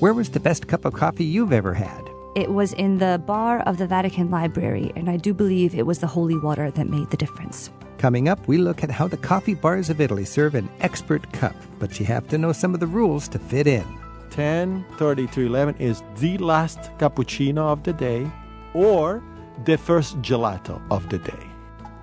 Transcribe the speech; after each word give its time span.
Where 0.00 0.12
was 0.12 0.30
the 0.30 0.40
best 0.40 0.66
cup 0.66 0.84
of 0.84 0.92
coffee 0.92 1.24
you've 1.24 1.52
ever 1.52 1.72
had? 1.72 2.10
It 2.34 2.50
was 2.50 2.72
in 2.72 2.98
the 2.98 3.22
bar 3.24 3.60
of 3.60 3.78
the 3.78 3.86
Vatican 3.86 4.28
Library, 4.28 4.92
and 4.96 5.08
I 5.08 5.16
do 5.16 5.32
believe 5.32 5.72
it 5.72 5.86
was 5.86 6.00
the 6.00 6.08
holy 6.08 6.36
water 6.36 6.68
that 6.72 6.88
made 6.88 7.10
the 7.10 7.16
difference. 7.16 7.70
Coming 7.98 8.28
up, 8.28 8.48
we 8.48 8.58
look 8.58 8.82
at 8.82 8.90
how 8.90 9.06
the 9.06 9.16
coffee 9.16 9.54
bars 9.54 9.90
of 9.90 10.00
Italy 10.00 10.24
serve 10.24 10.56
an 10.56 10.68
expert 10.80 11.32
cup, 11.32 11.54
but 11.78 12.00
you 12.00 12.06
have 12.06 12.26
to 12.28 12.38
know 12.38 12.50
some 12.50 12.74
of 12.74 12.80
the 12.80 12.88
rules 12.88 13.28
to 13.28 13.38
fit 13.38 13.68
in. 13.68 13.84
10:30 14.30 15.28
to 15.28 15.46
11 15.46 15.76
is 15.78 16.02
the 16.18 16.38
last 16.38 16.90
cappuccino 16.98 17.70
of 17.70 17.84
the 17.84 17.92
day 17.92 18.28
or 18.74 19.22
the 19.64 19.78
first 19.78 20.20
gelato 20.22 20.82
of 20.90 21.08
the 21.08 21.18
day. 21.18 21.46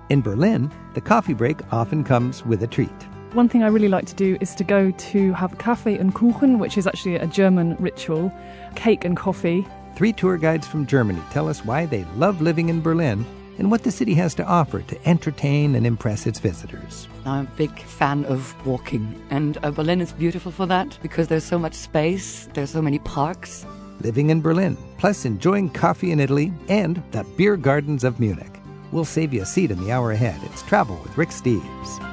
In 0.08 0.22
Berlin, 0.22 0.70
the 0.94 1.00
coffee 1.02 1.34
break 1.34 1.60
often 1.70 2.04
comes 2.04 2.44
with 2.46 2.62
a 2.62 2.66
treat. 2.66 3.00
One 3.34 3.48
thing 3.48 3.62
I 3.62 3.68
really 3.68 3.88
like 3.88 4.06
to 4.06 4.14
do 4.14 4.36
is 4.40 4.54
to 4.56 4.64
go 4.64 4.90
to 4.90 5.32
have 5.32 5.56
Kaffee 5.58 5.98
and 5.98 6.14
Kuchen, 6.14 6.58
which 6.58 6.76
is 6.76 6.86
actually 6.86 7.16
a 7.16 7.26
German 7.26 7.76
ritual, 7.78 8.32
cake 8.74 9.04
and 9.04 9.16
coffee, 9.16 9.66
Three 9.94 10.12
tour 10.12 10.38
guides 10.38 10.66
from 10.66 10.86
Germany 10.86 11.20
tell 11.30 11.48
us 11.48 11.64
why 11.64 11.86
they 11.86 12.04
love 12.16 12.40
living 12.40 12.68
in 12.70 12.80
Berlin 12.80 13.26
and 13.58 13.70
what 13.70 13.82
the 13.82 13.90
city 13.90 14.14
has 14.14 14.34
to 14.36 14.44
offer 14.44 14.80
to 14.80 15.08
entertain 15.08 15.74
and 15.74 15.86
impress 15.86 16.26
its 16.26 16.38
visitors. 16.38 17.06
I'm 17.26 17.46
a 17.46 17.56
big 17.56 17.78
fan 17.82 18.24
of 18.24 18.54
walking, 18.66 19.22
and 19.30 19.58
uh, 19.62 19.70
Berlin 19.70 20.00
is 20.00 20.12
beautiful 20.12 20.50
for 20.50 20.66
that 20.66 20.98
because 21.02 21.28
there's 21.28 21.44
so 21.44 21.58
much 21.58 21.74
space, 21.74 22.48
there's 22.54 22.70
so 22.70 22.80
many 22.80 22.98
parks. 23.00 23.66
Living 24.00 24.30
in 24.30 24.40
Berlin, 24.40 24.76
plus 24.98 25.26
enjoying 25.26 25.68
coffee 25.68 26.10
in 26.10 26.18
Italy 26.18 26.52
and 26.68 27.02
the 27.12 27.24
beer 27.36 27.56
gardens 27.56 28.02
of 28.02 28.18
Munich. 28.18 28.60
We'll 28.90 29.04
save 29.04 29.32
you 29.32 29.42
a 29.42 29.46
seat 29.46 29.70
in 29.70 29.80
the 29.84 29.92
hour 29.92 30.12
ahead. 30.12 30.40
It's 30.44 30.62
Travel 30.62 30.98
with 31.02 31.16
Rick 31.16 31.28
Steves. 31.28 32.11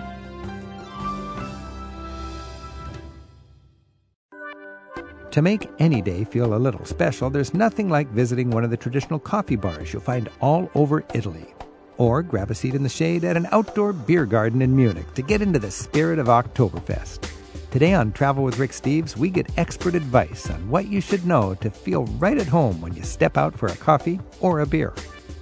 To 5.32 5.44
make 5.44 5.70
any 5.78 6.02
day 6.02 6.24
feel 6.24 6.56
a 6.56 6.58
little 6.58 6.84
special, 6.86 7.30
there's 7.30 7.54
nothing 7.54 7.88
like 7.88 8.08
visiting 8.08 8.50
one 8.50 8.64
of 8.64 8.72
the 8.72 8.78
traditional 8.78 9.20
coffee 9.20 9.56
bars 9.56 9.94
you'll 9.94 10.02
find 10.02 10.28
all 10.42 10.72
over 10.74 11.06
Italy. 11.14 11.54
Or 11.98 12.24
grab 12.24 12.50
a 12.50 12.56
seat 12.56 12.74
in 12.74 12.82
the 12.82 12.90
shade 12.90 13.24
at 13.24 13.38
an 13.38 13.48
outdoor 13.52 13.94
beer 13.94 14.26
garden 14.26 14.64
in 14.64 14.76
Munich 14.76 15.14
to 15.14 15.22
get 15.22 15.44
into 15.44 15.60
the 15.60 15.70
spirit 15.70 16.18
of 16.18 16.28
Oktoberfest. 16.28 17.30
Today 17.70 17.94
on 17.94 18.12
Travel 18.12 18.44
with 18.44 18.58
Rick 18.58 18.72
Steves, 18.72 19.18
we 19.18 19.30
get 19.30 19.56
expert 19.56 19.94
advice 19.94 20.50
on 20.50 20.68
what 20.68 20.88
you 20.88 21.00
should 21.00 21.28
know 21.28 21.54
to 21.56 21.70
feel 21.70 22.06
right 22.18 22.40
at 22.40 22.48
home 22.48 22.82
when 22.82 22.96
you 22.96 23.04
step 23.04 23.38
out 23.38 23.56
for 23.56 23.68
a 23.68 23.78
coffee 23.78 24.20
or 24.40 24.62
a 24.62 24.66
beer. 24.66 24.96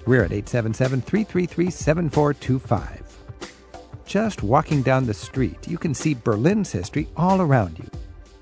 We're 0.06 0.26
at 0.26 0.34
877 0.34 1.02
333 1.02 1.70
7425. 1.70 3.18
Just 4.06 4.44
walking 4.44 4.82
down 4.82 5.06
the 5.06 5.14
street, 5.14 5.66
you 5.66 5.78
can 5.78 5.94
see 5.94 6.14
Berlin's 6.14 6.74
history 6.74 7.08
all 7.16 7.40
around 7.40 7.80
you. 7.80 7.90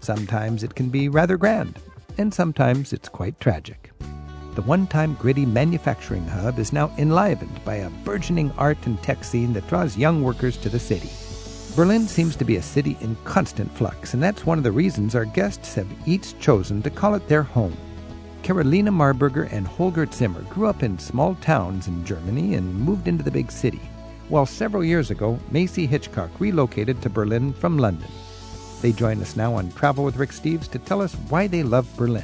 Sometimes 0.06 0.62
it 0.62 0.76
can 0.76 0.90
be 0.90 1.10
rather 1.10 1.36
grand, 1.36 1.80
and 2.20 2.32
sometimes 2.32 2.94
it's 2.94 3.10
quite 3.10 3.40
tragic. 3.40 3.90
The 4.54 4.62
one 4.62 4.86
time 4.86 5.16
gritty 5.16 5.48
manufacturing 5.48 6.28
hub 6.28 6.60
is 6.60 6.72
now 6.72 6.92
enlivened 7.00 7.66
by 7.66 7.78
a 7.78 7.90
burgeoning 7.90 8.52
art 8.52 8.78
and 8.86 9.02
tech 9.02 9.24
scene 9.24 9.52
that 9.54 9.68
draws 9.68 9.98
young 9.98 10.22
workers 10.22 10.58
to 10.58 10.70
the 10.70 10.78
city. 10.78 11.10
Berlin 11.76 12.08
seems 12.08 12.36
to 12.36 12.46
be 12.46 12.58
a 12.58 12.62
city 12.62 12.96
in 13.02 13.18
constant 13.24 13.72
flux, 13.72 14.14
and 14.14 14.22
that's 14.22 14.46
one 14.46 14.60
of 14.60 14.64
the 14.64 14.72
reasons 14.72 15.16
our 15.16 15.26
guests 15.26 15.74
have 15.74 15.88
each 16.06 16.38
chosen 16.38 16.84
to 16.84 16.92
call 16.92 17.16
it 17.16 17.28
their 17.28 17.42
home. 17.42 17.76
Carolina 18.44 18.92
Marburger 18.92 19.52
and 19.52 19.66
Holger 19.66 20.06
Zimmer 20.06 20.44
grew 20.44 20.68
up 20.68 20.84
in 20.84 21.00
small 21.00 21.34
towns 21.42 21.88
in 21.88 22.06
Germany 22.06 22.54
and 22.54 22.80
moved 22.80 23.08
into 23.08 23.24
the 23.24 23.32
big 23.32 23.52
city, 23.52 23.82
while 24.30 24.46
several 24.46 24.86
years 24.86 25.10
ago, 25.10 25.40
Macy 25.50 25.88
Hitchcock 25.88 26.30
relocated 26.40 27.02
to 27.02 27.10
Berlin 27.10 27.54
from 27.54 27.80
London. 27.80 28.08
They 28.82 28.92
join 28.92 29.22
us 29.22 29.36
now 29.36 29.54
on 29.56 29.72
Travel 29.72 30.04
with 30.04 30.18
Rick 30.18 30.32
Steves 30.32 30.70
to 30.72 30.80
tell 30.80 31.02
us 31.02 31.14
why 31.30 31.48
they 31.48 31.64
love 31.64 31.88
Berlin. 31.98 32.24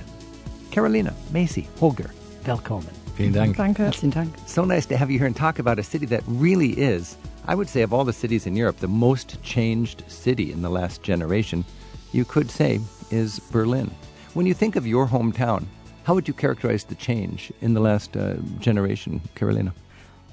Carolina, 0.72 1.14
Macy, 1.32 1.68
Holger, 1.80 2.12
willkommen. 2.46 2.94
Vielen 3.16 3.34
Dank. 3.34 3.58
Danke. 3.58 3.78
Herzlichen 3.80 4.12
Dank. 4.12 4.34
So 4.46 4.64
nice 4.64 4.86
to 4.88 4.98
have 4.98 5.12
you 5.12 5.18
here 5.18 5.28
and 5.28 5.36
talk 5.36 5.60
about 5.60 5.80
a 5.80 5.84
city 5.84 6.06
that 6.08 6.24
really 6.28 6.72
is, 6.80 7.18
I 7.46 7.56
would 7.56 7.70
say, 7.70 7.82
of 7.82 7.94
all 7.94 8.06
the 8.06 8.14
cities 8.14 8.48
in 8.48 8.56
Europe, 8.56 8.78
the 8.78 8.88
most 8.88 9.42
changed 9.44 10.04
city 10.08 10.52
in 10.52 10.62
the 10.62 10.70
last 10.70 11.04
generation, 11.04 11.66
you 12.14 12.26
could 12.26 12.50
say, 12.50 12.80
is 13.10 13.40
Berlin. 13.52 13.92
When 14.34 14.46
you 14.46 14.54
think 14.54 14.76
of 14.76 14.88
your 14.88 15.08
hometown, 15.08 15.66
how 16.04 16.14
would 16.16 16.28
you 16.28 16.34
characterize 16.34 16.84
the 16.84 16.96
change 16.96 17.52
in 17.62 17.74
the 17.74 17.82
last 17.82 18.16
uh, 18.16 18.36
generation, 18.60 19.22
Carolina? 19.36 19.74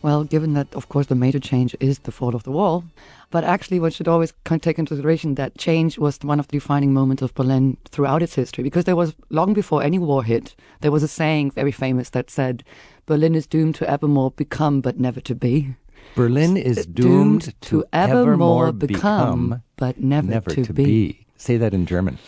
Well, 0.02 0.24
given 0.24 0.54
that, 0.54 0.72
of 0.74 0.88
course, 0.88 1.06
the 1.06 1.14
major 1.14 1.40
change 1.40 1.74
is 1.80 2.00
the 2.00 2.12
fall 2.12 2.34
of 2.36 2.44
the 2.44 2.52
wall, 2.52 2.84
but 3.30 3.44
actually, 3.44 3.80
one 3.80 3.90
should 3.90 4.08
always 4.08 4.32
kind 4.44 4.58
of 4.58 4.62
take 4.62 4.78
into 4.78 4.90
consideration 4.90 5.34
that 5.34 5.58
change 5.58 5.98
was 5.98 6.18
one 6.22 6.38
of 6.38 6.48
the 6.48 6.56
defining 6.58 6.92
moments 6.92 7.22
of 7.22 7.34
Berlin 7.34 7.76
throughout 7.90 8.22
its 8.22 8.34
history, 8.34 8.62
because 8.62 8.84
there 8.84 8.96
was, 8.96 9.14
long 9.30 9.54
before 9.54 9.82
any 9.82 9.98
war 9.98 10.22
hit, 10.22 10.54
there 10.80 10.92
was 10.92 11.02
a 11.02 11.08
saying 11.08 11.50
very 11.50 11.72
famous 11.72 12.10
that 12.10 12.30
said, 12.30 12.62
Berlin 13.06 13.34
is 13.34 13.46
doomed 13.46 13.74
to 13.76 13.90
evermore 13.90 14.30
become, 14.30 14.80
but 14.80 15.00
never 15.00 15.20
to 15.20 15.34
be. 15.34 15.74
Berlin 16.14 16.56
is 16.56 16.86
doomed, 16.86 17.54
to, 17.62 17.84
evermore 17.92 18.72
become, 18.72 19.62
but 19.76 20.00
never, 20.00 20.28
never 20.28 20.50
to, 20.50 20.64
to 20.64 20.72
be. 20.72 20.84
be. 20.84 21.26
Say 21.36 21.56
that 21.56 21.74
in 21.74 21.86
German. 21.86 22.18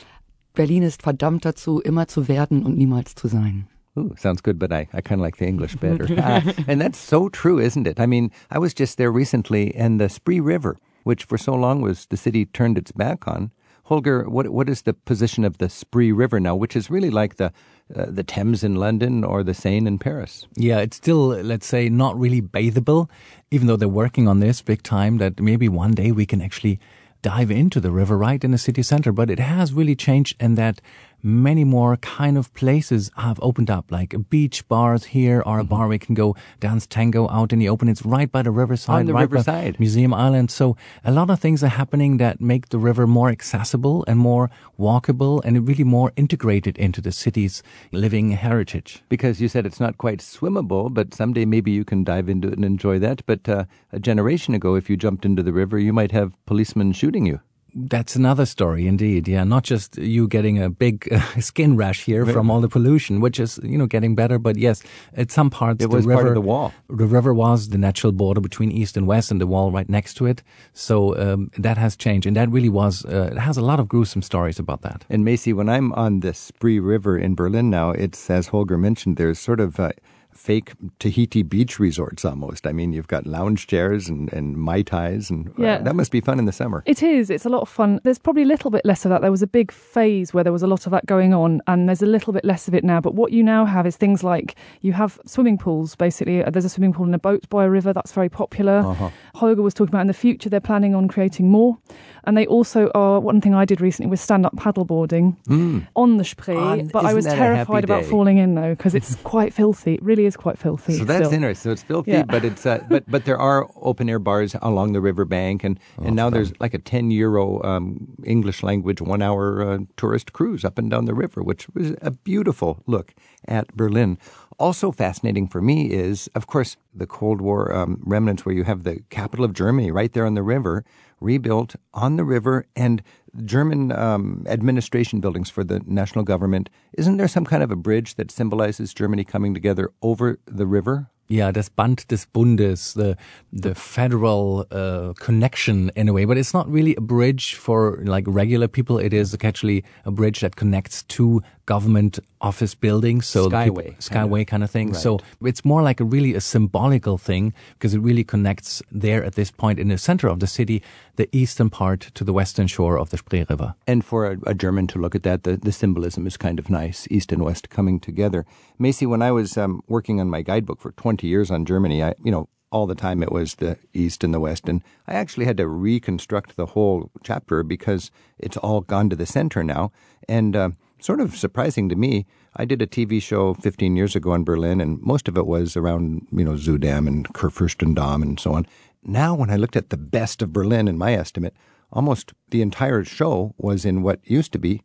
Berlin 0.54 0.82
ist 0.82 1.02
verdammt 1.02 1.44
dazu, 1.44 1.80
immer 1.80 2.08
zu 2.08 2.28
werden 2.28 2.64
und 2.64 2.76
niemals 2.76 3.14
zu 3.14 3.28
sein. 3.28 3.68
Ooh, 3.98 4.14
sounds 4.16 4.40
good, 4.40 4.58
but 4.58 4.72
I, 4.72 4.88
I 4.92 5.00
kind 5.00 5.20
of 5.20 5.22
like 5.22 5.38
the 5.38 5.46
English 5.46 5.76
better. 5.80 6.06
Ah, 6.18 6.42
and 6.66 6.80
that's 6.80 6.98
so 6.98 7.28
true, 7.28 7.58
isn't 7.58 7.86
it? 7.86 7.98
I 7.98 8.06
mean, 8.06 8.30
I 8.50 8.58
was 8.58 8.72
just 8.74 8.98
there 8.98 9.10
recently, 9.10 9.74
and 9.74 10.00
the 10.00 10.08
Spree 10.08 10.40
River, 10.40 10.78
which 11.04 11.24
for 11.24 11.38
so 11.38 11.54
long 11.54 11.80
was 11.80 12.06
the 12.06 12.16
city 12.16 12.46
turned 12.46 12.78
its 12.78 12.92
back 12.92 13.26
on. 13.26 13.50
Holger, 13.84 14.28
what 14.28 14.50
what 14.50 14.68
is 14.68 14.82
the 14.82 14.92
position 14.92 15.44
of 15.44 15.58
the 15.58 15.68
Spree 15.68 16.12
River 16.12 16.38
now, 16.38 16.54
which 16.54 16.76
is 16.76 16.90
really 16.90 17.10
like 17.10 17.36
the 17.36 17.52
uh, 17.92 18.06
the 18.08 18.22
Thames 18.22 18.62
in 18.62 18.76
London 18.76 19.24
or 19.24 19.42
the 19.42 19.52
Seine 19.52 19.88
in 19.88 19.98
Paris? 19.98 20.46
Yeah, 20.54 20.78
it's 20.78 20.96
still, 20.96 21.26
let's 21.42 21.66
say, 21.66 21.88
not 21.88 22.16
really 22.16 22.40
bathable, 22.40 23.10
even 23.50 23.66
though 23.66 23.74
they're 23.76 23.88
working 23.88 24.28
on 24.28 24.38
this 24.38 24.62
big 24.62 24.84
time 24.84 25.18
that 25.18 25.40
maybe 25.40 25.68
one 25.68 25.90
day 25.90 26.12
we 26.12 26.24
can 26.24 26.40
actually 26.40 26.78
dive 27.22 27.50
into 27.50 27.80
the 27.80 27.90
river 27.90 28.16
right 28.16 28.44
in 28.44 28.52
the 28.52 28.58
city 28.58 28.82
center. 28.82 29.10
But 29.10 29.28
it 29.28 29.40
has 29.40 29.72
really 29.72 29.96
changed 29.96 30.36
in 30.40 30.54
that 30.54 30.80
many 31.22 31.64
more 31.64 31.96
kind 31.98 32.38
of 32.38 32.52
places 32.54 33.10
have 33.16 33.38
opened 33.42 33.70
up, 33.70 33.90
like 33.90 34.14
beach 34.28 34.66
bars 34.68 35.04
here 35.04 35.42
or 35.44 35.58
a 35.58 35.64
bar 35.64 35.86
where 35.86 35.94
you 35.94 35.98
can 35.98 36.14
go 36.14 36.36
dance 36.58 36.86
tango 36.86 37.28
out 37.30 37.52
in 37.52 37.58
the 37.58 37.68
open. 37.68 37.88
It's 37.88 38.04
right 38.04 38.30
by 38.30 38.42
the 38.42 38.50
riverside. 38.50 39.00
On 39.00 39.06
the 39.06 39.12
right 39.12 39.28
by 39.28 39.36
riverside. 39.36 39.78
Museum 39.78 40.14
Island. 40.14 40.50
So 40.50 40.76
a 41.04 41.12
lot 41.12 41.30
of 41.30 41.40
things 41.40 41.62
are 41.62 41.68
happening 41.68 42.18
that 42.18 42.40
make 42.40 42.68
the 42.68 42.78
river 42.78 43.06
more 43.06 43.28
accessible 43.28 44.04
and 44.06 44.18
more 44.18 44.50
walkable 44.78 45.42
and 45.44 45.66
really 45.66 45.84
more 45.84 46.12
integrated 46.16 46.78
into 46.78 47.00
the 47.00 47.12
city's 47.12 47.62
living 47.92 48.30
heritage. 48.32 49.02
Because 49.08 49.40
you 49.40 49.48
said 49.48 49.66
it's 49.66 49.80
not 49.80 49.98
quite 49.98 50.20
swimmable, 50.20 50.92
but 50.92 51.14
someday 51.14 51.44
maybe 51.44 51.70
you 51.70 51.84
can 51.84 52.04
dive 52.04 52.28
into 52.28 52.48
it 52.48 52.54
and 52.54 52.64
enjoy 52.64 52.98
that. 52.98 53.24
But 53.26 53.48
uh, 53.48 53.64
a 53.92 53.98
generation 53.98 54.54
ago, 54.54 54.74
if 54.74 54.88
you 54.88 54.96
jumped 54.96 55.24
into 55.24 55.42
the 55.42 55.52
river, 55.52 55.78
you 55.78 55.92
might 55.92 56.12
have 56.12 56.34
policemen 56.46 56.92
shooting 56.92 57.26
you. 57.26 57.40
That's 57.74 58.16
another 58.16 58.46
story, 58.46 58.86
indeed. 58.86 59.28
Yeah, 59.28 59.44
not 59.44 59.64
just 59.64 59.96
you 59.98 60.26
getting 60.28 60.62
a 60.62 60.70
big 60.70 61.08
uh, 61.12 61.20
skin 61.40 61.76
rash 61.76 62.04
here 62.04 62.26
from 62.26 62.50
all 62.50 62.60
the 62.60 62.68
pollution, 62.68 63.20
which 63.20 63.38
is 63.38 63.58
you 63.62 63.78
know 63.78 63.86
getting 63.86 64.14
better. 64.14 64.38
But 64.38 64.56
yes, 64.56 64.82
at 65.14 65.30
some 65.30 65.50
parts 65.50 65.84
It 65.84 65.88
the 65.88 65.96
was 65.96 66.06
river, 66.06 66.16
part 66.16 66.28
of 66.28 66.34
the 66.34 66.40
wall. 66.40 66.72
The 66.88 67.06
river 67.06 67.32
was 67.32 67.68
the 67.68 67.78
natural 67.78 68.12
border 68.12 68.40
between 68.40 68.70
east 68.72 68.96
and 68.96 69.06
west, 69.06 69.30
and 69.30 69.40
the 69.40 69.46
wall 69.46 69.70
right 69.70 69.88
next 69.88 70.14
to 70.14 70.26
it. 70.26 70.42
So 70.72 71.16
um, 71.16 71.50
that 71.58 71.76
has 71.78 71.96
changed, 71.96 72.26
and 72.26 72.36
that 72.36 72.50
really 72.50 72.68
was. 72.68 73.04
Uh, 73.04 73.30
it 73.32 73.38
has 73.38 73.56
a 73.56 73.62
lot 73.62 73.80
of 73.80 73.88
gruesome 73.88 74.22
stories 74.22 74.58
about 74.58 74.82
that. 74.82 75.04
And 75.08 75.24
Macy, 75.24 75.52
when 75.52 75.68
I'm 75.68 75.92
on 75.92 76.20
the 76.20 76.34
Spree 76.34 76.80
River 76.80 77.18
in 77.18 77.34
Berlin 77.34 77.70
now, 77.70 77.90
it's 77.90 78.30
as 78.30 78.48
Holger 78.48 78.78
mentioned, 78.78 79.16
there's 79.16 79.38
sort 79.38 79.60
of 79.60 79.78
uh, 79.78 79.90
fake 80.32 80.72
Tahiti 80.98 81.42
beach 81.42 81.78
resorts 81.78 82.24
almost. 82.24 82.66
I 82.66 82.72
mean, 82.72 82.92
you've 82.92 83.08
got 83.08 83.26
lounge 83.26 83.66
chairs 83.66 84.08
and, 84.08 84.32
and 84.32 84.56
mai 84.56 84.82
tais, 84.82 85.30
and 85.30 85.48
uh, 85.48 85.52
Yeah. 85.58 85.78
that 85.78 85.94
must 85.96 86.10
be 86.12 86.20
fun 86.20 86.38
in 86.38 86.44
the 86.46 86.52
summer. 86.52 86.82
It 86.86 87.02
is. 87.02 87.30
It's 87.30 87.44
a 87.44 87.48
lot 87.48 87.62
of 87.62 87.68
fun. 87.68 88.00
There's 88.04 88.18
probably 88.18 88.42
a 88.42 88.46
little 88.46 88.70
bit 88.70 88.84
less 88.84 89.04
of 89.04 89.10
that. 89.10 89.20
There 89.20 89.30
was 89.30 89.42
a 89.42 89.46
big 89.46 89.70
phase 89.72 90.32
where 90.32 90.42
there 90.44 90.52
was 90.52 90.62
a 90.62 90.66
lot 90.66 90.86
of 90.86 90.92
that 90.92 91.06
going 91.06 91.34
on, 91.34 91.60
and 91.66 91.88
there's 91.88 92.02
a 92.02 92.06
little 92.06 92.32
bit 92.32 92.44
less 92.44 92.68
of 92.68 92.74
it 92.74 92.84
now. 92.84 93.00
But 93.00 93.14
what 93.14 93.32
you 93.32 93.42
now 93.42 93.64
have 93.64 93.86
is 93.86 93.96
things 93.96 94.22
like 94.24 94.54
you 94.80 94.92
have 94.92 95.18
swimming 95.26 95.58
pools, 95.58 95.94
basically. 95.96 96.42
There's 96.42 96.64
a 96.64 96.68
swimming 96.68 96.92
pool 96.92 97.06
in 97.06 97.14
a 97.14 97.18
boat 97.18 97.48
by 97.50 97.64
a 97.64 97.70
river 97.70 97.92
that's 97.92 98.12
very 98.12 98.28
popular. 98.28 98.78
Uh-huh. 98.80 99.10
Holger 99.34 99.62
was 99.62 99.74
talking 99.74 99.90
about 99.90 100.02
in 100.02 100.06
the 100.06 100.14
future 100.14 100.48
they're 100.48 100.60
planning 100.60 100.94
on 100.94 101.08
creating 101.08 101.50
more. 101.50 101.78
And 102.24 102.36
they 102.36 102.46
also 102.46 102.90
are, 102.94 103.18
one 103.18 103.40
thing 103.40 103.54
I 103.54 103.64
did 103.64 103.80
recently 103.80 104.10
was 104.10 104.20
stand 104.20 104.44
up 104.44 104.54
paddleboarding 104.56 105.86
on 105.96 106.16
the 106.18 106.24
Spree. 106.24 106.54
On- 106.56 106.88
but 106.88 107.04
I 107.04 107.14
was 107.14 107.24
that 107.24 107.34
a 107.34 107.36
happy 107.36 107.54
terrified 107.54 107.84
about 107.84 108.04
falling 108.04 108.36
in 108.38 108.54
though, 108.54 108.74
because 108.74 108.94
it's 108.94 109.14
quite 109.24 109.54
filthy. 109.54 109.94
It 109.94 110.02
really 110.02 110.26
is 110.26 110.29
quite 110.36 110.58
filthy. 110.58 110.98
So 110.98 111.04
that's 111.04 111.26
still. 111.26 111.32
interesting. 111.32 111.70
So 111.70 111.72
it's 111.72 111.82
filthy, 111.82 112.10
Yeah. 112.12 112.24
but 112.24 112.44
it's 112.44 112.66
uh, 112.66 112.84
but 112.88 113.04
but 113.08 113.24
there 113.24 113.38
are 113.38 113.68
open 113.76 114.08
air 114.08 114.18
bars 114.18 114.54
along 114.62 114.92
the 114.92 115.00
riverbank, 115.00 115.64
and 115.64 115.78
and 116.04 116.14
now 116.16 116.30
there's 116.30 116.52
like 116.60 116.74
a 116.74 116.78
ten 116.78 117.10
euro 117.10 117.62
um, 117.62 118.08
English 118.24 118.62
language 118.62 119.00
one 119.00 119.22
hour 119.22 119.62
uh, 119.62 119.78
tourist 119.96 120.32
cruise 120.32 120.64
up 120.64 120.78
and 120.78 120.90
down 120.90 121.04
the 121.06 121.14
river, 121.14 121.42
which 121.42 121.68
was 121.74 121.94
a 122.02 122.10
beautiful 122.10 122.82
look 122.86 123.14
at 123.48 123.74
Berlin. 123.76 124.18
Also 124.60 124.92
fascinating 124.92 125.48
for 125.48 125.60
me 125.60 125.90
is, 125.90 126.28
of 126.34 126.46
course, 126.46 126.76
the 126.94 127.06
Cold 127.06 127.40
War 127.40 127.74
um, 127.74 128.00
remnants 128.04 128.44
where 128.44 128.54
you 128.54 128.64
have 128.64 128.84
the 128.84 129.00
capital 129.08 129.44
of 129.44 129.54
Germany 129.54 129.90
right 129.90 130.12
there 130.12 130.26
on 130.26 130.34
the 130.34 130.42
river, 130.42 130.84
rebuilt 131.20 131.74
on 131.94 132.16
the 132.16 132.24
river, 132.24 132.66
and 132.76 133.02
German 133.44 133.90
um, 133.92 134.44
administration 134.46 135.20
buildings 135.20 135.50
for 135.50 135.64
the 135.64 135.80
national 135.86 136.24
government. 136.24 136.68
Isn't 136.92 137.16
there 137.16 137.28
some 137.28 137.44
kind 137.44 137.62
of 137.62 137.70
a 137.70 137.76
bridge 137.76 138.16
that 138.16 138.30
symbolizes 138.30 138.92
Germany 138.92 139.24
coming 139.24 139.54
together 139.54 139.90
over 140.02 140.38
the 140.46 140.66
river? 140.66 141.10
yeah, 141.30 141.52
das 141.52 141.68
Band 141.68 142.06
des 142.08 142.26
Bundes, 142.32 142.92
the 142.94 143.16
the 143.52 143.74
federal 143.74 144.66
uh, 144.72 145.12
connection 145.20 145.90
in 145.94 146.08
a 146.08 146.12
way, 146.12 146.24
but 146.24 146.36
it's 146.36 146.52
not 146.52 146.68
really 146.68 146.96
a 146.96 147.00
bridge 147.00 147.54
for 147.54 148.00
like 148.02 148.24
regular 148.26 148.66
people. 148.66 148.98
It 148.98 149.14
is 149.14 149.36
actually 149.44 149.84
a 150.04 150.10
bridge 150.10 150.40
that 150.40 150.56
connects 150.56 151.04
two 151.04 151.40
government 151.66 152.18
office 152.40 152.74
buildings, 152.74 153.26
so 153.26 153.48
Skyway, 153.48 153.84
people, 153.84 153.92
Skyway 153.98 154.46
kind 154.46 154.64
of 154.64 154.70
thing. 154.70 154.92
Right. 154.92 155.00
So 155.00 155.20
it's 155.42 155.64
more 155.64 155.82
like 155.82 156.00
a 156.00 156.04
really 156.04 156.34
a 156.34 156.40
symbolical 156.40 157.18
thing 157.18 157.52
because 157.74 157.94
it 157.94 158.00
really 158.00 158.24
connects 158.24 158.82
there 158.90 159.22
at 159.24 159.34
this 159.34 159.50
point 159.50 159.78
in 159.78 159.88
the 159.88 159.98
center 159.98 160.28
of 160.28 160.40
the 160.40 160.46
city, 160.46 160.82
the 161.16 161.28
eastern 161.32 161.70
part 161.70 162.00
to 162.14 162.24
the 162.24 162.32
western 162.32 162.66
shore 162.66 162.98
of 162.98 163.10
the 163.10 163.18
Spree 163.18 163.44
River. 163.48 163.74
And 163.86 164.04
for 164.04 164.26
a, 164.26 164.38
a 164.46 164.54
German 164.54 164.86
to 164.88 164.98
look 164.98 165.14
at 165.14 165.22
that, 165.24 165.42
the, 165.42 165.56
the 165.56 165.72
symbolism 165.72 166.26
is 166.26 166.36
kind 166.36 166.58
of 166.58 166.70
nice, 166.70 167.06
East 167.10 167.32
and 167.32 167.44
West 167.44 167.68
coming 167.68 168.00
together. 168.00 168.46
Macy, 168.78 169.06
when 169.06 169.22
I 169.22 169.32
was 169.32 169.58
um, 169.58 169.82
working 169.88 170.20
on 170.20 170.30
my 170.30 170.42
guidebook 170.42 170.80
for 170.80 170.92
20 170.92 171.26
years 171.26 171.50
on 171.50 171.64
Germany, 171.64 172.02
I, 172.02 172.14
you 172.24 172.30
know, 172.30 172.48
all 172.72 172.86
the 172.86 172.94
time 172.94 173.22
it 173.22 173.32
was 173.32 173.56
the 173.56 173.76
East 173.92 174.22
and 174.22 174.32
the 174.32 174.40
West, 174.40 174.68
and 174.68 174.82
I 175.06 175.14
actually 175.14 175.44
had 175.44 175.56
to 175.56 175.66
reconstruct 175.66 176.56
the 176.56 176.66
whole 176.66 177.10
chapter 177.24 177.62
because 177.62 178.10
it's 178.38 178.56
all 178.56 178.80
gone 178.80 179.10
to 179.10 179.16
the 179.16 179.26
center 179.26 179.64
now. 179.64 179.90
And 180.28 180.54
uh, 180.54 180.70
sort 181.00 181.20
of 181.20 181.36
surprising 181.36 181.88
to 181.88 181.96
me, 181.96 182.26
I 182.56 182.64
did 182.64 182.82
a 182.82 182.86
TV 182.86 183.20
show 183.22 183.54
15 183.54 183.96
years 183.96 184.16
ago 184.16 184.34
in 184.34 184.44
Berlin, 184.44 184.80
and 184.80 185.00
most 185.02 185.28
of 185.28 185.36
it 185.36 185.46
was 185.46 185.76
around, 185.76 186.26
you 186.32 186.44
know, 186.44 186.52
Zudam 186.52 187.06
and 187.06 187.28
Kurfürstendamm 187.28 188.22
and 188.22 188.38
so 188.38 188.54
on. 188.54 188.66
Now, 189.02 189.34
when 189.34 189.50
I 189.50 189.56
looked 189.56 189.76
at 189.76 189.90
the 189.90 189.96
best 189.96 190.42
of 190.42 190.52
Berlin, 190.52 190.88
in 190.88 190.98
my 190.98 191.14
estimate, 191.14 191.54
almost 191.92 192.32
the 192.50 192.62
entire 192.62 193.04
show 193.04 193.54
was 193.56 193.84
in 193.84 194.02
what 194.02 194.20
used 194.24 194.52
to 194.52 194.58
be 194.58 194.82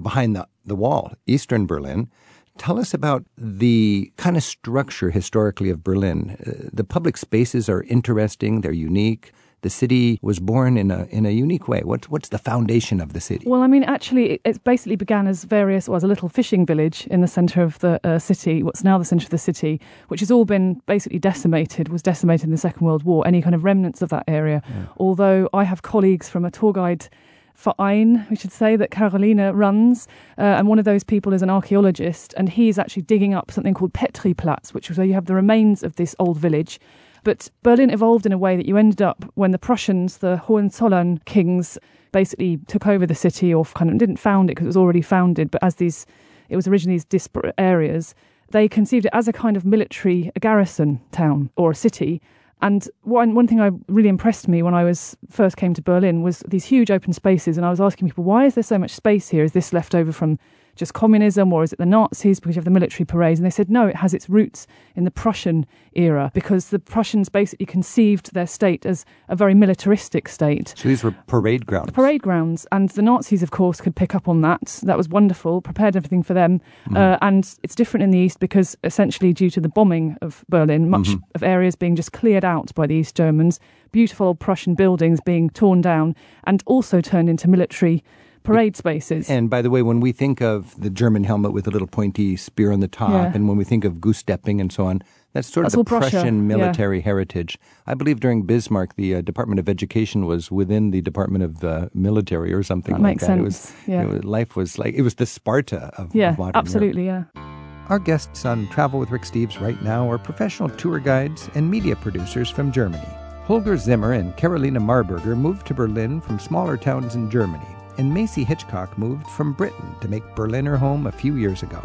behind 0.00 0.36
the, 0.36 0.46
the 0.64 0.76
wall, 0.76 1.12
Eastern 1.26 1.66
Berlin. 1.66 2.10
Tell 2.56 2.78
us 2.78 2.92
about 2.92 3.24
the 3.36 4.12
kind 4.16 4.36
of 4.36 4.42
structure 4.42 5.10
historically 5.10 5.70
of 5.70 5.84
Berlin. 5.84 6.36
Uh, 6.44 6.68
the 6.72 6.84
public 6.84 7.16
spaces 7.16 7.68
are 7.68 7.82
interesting, 7.84 8.60
they're 8.60 8.72
unique. 8.72 9.32
The 9.62 9.70
city 9.70 10.18
was 10.22 10.38
born 10.38 10.76
in 10.76 10.90
a 10.90 11.06
in 11.10 11.26
a 11.26 11.30
unique 11.30 11.66
way. 11.66 11.80
What's 11.84 12.08
what's 12.08 12.28
the 12.28 12.38
foundation 12.38 13.00
of 13.00 13.12
the 13.12 13.20
city? 13.20 13.48
Well, 13.48 13.62
I 13.62 13.66
mean, 13.66 13.82
actually, 13.84 14.30
it, 14.30 14.40
it 14.44 14.64
basically 14.64 14.96
began 14.96 15.26
as 15.26 15.44
various, 15.44 15.88
well, 15.88 16.04
a 16.04 16.06
little 16.06 16.28
fishing 16.28 16.64
village 16.64 17.06
in 17.10 17.20
the 17.20 17.28
centre 17.28 17.62
of 17.62 17.78
the 17.80 18.00
uh, 18.04 18.18
city, 18.18 18.62
what's 18.62 18.84
now 18.84 18.98
the 18.98 19.04
centre 19.04 19.24
of 19.24 19.30
the 19.30 19.38
city, 19.38 19.80
which 20.08 20.20
has 20.20 20.30
all 20.30 20.44
been 20.44 20.80
basically 20.86 21.18
decimated, 21.18 21.88
was 21.88 22.02
decimated 22.02 22.44
in 22.44 22.50
the 22.52 22.58
Second 22.58 22.86
World 22.86 23.02
War, 23.02 23.26
any 23.26 23.42
kind 23.42 23.54
of 23.54 23.64
remnants 23.64 24.00
of 24.02 24.10
that 24.10 24.24
area. 24.28 24.62
Although 24.98 25.48
I 25.52 25.64
have 25.64 25.82
colleagues 25.82 26.28
from 26.28 26.44
a 26.44 26.50
tour 26.50 26.72
guide 26.72 27.08
for 27.54 27.74
verein, 27.76 28.24
we 28.30 28.36
should 28.36 28.52
say, 28.52 28.76
that 28.76 28.92
Carolina 28.92 29.52
runs. 29.52 30.06
Uh, 30.38 30.42
and 30.42 30.68
one 30.68 30.78
of 30.78 30.84
those 30.84 31.02
people 31.02 31.32
is 31.32 31.42
an 31.42 31.50
archaeologist, 31.50 32.32
and 32.36 32.48
he's 32.48 32.78
actually 32.78 33.02
digging 33.02 33.34
up 33.34 33.50
something 33.50 33.74
called 33.74 33.92
Petriplatz, 33.92 34.72
which 34.72 34.88
is 34.90 34.96
where 34.96 35.06
you 35.06 35.14
have 35.14 35.26
the 35.26 35.34
remains 35.34 35.82
of 35.82 35.96
this 35.96 36.14
old 36.20 36.38
village. 36.38 36.78
But 37.24 37.50
Berlin 37.62 37.90
evolved 37.90 38.26
in 38.26 38.32
a 38.32 38.38
way 38.38 38.56
that 38.56 38.66
you 38.66 38.76
ended 38.76 39.02
up 39.02 39.24
when 39.34 39.50
the 39.50 39.58
Prussians, 39.58 40.18
the 40.18 40.36
Hohenzollern 40.36 41.18
kings, 41.24 41.78
basically 42.12 42.58
took 42.68 42.86
over 42.86 43.06
the 43.06 43.14
city 43.14 43.52
or 43.52 43.64
kind 43.64 43.90
of 43.90 43.98
didn't 43.98 44.16
found 44.18 44.50
it 44.50 44.54
because 44.54 44.64
it 44.64 44.68
was 44.68 44.76
already 44.76 45.02
founded, 45.02 45.50
but 45.50 45.62
as 45.62 45.76
these, 45.76 46.06
it 46.48 46.56
was 46.56 46.66
originally 46.66 46.94
these 46.94 47.04
disparate 47.04 47.54
areas, 47.58 48.14
they 48.50 48.68
conceived 48.68 49.04
it 49.04 49.12
as 49.12 49.28
a 49.28 49.32
kind 49.32 49.56
of 49.56 49.64
military 49.64 50.30
garrison 50.40 51.00
town 51.12 51.50
or 51.56 51.70
a 51.72 51.74
city. 51.74 52.22
And 52.60 52.88
one 53.02 53.34
one 53.34 53.46
thing 53.46 53.60
I 53.60 53.70
really 53.88 54.08
impressed 54.08 54.48
me 54.48 54.62
when 54.62 54.74
I 54.74 54.84
was 54.84 55.16
first 55.30 55.56
came 55.56 55.74
to 55.74 55.82
Berlin 55.82 56.22
was 56.22 56.42
these 56.48 56.64
huge 56.64 56.90
open 56.90 57.12
spaces, 57.12 57.56
and 57.56 57.64
I 57.64 57.70
was 57.70 57.80
asking 57.80 58.08
people, 58.08 58.24
why 58.24 58.46
is 58.46 58.54
there 58.54 58.64
so 58.64 58.78
much 58.78 58.90
space 58.90 59.28
here? 59.28 59.44
Is 59.44 59.52
this 59.52 59.72
left 59.72 59.94
over 59.94 60.12
from 60.12 60.38
just 60.78 60.94
communism, 60.94 61.52
or 61.52 61.62
is 61.62 61.72
it 61.72 61.78
the 61.78 61.86
Nazis 61.86 62.40
because 62.40 62.56
you 62.56 62.60
have 62.60 62.64
the 62.64 62.70
military 62.70 63.04
parades? 63.04 63.38
And 63.38 63.46
they 63.46 63.50
said, 63.50 63.68
no, 63.68 63.86
it 63.86 63.96
has 63.96 64.14
its 64.14 64.28
roots 64.28 64.66
in 64.94 65.04
the 65.04 65.10
Prussian 65.10 65.66
era 65.92 66.30
because 66.32 66.68
the 66.68 66.78
Prussians 66.78 67.28
basically 67.28 67.66
conceived 67.66 68.32
their 68.32 68.46
state 68.46 68.86
as 68.86 69.04
a 69.28 69.36
very 69.36 69.54
militaristic 69.54 70.28
state 70.28 70.74
So 70.76 70.88
these 70.88 71.04
were 71.04 71.14
parade 71.26 71.66
grounds. 71.66 71.90
parade 71.90 72.22
grounds. 72.22 72.66
And 72.72 72.88
the 72.90 73.02
Nazis, 73.02 73.42
of 73.42 73.50
course, 73.50 73.80
could 73.80 73.96
pick 73.96 74.14
up 74.14 74.28
on 74.28 74.40
that. 74.42 74.80
That 74.84 74.96
was 74.96 75.08
wonderful, 75.08 75.60
prepared 75.60 75.96
everything 75.96 76.22
for 76.22 76.34
them. 76.34 76.60
Uh, 76.94 77.18
and 77.20 77.58
it's 77.62 77.74
different 77.74 78.04
in 78.04 78.10
the 78.10 78.18
East 78.18 78.40
because 78.40 78.76
essentially, 78.84 79.32
due 79.32 79.50
to 79.50 79.60
the 79.60 79.68
bombing 79.68 80.16
of 80.22 80.44
Berlin, 80.48 80.88
much 80.88 81.08
of 81.34 81.42
areas 81.42 81.74
being 81.76 81.96
just 81.96 82.12
cleared 82.12 82.44
out 82.44 82.74
by 82.74 82.86
the 82.86 82.94
East 82.94 83.16
Germans, 83.16 83.60
beautiful 83.90 84.28
old 84.28 84.40
Prussian 84.40 84.74
buildings 84.74 85.20
being 85.20 85.50
torn 85.50 85.80
down 85.80 86.14
and 86.44 86.62
also 86.66 87.00
turned 87.00 87.28
into 87.28 87.48
military 87.48 88.04
parade 88.42 88.76
spaces. 88.76 89.28
And 89.30 89.48
by 89.50 89.62
the 89.62 89.70
way, 89.70 89.82
when 89.82 90.00
we 90.00 90.12
think 90.12 90.40
of 90.40 90.78
the 90.80 90.90
German 90.90 91.24
helmet 91.24 91.52
with 91.52 91.66
a 91.66 91.70
little 91.70 91.88
pointy 91.88 92.36
spear 92.36 92.72
on 92.72 92.80
the 92.80 92.88
top, 92.88 93.10
Yeah. 93.10 93.32
and 93.34 93.48
when 93.48 93.56
we 93.56 93.64
think 93.64 93.84
of 93.84 94.00
goose 94.00 94.18
stepping 94.18 94.60
and 94.60 94.72
so 94.72 94.84
on, 94.86 95.02
that's 95.34 95.48
sort 95.52 95.64
That's 95.64 95.74
of 95.74 95.84
the 95.84 95.84
Prussia, 95.84 96.10
Prussian 96.10 96.36
yeah. 96.36 96.56
military 96.56 97.00
heritage. 97.02 97.58
I 97.86 97.94
believe 97.94 98.18
during 98.20 98.42
Bismarck, 98.44 98.96
the 98.96 99.16
uh, 99.16 99.20
Department 99.20 99.58
of 99.60 99.68
Education 99.68 100.24
was 100.26 100.50
within 100.50 100.90
the 100.90 101.02
Department 101.02 101.44
of 101.44 101.62
uh, 101.62 101.88
Military 101.92 102.52
or 102.54 102.62
something 102.62 102.94
That 102.94 103.02
like 103.02 103.16
makes 103.16 103.26
that. 103.26 103.38
It 103.38 103.42
was, 103.42 103.56
sense, 103.56 103.88
yeah. 103.88 104.02
it 104.02 104.08
was, 104.08 104.24
life 104.24 104.56
was 104.56 104.78
like 104.78 104.94
it 104.94 105.02
was 105.02 105.16
the 105.16 105.26
Sparta 105.26 105.90
of, 105.98 106.14
yeah, 106.14 106.30
of 106.30 106.38
modern 106.38 106.56
absolutely, 106.56 107.04
Europe. 107.06 107.28
yeah. 107.34 107.42
Our 107.90 107.98
guests 107.98 108.44
on 108.44 108.68
Travel 108.68 109.00
with 109.00 109.10
Rick 109.10 109.22
Steves 109.22 109.60
right 109.60 109.80
now 109.82 110.10
are 110.10 110.18
professional 110.18 110.68
tour 110.70 110.98
guides 110.98 111.48
and 111.54 111.70
media 111.70 111.96
producers 111.96 112.50
from 112.50 112.72
Germany. 112.72 113.08
Holger 113.44 113.76
Zimmer 113.78 114.12
and 114.12 114.36
Carolina 114.36 114.78
Marburger 114.80 115.34
moved 115.36 115.66
to 115.68 115.74
Berlin 115.74 116.20
from 116.20 116.38
smaller 116.38 116.76
towns 116.76 117.14
in 117.14 117.30
Germany, 117.30 117.64
and 117.98 118.14
Macy 118.14 118.44
Hitchcock 118.44 118.96
moved 118.96 119.26
from 119.26 119.52
Britain 119.52 119.94
to 120.00 120.08
make 120.08 120.34
Berlin 120.34 120.64
her 120.66 120.76
home 120.76 121.06
a 121.06 121.12
few 121.12 121.36
years 121.36 121.62
ago. 121.62 121.82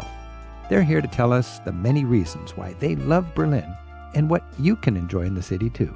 They're 0.70 0.82
here 0.82 1.02
to 1.02 1.08
tell 1.08 1.32
us 1.32 1.58
the 1.58 1.72
many 1.72 2.04
reasons 2.04 2.56
why 2.56 2.74
they 2.74 2.96
love 2.96 3.34
Berlin 3.34 3.76
and 4.14 4.30
what 4.30 4.44
you 4.58 4.76
can 4.76 4.96
enjoy 4.96 5.22
in 5.22 5.34
the 5.34 5.42
city 5.42 5.68
too. 5.68 5.92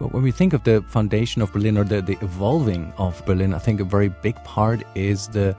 But 0.00 0.12
when 0.12 0.22
we 0.22 0.32
think 0.32 0.52
of 0.52 0.64
the 0.64 0.82
foundation 0.88 1.42
of 1.42 1.52
Berlin 1.52 1.76
or 1.76 1.84
the, 1.84 2.00
the 2.00 2.18
evolving 2.22 2.92
of 2.98 3.24
Berlin, 3.26 3.52
I 3.52 3.58
think 3.58 3.80
a 3.80 3.84
very 3.84 4.08
big 4.08 4.36
part 4.44 4.82
is 4.94 5.28
the 5.28 5.54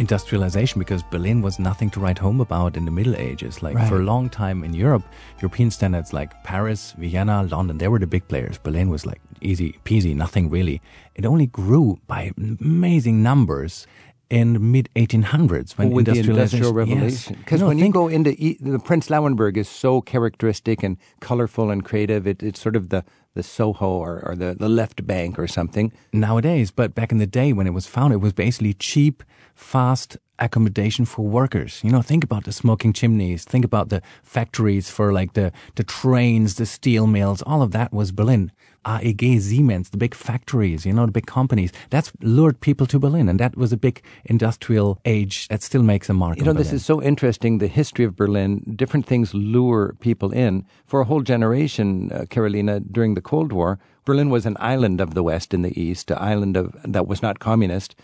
industrialization 0.00 0.78
because 0.78 1.02
Berlin 1.10 1.42
was 1.42 1.58
nothing 1.58 1.90
to 1.90 2.00
write 2.00 2.18
home 2.18 2.40
about 2.40 2.76
in 2.76 2.84
the 2.86 2.90
Middle 2.90 3.14
Ages. 3.16 3.62
Like 3.62 3.76
for 3.88 3.96
a 3.96 4.04
long 4.12 4.28
time 4.30 4.64
in 4.64 4.72
Europe, 4.74 5.04
European 5.40 5.70
standards 5.70 6.12
like 6.12 6.30
Paris, 6.42 6.94
Vienna, 6.98 7.42
London, 7.44 7.78
they 7.78 7.88
were 7.88 7.98
the 7.98 8.06
big 8.06 8.26
players. 8.26 8.58
Berlin 8.58 8.88
was 8.88 9.04
like 9.06 9.20
easy 9.40 9.78
peasy, 9.84 10.14
nothing 10.16 10.50
really. 10.50 10.80
It 11.14 11.24
only 11.26 11.46
grew 11.46 12.00
by 12.06 12.32
amazing 12.36 13.22
numbers 13.22 13.86
in 14.30 14.70
mid 14.72 14.88
1800s 14.94 15.76
when 15.76 15.90
with 15.90 16.06
the 16.06 16.12
industrialization 16.12 16.64
Industrial 16.64 16.72
Yes. 16.78 16.88
Revolution. 16.88 17.34
Because 17.40 17.60
You 17.60 17.64
know, 17.64 17.68
when 17.68 17.78
you 17.78 17.90
go 17.92 18.08
into 18.08 18.30
e- 18.42 18.58
the 18.60 18.78
Prenzlauer 18.78 19.34
Berg 19.36 19.58
is 19.58 19.68
so 19.68 20.00
characteristic 20.00 20.82
and 20.84 20.96
colorful 21.20 21.70
and 21.70 21.84
creative. 21.84 22.26
It, 22.26 22.42
it's 22.42 22.60
sort 22.60 22.76
of 22.76 22.88
the, 22.90 23.04
the 23.34 23.42
Soho 23.42 23.88
or, 23.88 24.22
or 24.26 24.34
the, 24.34 24.54
the 24.58 24.68
left 24.68 25.06
bank 25.06 25.38
or 25.38 25.46
something. 25.46 25.92
nowadays, 26.12 26.70
but 26.70 26.94
back 26.94 27.12
in 27.12 27.18
the 27.18 27.26
day 27.26 27.52
when 27.52 27.66
it 27.66 27.74
was 27.74 27.86
founded, 27.86 28.16
it 28.16 28.22
was 28.22 28.32
basically 28.32 28.74
cheap, 28.74 29.22
fast 29.54 30.16
accommodation 30.40 31.04
for 31.04 31.22
workers. 31.26 31.80
You 31.84 31.90
know, 31.90 32.02
think 32.02 32.24
about 32.24 32.44
the 32.44 32.52
smoking 32.52 32.92
chimneys, 32.92 33.44
think 33.44 33.64
about 33.64 33.90
the 33.90 34.02
factories 34.22 34.90
for 34.90 35.12
like 35.12 35.34
the, 35.34 35.52
the 35.76 35.84
trains, 35.84 36.56
the 36.56 36.66
steel 36.66 37.06
mills, 37.06 37.42
all 37.42 37.62
of 37.62 37.72
that 37.72 37.92
was 37.92 38.12
Berlin. 38.12 38.50
AEG, 38.86 39.42
Siemens, 39.42 39.90
the 39.90 39.98
big 39.98 40.14
factories, 40.14 40.86
you 40.86 40.92
know, 40.92 41.04
the 41.04 41.12
big 41.12 41.26
companies. 41.26 41.70
That's 41.90 42.12
lured 42.22 42.60
people 42.60 42.86
to 42.86 42.98
Berlin. 42.98 43.28
And 43.28 43.38
that 43.38 43.56
was 43.56 43.72
a 43.72 43.76
big 43.76 44.02
industrial 44.24 44.98
age 45.04 45.48
that 45.48 45.62
still 45.62 45.82
makes 45.82 46.08
a 46.08 46.14
mark 46.14 46.38
You 46.38 46.44
know, 46.44 46.52
this 46.54 46.68
Berlin. 46.68 46.76
is 46.76 46.84
so 46.86 47.02
interesting. 47.02 47.58
The 47.58 47.66
history 47.66 48.06
of 48.06 48.16
Berlin, 48.16 48.74
different 48.76 49.06
things 49.06 49.34
lure 49.34 49.96
people 50.00 50.30
in. 50.32 50.64
For 50.86 51.00
a 51.00 51.04
whole 51.04 51.20
generation, 51.20 52.10
uh, 52.10 52.24
Carolina, 52.30 52.80
during 52.80 53.14
the 53.14 53.20
Cold 53.20 53.52
War, 53.52 53.78
Berlin 54.06 54.30
was 54.30 54.46
an 54.46 54.56
island 54.58 55.00
of 55.00 55.12
the 55.12 55.22
West 55.22 55.52
in 55.52 55.60
the 55.60 55.78
East, 55.78 56.10
an 56.10 56.18
island 56.18 56.56
of, 56.56 56.74
that 56.82 57.06
was 57.06 57.20
not 57.20 57.38
communist. 57.38 57.94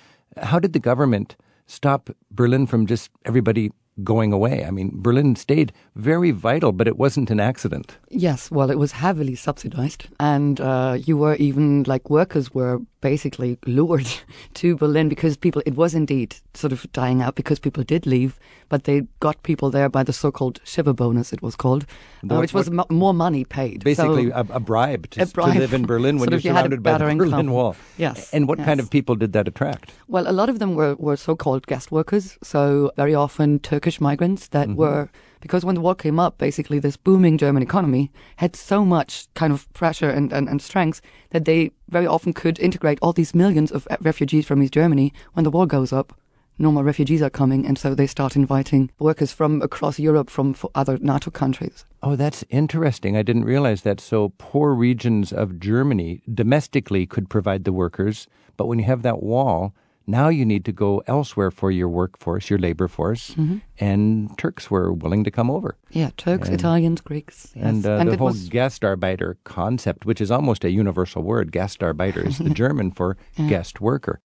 How 0.42 0.58
did 0.58 0.74
the 0.74 0.78
government 0.78 1.36
stop 1.66 2.10
Berlin 2.30 2.66
from 2.66 2.86
just 2.86 3.10
everybody 3.24 3.70
going 4.04 4.32
away? 4.32 4.64
I 4.64 4.70
mean, 4.70 4.90
Berlin 4.94 5.36
stayed 5.36 5.72
very 5.94 6.30
vital, 6.30 6.72
but 6.72 6.86
it 6.88 6.96
wasn't 6.98 7.30
an 7.30 7.40
accident. 7.40 7.98
Yes, 8.10 8.50
well, 8.50 8.70
it 8.70 8.78
was 8.78 8.92
heavily 8.92 9.34
subsidized, 9.34 10.08
and 10.20 10.60
uh, 10.60 10.98
you 11.06 11.16
were 11.16 11.34
even 11.36 11.84
like 11.84 12.10
workers 12.10 12.54
were 12.54 12.80
basically 13.00 13.56
lured 13.66 14.08
to 14.54 14.76
Berlin 14.76 15.08
because 15.08 15.36
people. 15.36 15.62
It 15.66 15.76
was 15.76 15.94
indeed 15.94 16.36
sort 16.54 16.72
of 16.72 16.90
dying 16.92 17.22
out 17.22 17.34
because 17.34 17.58
people 17.58 17.82
did 17.84 18.06
leave, 18.06 18.38
but 18.68 18.84
they 18.84 19.02
got 19.20 19.42
people 19.42 19.70
there 19.70 19.88
by 19.88 20.02
the 20.02 20.12
so-called 20.12 20.60
shiver 20.64 20.92
bonus. 20.92 21.32
It 21.32 21.42
was 21.42 21.56
called, 21.56 21.86
uh, 22.30 22.36
which 22.36 22.52
was 22.54 22.70
mo- 22.70 22.86
more 22.90 23.14
money 23.14 23.44
paid. 23.44 23.84
Basically, 23.84 24.30
So- 24.30 24.36
a, 24.50 24.56
a 24.56 24.60
bribe, 24.60 25.08
to, 25.10 25.22
A 25.22 25.26
bribe. 25.26 25.52
to 25.54 25.58
live 25.60 25.72
in 25.74 25.86
Berlin 25.86 26.18
when 26.18 26.30
you're 26.30 26.38
of 26.38 26.44
you 26.44 26.52
by 26.52 26.66
the 26.68 26.76
Berlin 27.04 27.20
income. 27.22 27.50
Wall. 27.50 27.76
Yes, 27.96 28.32
And 28.32 28.48
what 28.48 28.58
kind 28.58 28.80
of 28.80 28.90
people 28.90 29.14
did 29.14 29.32
that 29.32 29.46
attract? 29.48 29.92
Well, 30.08 30.28
a 30.28 30.32
lot 30.32 30.48
of 30.48 30.58
them 30.58 30.74
were, 30.74 30.94
were 30.96 31.16
so-called 31.16 31.66
guest 31.66 31.92
workers, 31.92 32.38
so 32.42 32.90
very 32.96 33.14
often 33.14 33.58
Turkish 33.60 33.85
Turkish 33.86 34.00
migrants 34.00 34.48
that 34.48 34.66
mm-hmm. 34.66 34.78
were 34.78 35.08
because 35.40 35.64
when 35.64 35.76
the 35.76 35.80
war 35.80 35.94
came 35.94 36.18
up, 36.18 36.38
basically 36.38 36.80
this 36.80 36.96
booming 36.96 37.38
German 37.38 37.62
economy 37.62 38.10
had 38.38 38.56
so 38.56 38.84
much 38.84 39.28
kind 39.34 39.52
of 39.52 39.72
pressure 39.74 40.10
and, 40.10 40.32
and, 40.32 40.48
and 40.48 40.60
strength 40.60 41.00
that 41.30 41.44
they 41.44 41.70
very 41.88 42.04
often 42.04 42.32
could 42.32 42.58
integrate 42.58 42.98
all 43.00 43.12
these 43.12 43.32
millions 43.32 43.70
of 43.70 43.86
refugees 44.00 44.44
from 44.44 44.60
East 44.60 44.72
Germany. 44.72 45.12
When 45.34 45.44
the 45.44 45.52
war 45.52 45.68
goes 45.68 45.92
up, 45.92 46.18
no 46.58 46.72
more 46.72 46.82
refugees 46.82 47.22
are 47.22 47.30
coming, 47.30 47.64
and 47.64 47.78
so 47.78 47.94
they 47.94 48.08
start 48.08 48.34
inviting 48.34 48.90
workers 48.98 49.30
from 49.30 49.62
across 49.62 50.00
Europe, 50.00 50.30
from 50.30 50.56
other 50.74 50.98
NATO 50.98 51.30
countries. 51.30 51.84
Oh, 52.02 52.16
that's 52.16 52.44
interesting. 52.50 53.16
I 53.16 53.22
didn't 53.22 53.44
realize 53.44 53.82
that. 53.82 54.00
So 54.00 54.32
poor 54.38 54.74
regions 54.74 55.32
of 55.32 55.60
Germany 55.60 56.22
domestically 56.34 57.06
could 57.06 57.30
provide 57.30 57.62
the 57.62 57.72
workers, 57.72 58.26
but 58.56 58.66
when 58.66 58.80
you 58.80 58.86
have 58.86 59.02
that 59.02 59.22
wall, 59.22 59.74
now 60.06 60.28
you 60.28 60.44
need 60.44 60.64
to 60.64 60.72
go 60.72 61.02
elsewhere 61.06 61.50
for 61.50 61.70
your 61.70 61.88
workforce, 61.88 62.48
your 62.50 62.58
labor 62.58 62.88
force, 62.88 63.30
Mm-hmm. 63.30 63.56
and 63.78 64.36
Turks 64.38 64.70
were 64.70 64.92
willing 64.92 65.24
to 65.24 65.30
come 65.30 65.50
over. 65.50 65.76
Yeah, 65.90 66.10
Turks, 66.16 66.48
Italians, 66.48 67.00
Greeks, 67.00 67.52
yes. 67.54 67.64
And, 67.64 67.86
uh, 67.86 68.04
the 68.04 68.16
whole 68.16 68.28
was 68.28 68.48
Gastarbeiter 68.48 69.36
concept, 69.44 70.06
which 70.06 70.20
is 70.20 70.30
almost 70.30 70.64
a 70.64 70.70
universal 70.70 71.22
word, 71.22 71.50
Gastarbeiter 71.52 72.24
is 72.26 72.38
the 72.38 72.50
German 72.64 72.90
for 72.92 73.16
guest 73.48 73.80
worker. 73.80 74.20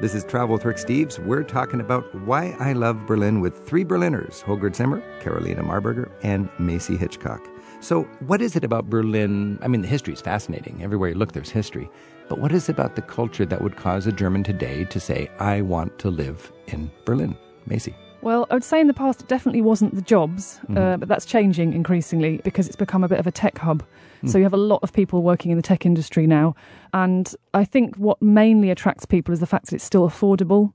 This 0.00 0.14
is 0.14 0.22
Travel 0.22 0.54
with 0.54 0.64
Rick 0.64 0.76
Steves. 0.76 1.18
We're 1.18 1.42
talking 1.42 1.80
about 1.80 2.04
why 2.24 2.54
I 2.60 2.72
love 2.72 3.04
Berlin 3.06 3.40
with 3.40 3.66
three 3.66 3.82
Berliners 3.82 4.42
Holger 4.42 4.72
Zimmer, 4.72 5.02
Carolina 5.20 5.64
Marburger, 5.64 6.08
and 6.22 6.48
Macy 6.60 6.96
Hitchcock. 6.96 7.42
So, 7.80 8.04
what 8.26 8.40
is 8.40 8.54
it 8.54 8.62
about 8.62 8.88
Berlin? 8.88 9.58
I 9.60 9.66
mean, 9.66 9.82
the 9.82 9.88
history 9.88 10.14
is 10.14 10.20
fascinating. 10.20 10.82
Everywhere 10.84 11.08
you 11.08 11.16
look, 11.16 11.32
there's 11.32 11.50
history. 11.50 11.90
But 12.28 12.38
what 12.40 12.52
is 12.52 12.68
it 12.68 12.72
about 12.72 12.94
the 12.94 13.02
culture 13.02 13.46
that 13.46 13.62
would 13.62 13.76
cause 13.76 14.06
a 14.06 14.12
German 14.12 14.44
today 14.44 14.84
to 14.84 15.00
say, 15.00 15.30
I 15.38 15.62
want 15.62 15.98
to 16.00 16.10
live 16.10 16.52
in 16.66 16.90
Berlin? 17.04 17.36
Macy. 17.66 17.94
Well, 18.20 18.46
I 18.50 18.54
would 18.54 18.64
say 18.64 18.80
in 18.80 18.86
the 18.88 18.94
past 18.94 19.22
it 19.22 19.28
definitely 19.28 19.60
wasn't 19.62 19.94
the 19.94 20.02
jobs, 20.02 20.60
uh, 20.76 20.96
but 20.96 21.08
that's 21.08 21.24
changing 21.24 21.72
increasingly 21.72 22.38
because 22.42 22.66
it's 22.66 22.76
become 22.76 23.04
a 23.04 23.08
bit 23.08 23.18
of 23.20 23.26
a 23.26 23.30
tech 23.30 23.58
hub. 23.58 23.84
So 24.26 24.36
you 24.36 24.42
have 24.44 24.52
a 24.52 24.56
lot 24.56 24.80
of 24.82 24.92
people 24.92 25.22
working 25.22 25.52
in 25.52 25.56
the 25.56 25.62
tech 25.62 25.86
industry 25.86 26.26
now. 26.26 26.56
And 26.92 27.32
I 27.54 27.64
think 27.64 27.94
what 27.96 28.20
mainly 28.20 28.70
attracts 28.70 29.06
people 29.06 29.32
is 29.32 29.38
the 29.38 29.46
fact 29.46 29.66
that 29.66 29.76
it's 29.76 29.84
still 29.84 30.08
affordable 30.08 30.72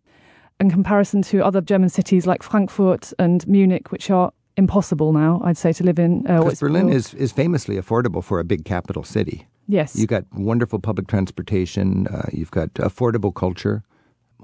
in 0.62 0.72
comparison 0.72 1.22
to 1.24 1.44
other 1.44 1.60
German 1.60 1.90
cities 1.90 2.26
like 2.26 2.42
Frankfurt 2.42 3.12
and 3.20 3.46
Munich, 3.46 3.92
which 3.92 4.10
are 4.10 4.32
impossible 4.56 5.12
now, 5.12 5.42
I'd 5.44 5.58
say, 5.58 5.74
to 5.74 5.84
live 5.84 6.00
in. 6.00 6.26
Uh, 6.26 6.44
Because 6.44 6.62
Berlin 6.62 6.88
is, 6.88 7.14
is 7.16 7.34
famously 7.34 7.76
affordable 7.76 8.24
for 8.24 8.40
a 8.40 8.46
big 8.46 8.64
capital 8.64 9.04
city. 9.04 9.46
Yes. 9.68 9.96
You've 9.96 10.10
got 10.10 10.26
wonderful 10.34 10.80
public 10.80 11.08
transportation. 11.08 12.08
Uh, 12.08 12.30
you've 12.32 12.52
got 12.52 12.74
affordable 12.76 13.34
culture. 13.34 13.84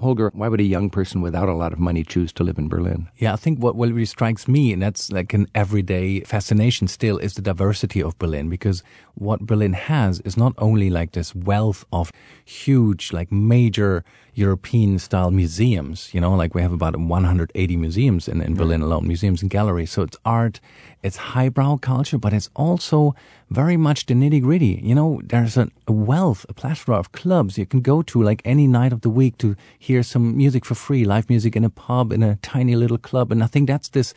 Holger, 0.00 0.30
why 0.32 0.48
would 0.48 0.60
a 0.60 0.64
young 0.64 0.88
person 0.88 1.20
without 1.20 1.50
a 1.50 1.54
lot 1.54 1.74
of 1.74 1.78
money 1.78 2.02
choose 2.02 2.32
to 2.32 2.42
live 2.42 2.56
in 2.56 2.68
Berlin? 2.68 3.08
Yeah, 3.18 3.34
I 3.34 3.36
think 3.36 3.58
what, 3.58 3.76
what 3.76 3.90
really 3.90 4.06
strikes 4.06 4.48
me, 4.48 4.72
and 4.72 4.80
that's 4.80 5.12
like 5.12 5.34
an 5.34 5.46
everyday 5.54 6.20
fascination 6.20 6.88
still, 6.88 7.18
is 7.18 7.34
the 7.34 7.42
diversity 7.42 8.02
of 8.02 8.18
Berlin. 8.18 8.48
Because 8.48 8.82
what 9.14 9.40
Berlin 9.40 9.74
has 9.74 10.20
is 10.20 10.38
not 10.38 10.54
only 10.56 10.88
like 10.88 11.12
this 11.12 11.34
wealth 11.34 11.84
of 11.92 12.10
huge, 12.46 13.12
like 13.12 13.30
major 13.30 14.02
European 14.32 14.98
style 14.98 15.30
museums, 15.30 16.14
you 16.14 16.20
know, 16.20 16.34
like 16.34 16.54
we 16.54 16.62
have 16.62 16.72
about 16.72 16.96
180 16.96 17.76
museums 17.76 18.26
in, 18.26 18.40
in 18.40 18.54
Berlin 18.54 18.80
alone, 18.80 19.06
museums 19.06 19.42
and 19.42 19.50
galleries. 19.50 19.90
So 19.90 20.00
it's 20.02 20.16
art, 20.24 20.60
it's 21.02 21.16
highbrow 21.16 21.76
culture, 21.76 22.16
but 22.16 22.32
it's 22.32 22.48
also 22.56 23.14
very 23.50 23.76
much 23.76 24.06
the 24.06 24.14
nitty 24.14 24.40
gritty. 24.40 24.80
You 24.82 24.94
know, 24.94 25.20
there's 25.24 25.56
a, 25.56 25.68
wealth, 25.88 26.46
a 26.48 26.54
plethora 26.54 26.96
of 26.96 27.12
clubs 27.12 27.58
you 27.58 27.66
can 27.66 27.80
go 27.80 28.00
to 28.02 28.22
like 28.22 28.40
any 28.44 28.66
night 28.66 28.92
of 28.92 29.00
the 29.00 29.10
week 29.10 29.38
to 29.38 29.56
hear 29.78 30.02
some 30.02 30.36
music 30.36 30.64
for 30.64 30.76
free, 30.76 31.04
live 31.04 31.28
music 31.28 31.56
in 31.56 31.64
a 31.64 31.70
pub, 31.70 32.12
in 32.12 32.22
a 32.22 32.36
tiny 32.36 32.76
little 32.76 32.98
club. 32.98 33.32
And 33.32 33.42
I 33.42 33.48
think 33.48 33.66
that's 33.66 33.88
this 33.88 34.14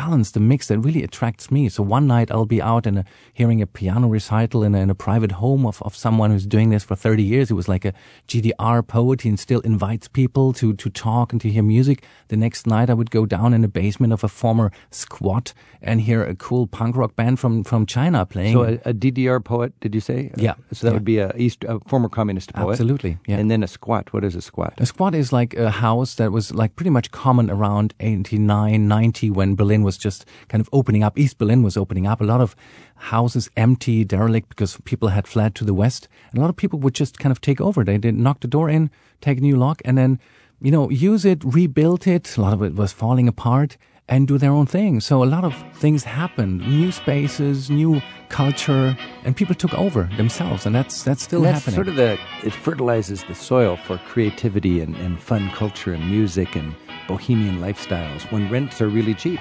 balance, 0.00 0.28
the 0.32 0.40
mix 0.52 0.68
that 0.68 0.78
really 0.86 1.02
attracts 1.08 1.50
me. 1.50 1.68
So 1.68 1.82
one 1.82 2.06
night 2.06 2.30
I'll 2.30 2.46
be 2.58 2.62
out 2.72 2.86
and 2.86 2.98
uh, 2.98 3.02
hearing 3.32 3.60
a 3.62 3.66
piano 3.66 4.06
recital 4.08 4.62
in 4.66 4.74
a, 4.74 4.80
in 4.80 4.90
a 4.90 4.94
private 4.94 5.32
home 5.32 5.64
of, 5.70 5.82
of 5.82 5.94
someone 5.96 6.30
who's 6.32 6.46
doing 6.46 6.70
this 6.70 6.84
for 6.84 6.96
30 6.96 7.22
years. 7.22 7.50
It 7.50 7.54
was 7.54 7.68
like 7.74 7.84
a 7.84 7.92
GDR 8.28 8.86
poet 8.86 9.24
and 9.24 9.38
still 9.38 9.60
invites 9.60 10.08
people 10.08 10.52
to, 10.54 10.74
to 10.74 10.90
talk 10.90 11.32
and 11.32 11.40
to 11.40 11.48
hear 11.48 11.62
music. 11.62 12.02
The 12.28 12.36
next 12.36 12.66
night 12.66 12.90
I 12.90 12.94
would 12.94 13.10
go 13.10 13.26
down 13.26 13.54
in 13.54 13.62
the 13.62 13.68
basement 13.82 14.12
of 14.12 14.24
a 14.24 14.28
former 14.28 14.70
squat 14.90 15.52
and 15.82 16.00
hear 16.00 16.22
a 16.24 16.34
cool 16.34 16.66
punk 16.66 16.96
rock 16.96 17.14
band 17.16 17.38
from, 17.40 17.64
from 17.64 17.86
China 17.86 18.26
playing. 18.26 18.54
So 18.54 18.64
a, 18.64 18.72
a 18.90 18.94
DDR 18.94 19.42
poet, 19.44 19.72
did 19.80 19.94
you 19.94 20.00
say? 20.00 20.30
Yeah. 20.36 20.52
Uh, 20.52 20.54
so 20.72 20.86
that 20.86 20.90
Yeah. 20.90 20.94
would 20.94 21.04
be 21.04 21.18
a 21.18 21.32
East, 21.36 21.64
a 21.68 21.78
former 21.88 22.08
communist 22.08 22.52
poet. 22.52 22.72
Absolutely, 22.72 23.18
yeah. 23.26 23.36
And 23.38 23.50
then 23.50 23.62
a 23.62 23.68
squat. 23.68 24.12
What 24.12 24.24
is 24.24 24.34
a 24.34 24.42
squat? 24.42 24.74
A 24.78 24.86
squat 24.86 25.14
is 25.14 25.32
like 25.32 25.54
a 25.54 25.70
house 25.70 26.14
that 26.16 26.32
was 26.32 26.52
like 26.54 26.74
pretty 26.76 26.90
much 26.90 27.10
common 27.10 27.50
around 27.50 27.94
89, 28.00 28.88
90 28.88 29.30
when 29.30 29.54
Berlin 29.54 29.82
was 29.86 29.96
just 30.06 30.26
kind 30.48 30.60
of 30.60 30.68
opening 30.72 31.02
up. 31.06 31.18
East 31.18 31.38
Berlin 31.38 31.62
was 31.62 31.76
opening 31.76 32.06
up. 32.06 32.20
A 32.20 32.24
lot 32.24 32.40
of 32.40 32.54
houses 32.96 33.48
empty, 33.56 34.04
derelict 34.04 34.48
because 34.50 34.76
people 34.84 35.08
had 35.08 35.26
fled 35.26 35.54
to 35.54 35.64
the 35.64 35.74
west. 35.82 36.08
And 36.30 36.38
a 36.38 36.42
lot 36.42 36.50
of 36.50 36.56
people 36.56 36.78
would 36.80 36.94
just 36.94 37.18
kind 37.18 37.32
of 37.32 37.40
take 37.40 37.60
over. 37.60 37.84
They 37.84 37.98
did 37.98 38.14
knock 38.14 38.40
the 38.40 38.48
door 38.56 38.68
in, 38.68 38.90
take 39.20 39.38
a 39.38 39.40
new 39.40 39.56
lock 39.56 39.80
and 39.84 39.96
then, 39.96 40.18
you 40.60 40.70
know, 40.70 40.90
use 40.90 41.24
it, 41.24 41.42
rebuild 41.44 42.06
it. 42.06 42.36
A 42.36 42.40
lot 42.40 42.52
of 42.52 42.62
it 42.62 42.74
was 42.74 42.92
falling 42.92 43.28
apart 43.28 43.76
and 44.08 44.28
do 44.28 44.38
their 44.38 44.52
own 44.52 44.66
thing. 44.66 45.00
So 45.00 45.14
a 45.22 45.26
lot 45.36 45.44
of 45.44 45.52
things 45.74 46.04
happened, 46.04 46.60
new 46.60 46.92
spaces, 46.92 47.68
new 47.70 48.00
culture, 48.28 48.96
and 49.24 49.36
people 49.36 49.54
took 49.54 49.74
over 49.74 50.08
themselves. 50.16 50.64
And 50.64 50.72
that's, 50.74 51.02
that's 51.02 51.22
still 51.24 51.44
And 51.44 51.46
that's 51.54 51.64
happening. 51.64 51.74
sort 51.74 51.88
of 51.88 51.96
the, 51.96 52.18
it 52.46 52.52
fertilizes 52.52 53.24
the 53.24 53.34
soil 53.34 53.76
for 53.76 53.98
creativity 53.98 54.80
and, 54.80 54.94
and 54.96 55.20
fun 55.20 55.50
culture 55.50 55.92
and 55.92 56.08
music 56.08 56.54
and 56.54 56.74
bohemian 57.06 57.58
lifestyles 57.58 58.30
when 58.30 58.48
rents 58.50 58.80
are 58.80 58.88
really 58.88 59.14
cheap. 59.14 59.40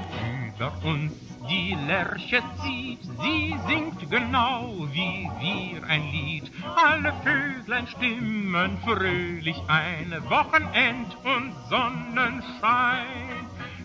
Über 0.56 0.72
uns 0.84 1.14
die 1.50 1.76
Lerche 1.88 2.42
zieht, 2.64 3.04
sie 3.22 3.56
singt 3.68 4.10
genau 4.10 4.88
wie 4.92 5.30
wir 5.40 5.84
ein 5.88 6.04
Lied. 6.12 6.52
Alle 6.76 7.14
Vöglein 7.24 7.88
stimmen 7.88 8.78
fröhlich 8.84 9.62
ein, 9.68 10.12
Wochenend 10.28 11.16
und 11.24 11.54
Sonnenschein. 11.70 13.06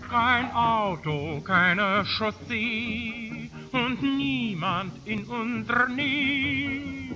Kein 0.09 0.51
Auto, 0.53 1.41
keine 1.43 2.05
Chaussee 2.05 3.51
und 3.73 4.03
niemand 4.03 4.93
in 5.07 5.25
unserer 5.25 5.89
Nähe. 5.89 7.10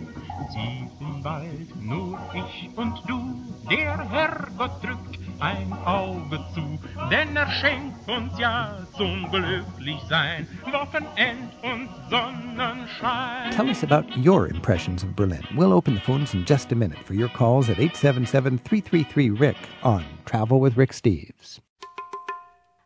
Wald 1.24 1.74
nur 1.80 2.18
ich 2.34 2.68
und 2.76 3.00
du, 3.08 3.34
der 3.70 3.98
Herrgott 4.10 4.82
drückt 4.82 5.18
ein 5.40 5.72
Auge 5.84 6.38
zu, 6.54 6.78
denn 7.10 7.34
er 7.34 7.50
schenkt 7.50 8.08
uns 8.08 8.38
ja 8.38 8.76
zum 8.96 9.30
Glücklichsein 9.30 10.46
Wochenend 10.70 11.50
und 11.62 11.88
Sonnenschein. 12.10 13.50
Tell 13.52 13.68
us 13.68 13.82
about 13.82 14.04
your 14.18 14.46
impressions 14.48 15.02
of 15.02 15.16
Berlin. 15.16 15.42
We'll 15.56 15.72
open 15.72 15.94
the 15.94 16.00
phones 16.00 16.34
in 16.34 16.44
just 16.44 16.72
a 16.72 16.74
minute 16.74 16.98
for 17.06 17.14
your 17.14 17.30
calls 17.30 17.70
at 17.70 17.78
877 17.78 18.58
333 18.58 19.30
Rick 19.30 19.56
on 19.82 20.04
Travel 20.26 20.60
with 20.60 20.76
Rick 20.76 20.92
Steves. 20.92 21.63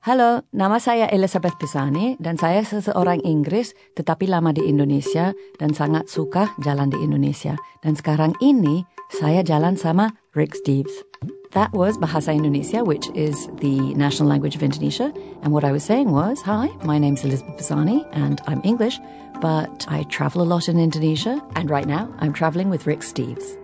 Halo, 0.08 0.40
nama 0.56 0.80
saya 0.80 1.04
Elizabeth 1.12 1.60
Pisani 1.60 2.16
dan 2.16 2.40
saya 2.40 2.64
seseorang 2.64 3.20
Inggris 3.28 3.76
tetapi 3.92 4.24
lama 4.24 4.56
di 4.56 4.64
Indonesia 4.64 5.36
dan 5.60 5.76
sangat 5.76 6.08
suka 6.08 6.48
jalan 6.64 6.88
di 6.88 6.96
Indonesia. 6.96 7.60
Dan 7.84 7.92
sekarang 7.92 8.32
ini 8.40 8.88
saya 9.12 9.44
jalan 9.44 9.76
sama 9.76 10.16
Rick 10.32 10.56
Steves. 10.56 11.04
That 11.52 11.76
was 11.76 12.00
Bahasa 12.00 12.32
Indonesia, 12.32 12.80
which 12.80 13.04
is 13.12 13.52
the 13.60 13.92
national 14.00 14.32
language 14.32 14.56
of 14.56 14.64
Indonesia. 14.64 15.12
And 15.44 15.52
what 15.52 15.60
I 15.60 15.76
was 15.76 15.84
saying 15.84 16.08
was, 16.08 16.40
hi, 16.40 16.72
my 16.88 16.96
name's 16.96 17.20
Elizabeth 17.20 17.60
Pisani 17.60 18.00
and 18.16 18.40
I'm 18.48 18.64
English, 18.64 18.96
but 19.44 19.84
I 19.92 20.08
travel 20.08 20.40
a 20.40 20.48
lot 20.48 20.72
in 20.72 20.80
Indonesia. 20.80 21.36
And 21.52 21.68
right 21.68 21.84
now 21.84 22.08
I'm 22.24 22.32
traveling 22.32 22.72
with 22.72 22.88
Rick 22.88 23.04
Steves. 23.04 23.60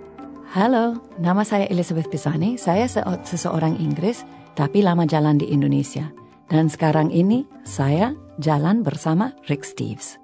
Halo, 0.53 1.01
nama 1.17 1.41
saya 1.49 1.73
Elizabeth 1.73 2.13
Pisani. 2.13 2.61
Saya 2.61 2.85
se- 2.85 3.01
seseorang 3.25 3.81
Inggris, 3.81 4.29
tapi 4.53 4.85
lama 4.85 5.09
jalan 5.09 5.41
di 5.41 5.49
Indonesia. 5.49 6.13
Dan 6.53 6.69
sekarang 6.69 7.09
ini 7.09 7.49
saya 7.65 8.13
jalan 8.39 8.85
bersama 8.85 9.33
Rick 9.49 9.65
Steves. 9.65 10.21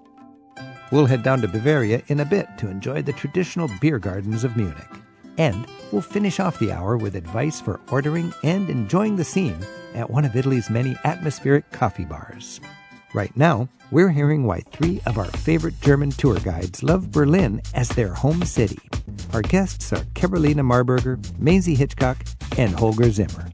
We'll 0.92 1.06
head 1.06 1.22
down 1.22 1.40
to 1.40 1.48
Bavaria 1.48 2.02
in 2.08 2.20
a 2.20 2.28
bit 2.28 2.46
to 2.58 2.68
enjoy 2.68 3.02
the 3.02 3.14
traditional 3.14 3.70
beer 3.80 3.98
gardens 3.98 4.44
of 4.44 4.56
Munich. 4.56 4.90
And 5.38 5.64
we'll 5.92 6.02
finish 6.02 6.40
off 6.40 6.58
the 6.58 6.72
hour 6.72 6.98
with 6.98 7.14
advice 7.14 7.60
for 7.60 7.80
ordering 7.90 8.34
and 8.42 8.68
enjoying 8.68 9.16
the 9.16 9.24
scene 9.24 9.56
at 9.94 10.10
one 10.10 10.24
of 10.24 10.36
Italy's 10.36 10.68
many 10.68 10.96
atmospheric 11.04 11.70
coffee 11.70 12.04
bars. 12.04 12.60
Right 13.14 13.34
now, 13.36 13.68
we're 13.90 14.10
hearing 14.10 14.44
why 14.44 14.60
three 14.70 15.00
of 15.06 15.18
our 15.18 15.30
favorite 15.42 15.80
German 15.80 16.10
tour 16.10 16.38
guides 16.38 16.82
love 16.82 17.10
Berlin 17.10 17.62
as 17.74 17.88
their 17.88 18.14
home 18.14 18.42
city. 18.44 18.78
Our 19.32 19.42
guests 19.42 19.92
are 19.92 20.04
Carolina 20.14 20.62
Marburger, 20.62 21.18
Maisie 21.38 21.74
Hitchcock, 21.74 22.18
and 22.58 22.74
Holger 22.74 23.10
Zimmer. 23.10 23.50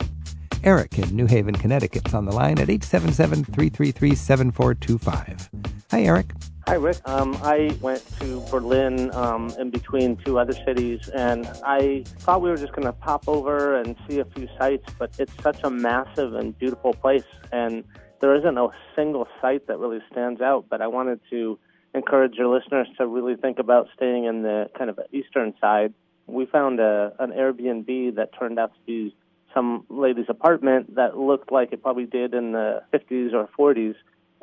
Eric 0.65 0.99
in 0.99 1.15
New 1.15 1.27
Haven, 1.27 1.55
Connecticut 1.55 2.09
is 2.09 2.15
on 2.15 2.25
the 2.25 2.33
line 2.33 2.59
at 2.59 2.69
877 2.69 3.45
333 3.45 4.15
7425. 4.15 5.51
Hi, 5.91 6.03
Eric. 6.03 6.33
Hi, 6.67 6.75
Rick. 6.75 6.97
Um, 7.05 7.39
I 7.43 7.77
went 7.81 8.03
to 8.19 8.41
Berlin 8.51 9.15
um, 9.15 9.51
in 9.59 9.71
between 9.71 10.17
two 10.17 10.39
other 10.39 10.53
cities, 10.53 11.09
and 11.11 11.47
I 11.65 12.03
thought 12.19 12.43
we 12.43 12.51
were 12.51 12.57
just 12.57 12.73
going 12.73 12.87
to 12.87 12.93
pop 12.93 13.29
over 13.29 13.77
and 13.77 13.95
see 14.09 14.19
a 14.19 14.25
few 14.25 14.49
sites, 14.59 14.85
but 14.99 15.13
it's 15.19 15.33
such 15.43 15.63
a 15.63 15.71
massive 15.71 16.35
and 16.35 16.59
beautiful 16.59 16.93
place. 16.93 17.25
And 17.53 17.85
there 18.21 18.35
isn't 18.35 18.59
a 18.59 18.69
single 18.97 19.29
site 19.41 19.69
that 19.69 19.79
really 19.79 20.01
stands 20.11 20.41
out, 20.41 20.67
but 20.69 20.83
I 20.83 20.89
wanted 20.89 21.21
to 21.31 21.57
encourage 21.95 22.35
your 22.35 22.49
listeners 22.49 22.89
to 22.99 23.07
really 23.07 23.37
think 23.37 23.61
about 23.61 23.87
staying 23.95 24.25
in 24.25 24.43
the 24.43 24.69
kind 24.77 24.91
of 24.91 24.99
eastern 25.13 25.55
side. 25.61 25.95
We 26.27 26.47
found 26.47 26.81
a, 26.81 27.13
an 27.21 27.31
Airbnb 27.31 28.17
that 28.17 28.31
turned 28.37 28.59
out 28.59 28.75
to 28.75 28.81
be 28.85 29.15
some 29.57 29.87
lady's 29.89 30.27
apartment 30.29 30.97
that 30.97 31.17
looked 31.17 31.51
like 31.51 31.73
it 31.73 31.83
probably 31.83 32.05
did 32.05 32.35
in 32.35 32.53
the 32.53 32.83
50s 32.93 33.33
or 33.33 33.49
40s. 33.59 33.95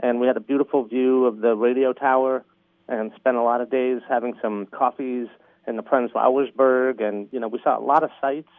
And 0.01 0.19
we 0.19 0.25
had 0.25 0.37
a 0.37 0.41
beautiful 0.41 0.85
view 0.85 1.25
of 1.25 1.39
the 1.39 1.55
radio 1.55 1.93
tower 1.93 2.43
and 2.87 3.11
spent 3.15 3.37
a 3.37 3.43
lot 3.43 3.61
of 3.61 3.69
days 3.69 4.01
having 4.09 4.33
some 4.41 4.65
coffees 4.65 5.27
in 5.67 5.75
the 5.75 5.83
Prenzlauer 5.83 6.53
Berg. 6.55 6.99
And, 6.99 7.29
you 7.31 7.39
know, 7.39 7.47
we 7.47 7.59
saw 7.63 7.77
a 7.77 7.85
lot 7.85 8.03
of 8.03 8.09
sights, 8.19 8.49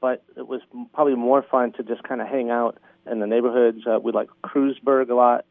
but 0.00 0.22
it 0.36 0.46
was 0.46 0.60
probably 0.94 1.16
more 1.16 1.42
fun 1.42 1.72
to 1.72 1.82
just 1.82 2.04
kind 2.04 2.20
of 2.20 2.28
hang 2.28 2.48
out 2.48 2.78
in 3.10 3.18
the 3.18 3.26
neighborhoods. 3.26 3.84
Uh, 3.84 3.98
we 3.98 4.12
like 4.12 4.28
Kreuzberg 4.44 5.10
a 5.10 5.14
lot. 5.14 5.44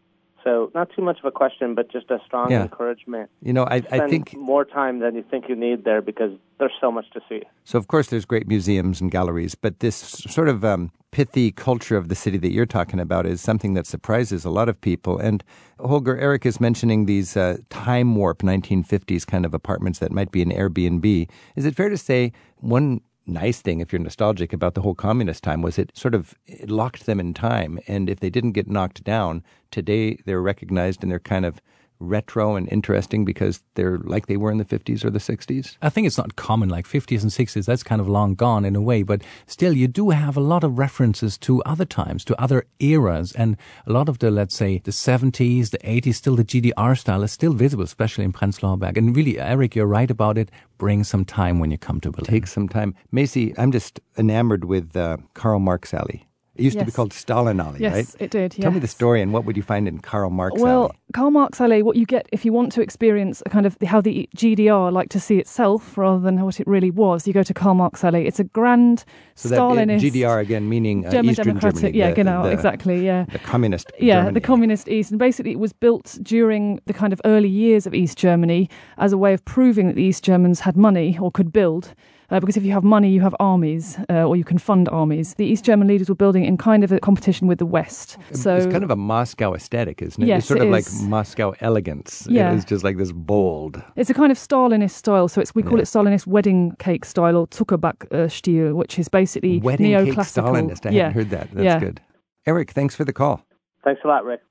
So 0.44 0.72
not 0.76 0.90
too 0.96 1.02
much 1.02 1.20
of 1.20 1.26
a 1.26 1.32
question, 1.32 1.74
but 1.76 1.92
just 1.92 2.12
a 2.12 2.20
strong 2.26 2.52
Yeah. 2.52 2.64
encouragement. 2.64 3.30
You 3.42 3.54
know, 3.54 3.64
I, 3.64 3.82
I 3.92 4.08
think 4.10 4.36
more 4.36 4.66
time 4.66 5.00
than 5.00 5.16
you 5.16 5.24
think 5.30 5.48
you 5.48 5.56
need 5.56 5.86
there 5.86 6.02
because 6.02 6.32
there's 6.60 6.74
so 6.82 6.92
much 6.92 7.10
to 7.12 7.22
see. 7.30 7.42
so. 7.64 7.78
Of 7.78 7.88
course, 7.88 8.08
there's 8.08 8.26
great 8.26 8.48
museums 8.48 9.02
and 9.02 9.10
galleries, 9.12 9.56
but 9.56 9.80
this 9.80 9.96
sort 9.96 10.50
of 10.50 10.64
um, 10.66 10.92
pithy 11.12 11.52
culture 11.52 11.96
of 11.98 12.10
the 12.10 12.16
city 12.16 12.38
that 12.38 12.52
you're 12.52 12.66
talking 12.66 13.00
about 13.00 13.26
is 13.26 13.40
something 13.42 13.74
that 13.74 13.86
surprises 13.88 14.46
a 14.46 14.50
lot 14.50 14.68
of 14.70 14.80
people. 14.82 15.18
And 15.18 15.44
Holger, 15.80 16.18
Eric 16.18 16.46
is 16.46 16.60
mentioning 16.60 17.06
these 17.06 17.38
uh, 17.38 17.58
time 17.70 18.16
warp 18.16 18.40
1950s 18.40 19.26
kind 19.26 19.46
of 19.46 19.54
apartments 19.54 20.00
that 20.00 20.12
might 20.12 20.32
be 20.32 20.42
an 20.42 20.52
Airbnb. 20.52 21.30
Is 21.56 21.66
it 21.66 21.76
fair 21.76 21.90
to 21.90 21.98
say 21.98 22.32
one 22.58 23.02
nice 23.26 23.62
thing, 23.62 23.80
if 23.80 23.92
you're 23.92 24.02
nostalgic 24.02 24.54
about 24.54 24.74
the 24.74 24.82
whole 24.82 24.96
communist 24.96 25.44
time, 25.44 25.62
was 25.62 25.78
it 25.78 25.92
sort 25.98 26.16
of 26.16 26.36
it 26.46 26.70
locked 26.70 27.06
them 27.06 27.20
in 27.20 27.34
time, 27.34 27.80
and 27.88 28.10
if 28.10 28.20
they 28.20 28.30
didn't 28.30 28.52
get 28.52 28.68
knocked 28.68 29.04
down, 29.04 29.44
today 29.72 30.18
they're 30.26 30.42
recognized 30.42 31.04
and 31.04 31.12
they're 31.12 31.20
kind 31.20 31.46
of 31.46 31.62
retro 32.04 32.56
and 32.56 32.72
interesting 32.72 33.26
because 33.26 33.64
they're 33.76 33.98
like 34.00 34.28
they 34.28 34.38
were 34.38 34.52
in 34.52 34.58
the 34.58 34.66
50s 34.66 35.04
or 35.04 35.10
the 35.10 35.20
60s? 35.20 35.78
I 35.82 35.90
think 35.90 36.08
it's 36.08 36.18
not 36.18 36.36
common 36.36 36.70
like 36.70 36.86
50s 36.88 37.22
and 37.22 37.32
60s. 37.32 37.66
That's 37.66 37.84
kind 37.84 38.02
of 38.02 38.08
long 38.08 38.36
gone 38.36 38.66
in 38.66 38.76
a 38.76 38.82
way, 38.82 39.04
but 39.04 39.22
still 39.48 39.74
you 39.74 39.88
do 39.88 40.10
have 40.12 40.38
a 40.38 40.42
lot 40.42 40.64
of 40.64 40.78
references 40.78 41.38
to 41.40 41.62
other 41.64 41.86
times, 41.86 42.24
to 42.26 42.42
other 42.42 42.66
eras. 42.80 43.32
And 43.34 43.58
a 43.88 43.92
lot 43.92 44.10
of 44.10 44.20
the, 44.20 44.32
let's 44.32 44.56
say, 44.56 44.80
the 44.84 44.92
70s, 44.92 45.72
the 45.72 45.80
80s, 45.80 46.16
still 46.16 46.36
the 46.36 46.46
GDR 46.46 46.98
style 46.98 47.24
is 47.24 47.32
still 47.32 47.54
visible, 47.54 47.84
especially 47.84 48.26
in 48.26 48.34
Prenzlauer 48.34 48.80
Berg. 48.80 48.98
And 48.98 49.16
really, 49.16 49.40
Eric, 49.40 49.76
you're 49.76 49.86
right 49.86 50.12
about 50.12 50.38
it. 50.38 50.52
Bring 50.78 51.04
some 51.04 51.26
time 51.26 51.60
when 51.60 51.72
you 51.72 51.78
come 51.78 52.00
to 52.02 52.12
Berlin. 52.12 52.26
Take 52.26 52.48
some 52.48 52.68
time. 52.68 52.96
Macy, 53.12 53.54
I'm 53.58 53.72
just 53.72 54.00
enamored 54.18 54.66
with 54.66 54.96
uh, 54.96 55.18
Karl 55.34 55.60
Marx 55.60 55.94
Alley. 55.94 56.28
It 56.56 56.64
used 56.66 56.78
to 56.78 56.86
be 56.86 56.92
called 56.92 57.14
Stalin 57.14 57.60
Alley, 57.60 57.80
Yes, 57.80 57.94
right? 57.94 58.22
it 58.22 58.30
did, 58.30 58.52
Tell 58.52 58.72
me 58.72 58.78
the 58.80 58.88
story 58.88 59.24
and 59.24 59.34
what 59.34 59.44
would 59.46 59.58
you 59.58 59.64
find 59.64 59.88
in 59.88 59.98
Karl 60.00 60.30
Marx 60.30 60.54
Alley? 60.54 60.64
Well, 60.64 60.84
Alley? 60.84 60.92
Karl 61.12 61.32
Marx 61.32 61.60
Alley, 61.60 61.82
what 61.82 61.96
you 61.96 62.06
get 62.06 62.28
if 62.32 62.46
you 62.46 62.54
want 62.54 62.72
to 62.74 62.82
experience 62.82 63.42
a 63.46 63.50
kind 63.50 63.66
of 63.66 63.76
how 63.84 64.02
the 64.02 64.30
GDR 64.38 64.92
like 64.94 65.10
to 65.10 65.20
see 65.20 65.40
itself 65.40 65.98
rather 65.98 66.20
than 66.20 66.40
what 66.46 66.60
it 66.60 66.68
really 66.68 66.92
was, 66.92 67.26
you 67.28 67.34
go 67.34 67.42
to 67.42 67.54
Karl 67.56 67.74
Marx 67.74 68.04
Alley. 68.04 68.28
It's 68.28 68.40
a 68.40 68.44
grand 68.44 69.04
So 69.34 69.50
that 69.50 69.58
Stalinist 69.60 70.02
GDR 70.02 70.40
again 70.42 70.70
meaning 70.70 71.08
uh, 71.08 71.12
German 71.12 71.32
Eastern 71.32 71.46
Democratic, 71.48 71.80
Germany. 71.82 71.98
yeah, 71.98 72.10
the- 72.10 72.16
genau, 72.16 72.44
the- 72.44 72.52
exactly, 72.52 73.04
yeah. 73.04 73.26
The 73.32 73.40
communist 73.40 73.92
yeah, 74.00 74.18
Germany. 74.20 74.34
the 74.36 74.42
communist 74.42 74.88
East, 74.90 75.10
and 75.10 75.18
basically 75.18 75.54
it 75.54 75.60
was 75.60 75.74
built 75.74 76.20
during 76.22 76.80
the 76.86 76.94
kind 76.94 77.14
of 77.14 77.22
early 77.26 77.50
years 77.50 77.88
of 77.88 77.96
East 77.96 78.16
Germany 78.20 78.70
as 79.00 79.12
a 79.12 79.18
way 79.18 79.34
of 79.34 79.44
proving 79.46 79.88
that 79.88 79.96
the 79.96 80.04
East 80.04 80.24
Germans 80.24 80.60
had 80.60 80.78
money 80.78 81.18
or 81.20 81.32
could 81.32 81.52
build. 81.52 81.96
Uh, 82.34 82.40
because 82.40 82.58
if 82.58 82.64
you 82.64 82.72
have 82.72 82.84
money, 82.84 83.12
you 83.12 83.22
have 83.22 83.36
armies, 83.40 83.96
uh, 84.10 84.24
or 84.24 84.36
you 84.36 84.44
can 84.44 84.58
fund 84.58 84.90
armies. 84.90 85.36
The 85.36 85.46
East 85.46 85.64
German 85.64 85.88
leaders 85.88 86.10
were 86.10 86.16
building 86.16 86.44
in 86.44 86.58
kind 86.58 86.84
of 86.84 86.92
a 86.92 87.00
competition 87.00 87.48
with 87.48 87.60
the 87.60 87.66
West. 87.66 88.18
So 88.32 88.56
it's 88.56 88.66
kind 88.66 88.84
of 88.84 88.90
a 88.90 88.96
Moscow 88.96 89.54
aesthetic, 89.54 90.02
isn't 90.02 90.24
it? 90.24 90.26
Yes, 90.26 90.40
it's 90.40 90.48
sort 90.48 90.60
it 90.60 90.66
of 90.66 90.72
like. 90.72 90.86
Moscow 91.04 91.54
elegance. 91.60 92.26
Yeah. 92.28 92.52
It 92.52 92.56
is 92.56 92.66
just 92.66 92.84
like 92.84 92.98
this 92.98 93.12
bold. 93.12 93.84
It's 93.96 94.10
a 94.10 94.16
kind 94.16 94.32
of 94.32 94.40
Stalinist 94.40 94.92
style, 94.92 95.28
so 95.28 95.42
it's 95.42 95.54
we 95.54 95.62
call 95.62 95.80
it 95.80 95.84
Stalinist 95.84 96.26
wedding 96.26 96.76
cake 96.80 97.06
style 97.06 97.38
or 97.38 97.48
Zuckerback 97.48 98.12
uh, 98.12 98.28
stil, 98.28 98.74
which 98.74 98.98
is 98.98 99.08
basically 99.10 99.60
Wedding 99.60 99.92
cake 99.92 100.16
neoclassical. 100.16 100.44
Stalinist. 100.44 100.88
I 100.88 100.90
yeah. 100.90 101.04
hadn't 101.04 101.14
heard 101.14 101.30
that. 101.30 101.52
That's 101.52 101.64
yeah. 101.64 101.80
good. 101.80 102.02
Eric, 102.48 102.72
thanks 102.72 102.96
for 102.96 103.06
the 103.06 103.14
call. 103.14 103.46
Thanks 103.84 104.02
a 104.04 104.08
lot, 104.08 104.26
Rick. 104.26 104.42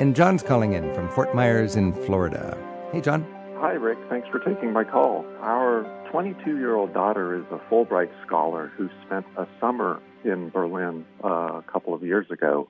And 0.00 0.16
John's 0.16 0.42
calling 0.42 0.72
in 0.72 0.94
from 0.94 1.10
Fort 1.10 1.34
Myers 1.34 1.76
in 1.76 1.92
Florida. 1.92 2.56
Hey, 2.92 3.02
John. 3.02 3.26
Hi, 3.64 3.72
Rick. 3.72 3.96
Thanks 4.10 4.28
for 4.28 4.40
taking 4.40 4.74
my 4.74 4.84
call. 4.84 5.24
Our 5.40 5.84
22 6.10 6.58
year 6.58 6.74
old 6.74 6.92
daughter 6.92 7.34
is 7.34 7.46
a 7.50 7.58
Fulbright 7.70 8.10
scholar 8.26 8.70
who 8.76 8.90
spent 9.06 9.24
a 9.38 9.46
summer 9.58 10.02
in 10.22 10.50
Berlin 10.50 11.06
uh, 11.24 11.28
a 11.28 11.64
couple 11.66 11.94
of 11.94 12.02
years 12.02 12.30
ago. 12.30 12.68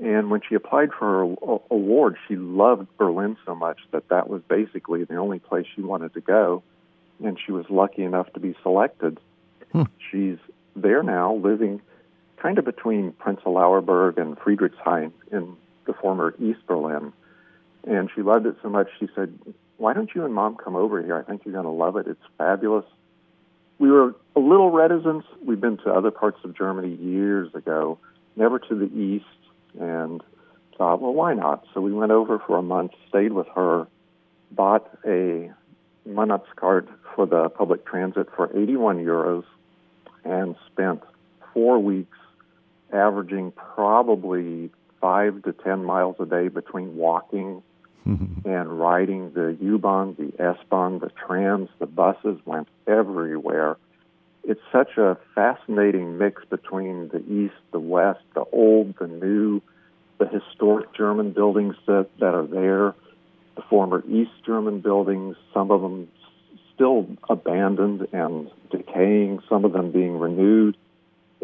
And 0.00 0.30
when 0.30 0.40
she 0.48 0.54
applied 0.54 0.90
for 0.96 1.08
her 1.08 1.56
award, 1.72 2.18
she 2.28 2.36
loved 2.36 2.86
Berlin 2.98 3.36
so 3.44 3.56
much 3.56 3.80
that 3.90 4.10
that 4.10 4.30
was 4.30 4.42
basically 4.48 5.02
the 5.02 5.16
only 5.16 5.40
place 5.40 5.66
she 5.74 5.82
wanted 5.82 6.14
to 6.14 6.20
go. 6.20 6.62
And 7.24 7.36
she 7.44 7.50
was 7.50 7.64
lucky 7.68 8.04
enough 8.04 8.32
to 8.34 8.38
be 8.38 8.54
selected. 8.62 9.18
She's 10.08 10.38
there 10.76 11.02
now, 11.02 11.34
living 11.34 11.82
kind 12.36 12.58
of 12.58 12.64
between 12.64 13.10
Prenzlauer 13.10 13.84
Berg 13.84 14.18
and 14.18 14.38
Friedrichshain 14.38 15.10
in 15.32 15.56
the 15.84 15.94
former 15.94 16.32
East 16.38 16.60
Berlin. 16.68 17.12
And 17.82 18.08
she 18.14 18.22
loved 18.22 18.46
it 18.46 18.54
so 18.62 18.68
much, 18.68 18.86
she 19.00 19.08
said, 19.16 19.36
Why 19.82 19.94
don't 19.94 20.14
you 20.14 20.24
and 20.24 20.32
mom 20.32 20.54
come 20.54 20.76
over 20.76 21.02
here? 21.02 21.16
I 21.16 21.22
think 21.24 21.44
you're 21.44 21.54
going 21.54 21.64
to 21.64 21.70
love 21.70 21.96
it. 21.96 22.06
It's 22.06 22.22
fabulous. 22.38 22.84
We 23.80 23.90
were 23.90 24.14
a 24.36 24.38
little 24.38 24.70
reticent. 24.70 25.24
We've 25.44 25.60
been 25.60 25.76
to 25.78 25.90
other 25.90 26.12
parts 26.12 26.38
of 26.44 26.56
Germany 26.56 26.94
years 26.94 27.52
ago, 27.52 27.98
never 28.36 28.60
to 28.60 28.74
the 28.76 28.86
east, 28.96 29.24
and 29.80 30.22
thought, 30.78 31.02
well, 31.02 31.12
why 31.12 31.34
not? 31.34 31.64
So 31.74 31.80
we 31.80 31.92
went 31.92 32.12
over 32.12 32.38
for 32.38 32.58
a 32.58 32.62
month, 32.62 32.92
stayed 33.08 33.32
with 33.32 33.48
her, 33.56 33.88
bought 34.52 34.88
a 35.04 35.52
Monatscard 36.08 36.86
for 37.16 37.26
the 37.26 37.48
public 37.48 37.84
transit 37.84 38.28
for 38.36 38.56
81 38.56 39.04
euros, 39.04 39.42
and 40.24 40.54
spent 40.70 41.02
four 41.52 41.80
weeks 41.80 42.18
averaging 42.92 43.50
probably 43.50 44.70
five 45.00 45.42
to 45.42 45.52
10 45.52 45.82
miles 45.82 46.14
a 46.20 46.24
day 46.24 46.46
between 46.46 46.94
walking 46.94 47.64
and 48.44 48.80
riding 48.80 49.32
the 49.32 49.56
U-Bahn, 49.60 50.16
the 50.18 50.32
S-Bahn, 50.42 50.98
the 50.98 51.10
trams, 51.10 51.68
the 51.78 51.86
buses 51.86 52.38
went 52.44 52.68
everywhere. 52.86 53.76
It's 54.44 54.60
such 54.72 54.96
a 54.98 55.16
fascinating 55.34 56.18
mix 56.18 56.44
between 56.46 57.08
the 57.08 57.22
East, 57.30 57.54
the 57.70 57.78
West, 57.78 58.20
the 58.34 58.44
old, 58.52 58.94
the 58.98 59.06
new, 59.06 59.62
the 60.18 60.26
historic 60.26 60.92
German 60.94 61.30
buildings 61.32 61.76
that, 61.86 62.08
that 62.18 62.34
are 62.34 62.46
there, 62.46 62.94
the 63.54 63.62
former 63.70 64.02
East 64.08 64.32
German 64.44 64.80
buildings, 64.80 65.36
some 65.54 65.70
of 65.70 65.82
them 65.82 66.08
still 66.74 67.06
abandoned 67.28 68.08
and 68.12 68.50
decaying, 68.70 69.40
some 69.48 69.64
of 69.64 69.72
them 69.72 69.92
being 69.92 70.18
renewed. 70.18 70.76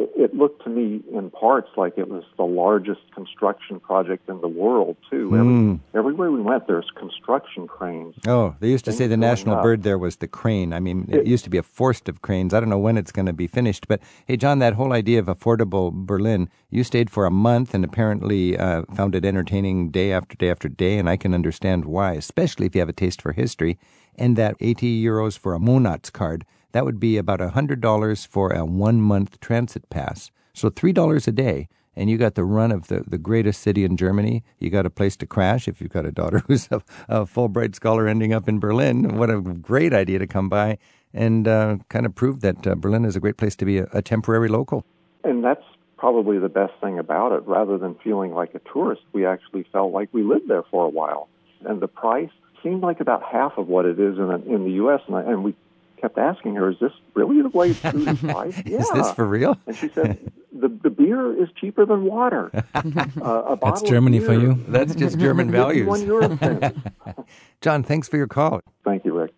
It, 0.01 0.13
it 0.15 0.35
looked 0.35 0.63
to 0.63 0.71
me 0.71 1.03
in 1.13 1.29
parts 1.31 1.71
like 1.77 1.95
it 1.99 2.09
was 2.09 2.23
the 2.37 2.45
largest 2.45 3.01
construction 3.13 3.81
project 3.81 4.29
in 4.29 4.41
the 4.41 4.47
world, 4.47 4.97
too. 5.11 5.31
Hmm. 5.31 5.35
Every, 5.35 5.81
everywhere 6.13 6.31
we 6.31 6.41
went, 6.41 6.69
there's 6.69 6.89
construction 6.97 7.67
cranes. 7.67 8.15
Oh, 8.25 8.55
they 8.61 8.69
used 8.69 8.85
to 8.85 8.93
say 8.93 9.09
the 9.09 9.17
national 9.17 9.57
up. 9.57 9.63
bird 9.65 9.83
there 9.83 9.99
was 9.99 10.17
the 10.19 10.29
crane. 10.29 10.73
I 10.73 10.79
mean, 10.79 11.07
it 11.09 11.21
It- 11.23 11.27
used 11.27 11.43
to 11.45 11.51
be 11.51 11.59
a 11.59 11.65
forest 11.65 12.09
of 12.09 12.23
cranes. 12.23 12.55
I 12.55 12.61
don't 12.61 12.69
know 12.69 12.79
when 12.79 12.97
it's 12.97 13.11
going 13.11 13.27
to 13.27 13.33
be 13.33 13.49
finished. 13.49 13.89
But 13.89 14.01
hey, 14.27 14.37
John, 14.37 14.61
that 14.61 14.75
whole 14.75 14.93
idea 14.93 15.19
of 15.19 15.27
affordable 15.27 15.93
Berlin, 15.93 16.49
you 16.71 16.85
stayed 16.85 17.11
for 17.11 17.27
a 17.27 17.31
month 17.33 17.75
and 17.75 17.85
apparently 17.85 18.57
uh, 18.57 18.85
found 18.95 19.17
it 19.17 19.25
entertaining 19.25 19.91
day 19.91 20.13
after 20.13 20.37
day 20.37 20.49
after 20.49 20.69
day. 20.69 20.99
And 20.99 21.09
I 21.11 21.17
can 21.17 21.35
understand 21.35 21.87
why, 21.87 22.13
especially 22.13 22.67
if 22.67 22.75
you 22.77 22.81
have 22.81 22.89
a 22.89 22.93
taste 22.93 23.21
for 23.21 23.33
history. 23.33 23.79
And 24.17 24.37
that 24.37 24.55
80 24.61 25.03
euros 25.05 25.37
for 25.37 25.55
a 25.55 25.59
Monats 25.59 26.13
card, 26.13 26.45
that 26.73 26.85
would 26.85 27.01
be 27.01 27.17
about 27.17 27.41
$100 27.41 28.27
for 28.27 28.53
a 28.53 28.65
one 28.65 29.01
month 29.01 29.41
transit 29.41 29.89
pass. 29.91 30.31
So 30.53 30.71
$3 30.71 31.29
a 31.29 31.33
day. 31.33 31.69
And 31.97 32.09
you 32.09 32.17
got 32.17 32.37
the 32.37 32.45
run 32.45 32.71
of 32.71 32.87
the, 32.87 33.03
the 33.09 33.19
greatest 33.19 33.61
city 33.61 33.83
in 33.83 33.97
Germany. 33.97 34.45
You 34.61 34.71
got 34.71 34.87
a 34.87 34.91
place 34.91 35.17
to 35.17 35.27
crash 35.27 35.67
if 35.67 35.81
you've 35.81 35.93
got 35.93 36.07
a 36.07 36.13
daughter 36.13 36.39
who's 36.47 36.69
a, 36.71 36.81
a 37.09 37.27
Fulbright 37.27 37.75
scholar 37.75 38.07
ending 38.07 38.33
up 38.33 38.49
in 38.49 38.61
Berlin. 38.61 39.17
What 39.17 39.31
a 39.31 39.41
great 39.41 39.93
idea 39.93 40.21
to 40.21 40.27
come 40.27 40.49
by 40.49 40.79
and 41.13 41.49
uh, 41.49 41.79
kind 41.89 42.07
of 42.07 42.15
prove 42.15 42.41
that 42.41 42.67
uh, 42.67 42.77
Berlin 42.77 43.05
is 43.05 43.17
a 43.17 43.21
great 43.21 43.37
place 43.37 43.57
to 43.57 43.65
be 43.65 43.79
a, 43.79 43.89
a 43.93 44.03
temporary 44.03 44.49
local. 44.49 44.85
And 45.25 45.43
that's 45.43 45.65
probably 45.97 46.39
the 46.39 46.49
best 46.49 46.73
thing 46.81 46.99
about 46.99 47.33
it. 47.33 47.43
Rather 47.47 47.79
than 47.79 47.97
feeling 47.97 48.33
like 48.33 48.55
a 48.55 48.61
tourist, 48.73 49.03
we 49.13 49.27
actually 49.27 49.65
felt 49.73 49.93
like 49.93 50.09
we 50.13 50.23
lived 50.23 50.49
there 50.49 50.63
for 50.71 50.85
a 50.85 50.89
while. 50.89 51.29
And 51.67 51.81
the 51.81 51.89
price 51.89 52.31
seemed 52.63 52.83
like 52.83 53.01
about 53.01 53.23
half 53.25 53.59
of 53.59 53.67
what 53.67 53.85
it 53.85 53.99
is 53.99 54.19
in, 54.19 54.31
in 54.47 54.65
the 54.65 54.73
U.S. 54.73 55.01
And, 55.09 55.17
I, 55.17 55.23
and 55.23 55.43
we 55.43 55.57
kept 56.01 56.19
asking 56.19 56.55
her, 56.57 56.71
is 56.71 56.77
this 56.81 56.93
really 57.15 57.43
the 57.43 57.49
way 57.49 57.73
food 57.73 58.09
is 58.09 58.19
priced? 58.21 58.67
Yeah. 58.67 58.79
Is 58.79 58.91
this 58.91 59.13
for 59.13 59.27
real? 59.27 59.57
And 59.67 59.77
she 59.77 59.89
said, 59.89 60.33
the, 60.53 60.69
the 60.69 60.91
beer 60.91 61.41
is 61.41 61.49
cheaper 61.61 61.85
than 61.87 62.05
water. 62.05 62.51
Uh, 63.21 63.57
a 63.57 63.59
That's 63.61 63.83
Germany 63.83 64.21
for 64.21 64.33
you. 64.33 64.65
That's 64.69 64.95
just 64.95 65.19
German 65.19 65.51
values. 65.51 66.03
euro. 66.03 66.39
John, 67.61 67.83
thanks 67.83 68.09
for 68.09 68.17
your 68.17 68.29
call. 68.29 68.61
Thank 68.85 69.05
you, 69.05 69.19
Rick. 69.19 69.35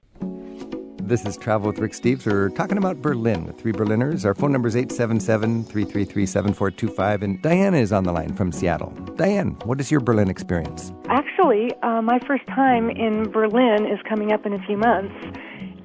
This 1.11 1.27
is 1.27 1.37
Travel 1.37 1.68
with 1.70 1.79
Rick 1.81 1.92
Steves. 1.92 2.25
We're 2.27 2.51
talking 2.51 2.79
about 2.79 3.03
Berlin 3.03 3.44
with 3.44 3.59
three 3.59 3.73
Berliners. 3.73 4.25
Our 4.25 4.35
phone 4.35 4.53
number 4.53 4.68
is 4.68 4.77
877 4.77 5.64
333 5.64 6.27
7425. 6.27 7.23
And 7.23 7.42
Diana 7.42 7.79
is 7.79 7.92
on 7.92 8.05
the 8.05 8.12
line 8.12 8.35
from 8.35 8.53
Seattle. 8.53 8.90
Diane, 9.16 9.57
what 9.64 9.81
is 9.81 9.90
your 9.90 10.01
Berlin 10.01 10.31
experience? 10.31 10.92
Actually, 11.09 11.73
uh, 11.83 12.01
my 12.03 12.20
first 12.27 12.46
time 12.46 12.90
in 12.90 13.29
Berlin 13.31 13.87
is 13.87 13.99
coming 14.09 14.31
up 14.33 14.46
in 14.46 14.53
a 14.53 14.62
few 14.66 14.77
months. 14.77 15.12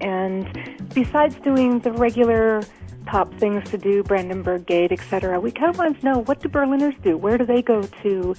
And 0.01 0.87
besides 0.93 1.35
doing 1.35 1.79
the 1.79 1.91
regular 1.91 2.63
top 3.07 3.33
things 3.35 3.69
to 3.69 3.77
do, 3.77 4.03
Brandenburg 4.03 4.65
Gate, 4.65 4.91
etc., 4.91 5.39
we 5.39 5.51
kind 5.51 5.69
of 5.69 5.77
want 5.77 5.99
to 5.99 6.05
know 6.05 6.19
what 6.19 6.41
do 6.41 6.49
Berliners 6.49 6.95
do? 7.03 7.17
Where 7.17 7.37
do 7.37 7.45
they 7.45 7.61
go 7.61 7.83
to 8.03 8.35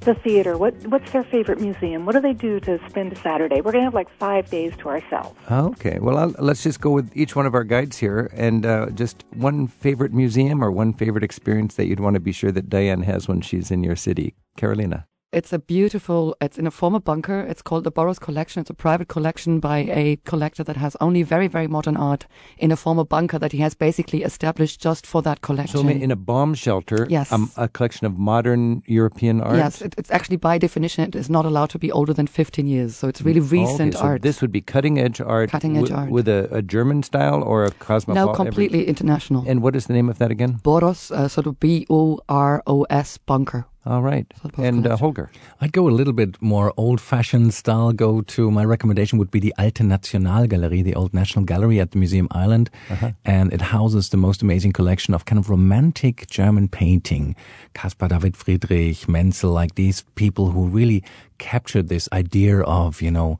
the 0.00 0.14
theater? 0.14 0.56
What 0.56 0.74
What's 0.86 1.10
their 1.12 1.24
favorite 1.24 1.60
museum? 1.60 2.06
What 2.06 2.14
do 2.14 2.20
they 2.20 2.32
do 2.32 2.60
to 2.60 2.80
spend 2.88 3.12
a 3.12 3.16
Saturday? 3.16 3.56
We're 3.56 3.72
going 3.72 3.82
to 3.82 3.86
have 3.86 3.94
like 3.94 4.10
five 4.18 4.48
days 4.50 4.72
to 4.78 4.88
ourselves. 4.88 5.38
Okay, 5.50 5.98
well, 6.00 6.16
I'll, 6.16 6.34
let's 6.38 6.62
just 6.62 6.80
go 6.80 6.90
with 6.90 7.10
each 7.14 7.36
one 7.36 7.46
of 7.46 7.54
our 7.54 7.64
guides 7.64 7.98
here 7.98 8.30
and 8.32 8.64
uh, 8.64 8.90
just 8.90 9.24
one 9.34 9.66
favorite 9.66 10.12
museum 10.12 10.62
or 10.62 10.70
one 10.70 10.92
favorite 10.92 11.24
experience 11.24 11.74
that 11.74 11.86
you'd 11.86 12.00
want 12.00 12.14
to 12.14 12.20
be 12.20 12.32
sure 12.32 12.52
that 12.52 12.68
Diane 12.68 13.02
has 13.02 13.28
when 13.28 13.40
she's 13.40 13.70
in 13.70 13.84
your 13.84 13.96
city. 13.96 14.34
Carolina. 14.56 15.06
It's 15.32 15.52
a 15.52 15.60
beautiful, 15.60 16.34
it's 16.40 16.58
in 16.58 16.66
a 16.66 16.72
former 16.72 16.98
bunker. 16.98 17.38
It's 17.38 17.62
called 17.62 17.84
the 17.84 17.92
Boros 17.92 18.18
Collection. 18.18 18.62
It's 18.62 18.70
a 18.70 18.74
private 18.74 19.06
collection 19.06 19.60
by 19.60 19.78
a 19.88 20.16
collector 20.24 20.64
that 20.64 20.76
has 20.76 20.96
only 21.00 21.22
very, 21.22 21.46
very 21.46 21.68
modern 21.68 21.96
art 21.96 22.26
in 22.58 22.72
a 22.72 22.76
former 22.76 23.04
bunker 23.04 23.38
that 23.38 23.52
he 23.52 23.58
has 23.58 23.74
basically 23.74 24.24
established 24.24 24.80
just 24.80 25.06
for 25.06 25.22
that 25.22 25.40
collection. 25.40 25.82
So 25.82 25.88
in 25.88 26.10
a 26.10 26.16
bomb 26.16 26.54
shelter, 26.54 27.06
Yes. 27.08 27.30
um, 27.30 27.52
a 27.56 27.68
collection 27.68 28.08
of 28.08 28.18
modern 28.18 28.82
European 28.86 29.40
art? 29.40 29.56
Yes, 29.56 29.80
it, 29.80 29.94
it's 29.96 30.10
actually 30.10 30.36
by 30.36 30.58
definition, 30.58 31.04
it 31.04 31.14
is 31.14 31.30
not 31.30 31.46
allowed 31.46 31.70
to 31.70 31.78
be 31.78 31.92
older 31.92 32.12
than 32.12 32.26
15 32.26 32.66
years. 32.66 32.96
So 32.96 33.06
it's 33.06 33.22
really 33.22 33.38
recent 33.38 33.94
Oh, 33.94 33.98
okay, 33.98 33.98
so 33.98 34.04
art. 34.06 34.22
This 34.22 34.40
would 34.40 34.50
be 34.50 34.60
cutting 34.60 34.98
edge 34.98 35.20
art. 35.20 35.50
Cutting 35.50 35.76
edge 35.76 35.92
art. 35.92 36.10
With 36.10 36.26
a, 36.26 36.48
a 36.50 36.60
German 36.60 37.04
style 37.04 37.40
or 37.44 37.64
a 37.64 37.70
cosmopolitan? 37.70 38.32
no, 38.32 38.34
completely 38.34 38.88
international. 38.88 39.44
And 39.46 39.62
what 39.62 39.76
is 39.76 39.86
the 39.86 39.92
name 39.92 40.08
of 40.08 40.18
that 40.18 40.32
again? 40.32 40.58
Boros, 40.64 41.12
uh, 41.12 41.28
sort 41.28 41.46
of 41.46 41.60
B 41.60 41.86
O 41.88 42.18
R 42.28 42.64
O 42.66 42.82
S 42.90 43.16
bunker. 43.18 43.66
All 43.86 44.02
right. 44.02 44.26
And 44.58 44.86
uh, 44.86 44.96
Holger. 44.98 45.30
I'd 45.62 45.72
go 45.72 45.88
a 45.88 45.90
little 45.90 46.12
bit 46.12 46.40
more 46.42 46.72
old-fashioned 46.76 47.54
style. 47.54 47.92
Go 47.92 48.20
to 48.22 48.50
my 48.50 48.62
recommendation 48.64 49.18
would 49.18 49.30
be 49.30 49.40
the 49.40 49.54
Alte 49.58 49.80
Nationalgalerie, 49.82 50.84
the 50.84 50.94
Old 50.94 51.14
National 51.14 51.46
Gallery 51.46 51.80
at 51.80 51.92
the 51.92 51.98
Museum 51.98 52.28
Island, 52.30 52.68
Uh-huh. 52.90 53.12
and 53.24 53.52
it 53.54 53.62
houses 53.62 54.10
the 54.10 54.18
most 54.18 54.42
amazing 54.42 54.72
collection 54.72 55.14
of 55.14 55.24
kind 55.24 55.38
of 55.38 55.48
romantic 55.48 56.26
German 56.28 56.68
painting. 56.68 57.34
Caspar 57.72 58.08
David 58.08 58.36
Friedrich, 58.36 59.08
Menzel, 59.08 59.50
like 59.50 59.74
these 59.76 60.04
people 60.14 60.50
who 60.50 60.66
really 60.66 61.02
captured 61.38 61.88
this 61.88 62.06
idea 62.12 62.60
of 62.60 63.00
you 63.00 63.10
know 63.10 63.38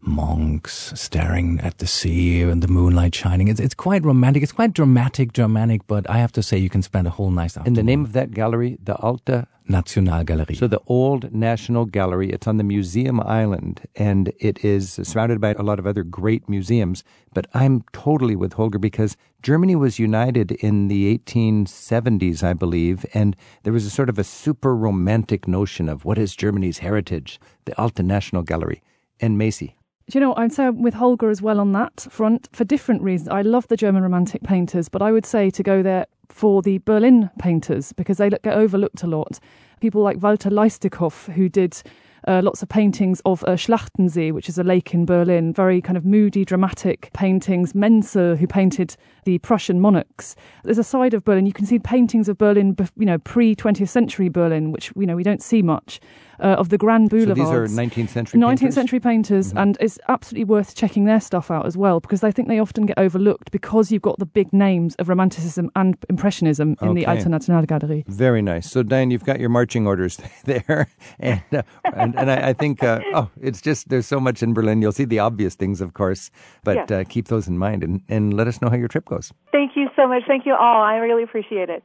monks 0.00 0.92
staring 0.96 1.60
at 1.60 1.78
the 1.78 1.86
sea 1.86 2.42
and 2.42 2.62
the 2.62 2.68
moonlight 2.68 3.14
shining. 3.14 3.48
It's 3.48 3.60
it's 3.60 3.74
quite 3.74 4.04
romantic. 4.04 4.42
It's 4.42 4.52
quite 4.52 4.72
dramatic, 4.72 5.32
Germanic, 5.32 5.86
but 5.86 6.08
I 6.10 6.18
have 6.18 6.32
to 6.32 6.42
say 6.42 6.58
you 6.58 6.70
can 6.70 6.82
spend 6.82 7.06
a 7.06 7.10
whole 7.10 7.30
nice 7.30 7.56
afternoon. 7.56 7.66
And 7.66 7.76
the 7.76 7.82
name 7.82 8.04
of 8.04 8.12
that 8.12 8.32
gallery, 8.32 8.78
the 8.82 8.94
Alte 8.96 9.46
Nationalgalerie. 9.72 10.56
So 10.56 10.68
the 10.68 10.82
Old 10.86 11.32
National 11.32 11.86
Gallery, 11.86 12.30
it's 12.30 12.46
on 12.46 12.58
the 12.58 12.64
Museum 12.64 13.20
Island, 13.20 13.80
and 13.96 14.32
it 14.38 14.64
is 14.64 15.00
surrounded 15.02 15.40
by 15.40 15.54
a 15.54 15.62
lot 15.62 15.78
of 15.78 15.86
other 15.86 16.02
great 16.02 16.48
museums. 16.48 17.02
But 17.32 17.46
I'm 17.54 17.82
totally 17.92 18.36
with 18.36 18.52
Holger 18.52 18.78
because 18.78 19.16
Germany 19.42 19.74
was 19.74 19.98
united 19.98 20.52
in 20.52 20.88
the 20.88 21.18
1870s, 21.18 22.42
I 22.42 22.52
believe, 22.52 23.06
and 23.14 23.34
there 23.62 23.72
was 23.72 23.86
a 23.86 23.90
sort 23.90 24.10
of 24.10 24.18
a 24.18 24.24
super 24.24 24.76
romantic 24.76 25.48
notion 25.48 25.88
of 25.88 26.04
what 26.04 26.18
is 26.18 26.36
Germany's 26.36 26.78
heritage, 26.78 27.40
the 27.64 27.78
Alte 27.80 28.00
National 28.00 28.42
Gallery. 28.42 28.82
And 29.20 29.38
Macy. 29.38 29.76
Do 30.10 30.18
you 30.18 30.20
know, 30.20 30.34
I'd 30.36 30.52
say 30.52 30.66
I'm 30.66 30.82
with 30.82 30.94
Holger 30.94 31.30
as 31.30 31.40
well 31.40 31.60
on 31.60 31.72
that 31.72 32.06
front 32.10 32.48
for 32.52 32.64
different 32.64 33.02
reasons. 33.02 33.28
I 33.28 33.42
love 33.42 33.68
the 33.68 33.76
German 33.76 34.02
Romantic 34.02 34.42
painters, 34.42 34.88
but 34.88 35.00
I 35.00 35.12
would 35.12 35.24
say 35.24 35.48
to 35.50 35.62
go 35.62 35.82
there 35.82 36.06
for 36.28 36.62
the 36.62 36.78
Berlin 36.78 37.30
painters 37.38 37.92
because 37.92 38.18
they 38.18 38.30
get 38.30 38.46
overlooked 38.46 39.02
a 39.02 39.06
lot. 39.06 39.38
People 39.80 40.02
like 40.02 40.22
Walter 40.22 40.50
Leistikow, 40.50 41.32
who 41.32 41.48
did 41.48 41.82
uh, 42.26 42.40
lots 42.42 42.62
of 42.62 42.68
paintings 42.68 43.20
of 43.24 43.42
uh, 43.44 43.56
Schlachtensee, 43.56 44.32
which 44.32 44.48
is 44.48 44.58
a 44.58 44.62
lake 44.62 44.94
in 44.94 45.04
Berlin, 45.04 45.52
very 45.52 45.80
kind 45.80 45.96
of 45.96 46.04
moody, 46.04 46.44
dramatic 46.44 47.10
paintings. 47.12 47.74
Menzel, 47.74 48.36
who 48.36 48.46
painted 48.46 48.96
the 49.24 49.38
Prussian 49.38 49.80
monarchs. 49.80 50.36
There's 50.62 50.78
a 50.78 50.84
side 50.84 51.14
of 51.14 51.24
Berlin, 51.24 51.46
you 51.46 51.52
can 51.52 51.66
see 51.66 51.78
paintings 51.78 52.28
of 52.28 52.38
Berlin, 52.38 52.76
you 52.96 53.06
know, 53.06 53.18
pre 53.18 53.56
20th 53.56 53.88
century 53.88 54.28
Berlin, 54.28 54.72
which, 54.72 54.92
you 54.96 55.06
know, 55.06 55.16
we 55.16 55.24
don't 55.24 55.42
see 55.42 55.62
much. 55.62 56.00
Uh, 56.40 56.56
of 56.58 56.68
the 56.70 56.78
Grand 56.78 57.10
So 57.10 57.16
Boulevards. 57.16 57.38
these 57.72 57.78
are 57.78 57.82
19th 57.82 58.08
century 58.08 58.40
19th 58.40 58.48
painters? 58.58 58.74
century 58.74 59.00
painters, 59.00 59.52
and 59.54 59.76
it's 59.80 59.98
absolutely 60.08 60.44
worth 60.44 60.74
checking 60.74 61.04
their 61.04 61.20
stuff 61.20 61.50
out 61.50 61.66
as 61.66 61.76
well 61.76 62.00
because 62.00 62.24
I 62.24 62.30
think 62.30 62.48
they 62.48 62.58
often 62.58 62.86
get 62.86 62.98
overlooked 62.98 63.50
because 63.50 63.92
you've 63.92 64.02
got 64.02 64.18
the 64.18 64.26
big 64.26 64.52
names 64.52 64.94
of 64.96 65.08
Romanticism 65.08 65.70
and 65.76 65.96
Impressionism 66.08 66.76
in 66.82 66.94
the 66.94 67.02
Okay. 67.06 67.10
Alte 67.18 67.26
Nationalgalerie. 67.28 68.04
Very 68.06 68.42
nice. 68.42 68.70
So, 68.70 68.82
Diane, 68.82 69.10
you've 69.10 69.24
got 69.24 69.40
your 69.40 69.50
marching 69.50 69.86
orders 69.86 70.18
there, 70.44 70.88
and 71.20 71.42
uh, 71.52 71.62
and, 71.84 72.18
and 72.18 72.30
I, 72.30 72.48
I 72.48 72.52
think 72.54 72.82
uh, 72.82 73.00
oh, 73.14 73.30
it's 73.40 73.60
just 73.60 73.88
there's 73.90 74.06
so 74.06 74.18
much 74.18 74.42
in 74.42 74.54
Berlin. 74.54 74.80
You'll 74.82 74.92
see 74.92 75.04
the 75.04 75.18
obvious 75.18 75.54
things, 75.54 75.80
of 75.80 75.92
course, 75.94 76.30
but 76.64 76.76
Yes. 76.76 76.90
uh, 76.90 77.04
keep 77.08 77.28
those 77.28 77.46
in 77.48 77.58
mind 77.58 77.84
and, 77.84 78.00
and 78.08 78.34
let 78.34 78.48
us 78.48 78.60
know 78.62 78.70
how 78.70 78.76
your 78.76 78.88
trip 78.88 79.04
goes. 79.04 79.32
Thank 79.52 79.72
you 79.76 79.88
so 79.96 80.08
much. 80.08 80.22
Thank 80.26 80.46
you 80.46 80.54
all. 80.54 80.82
I 80.82 80.96
really 80.96 81.22
appreciate 81.22 81.68
it. 81.68 81.82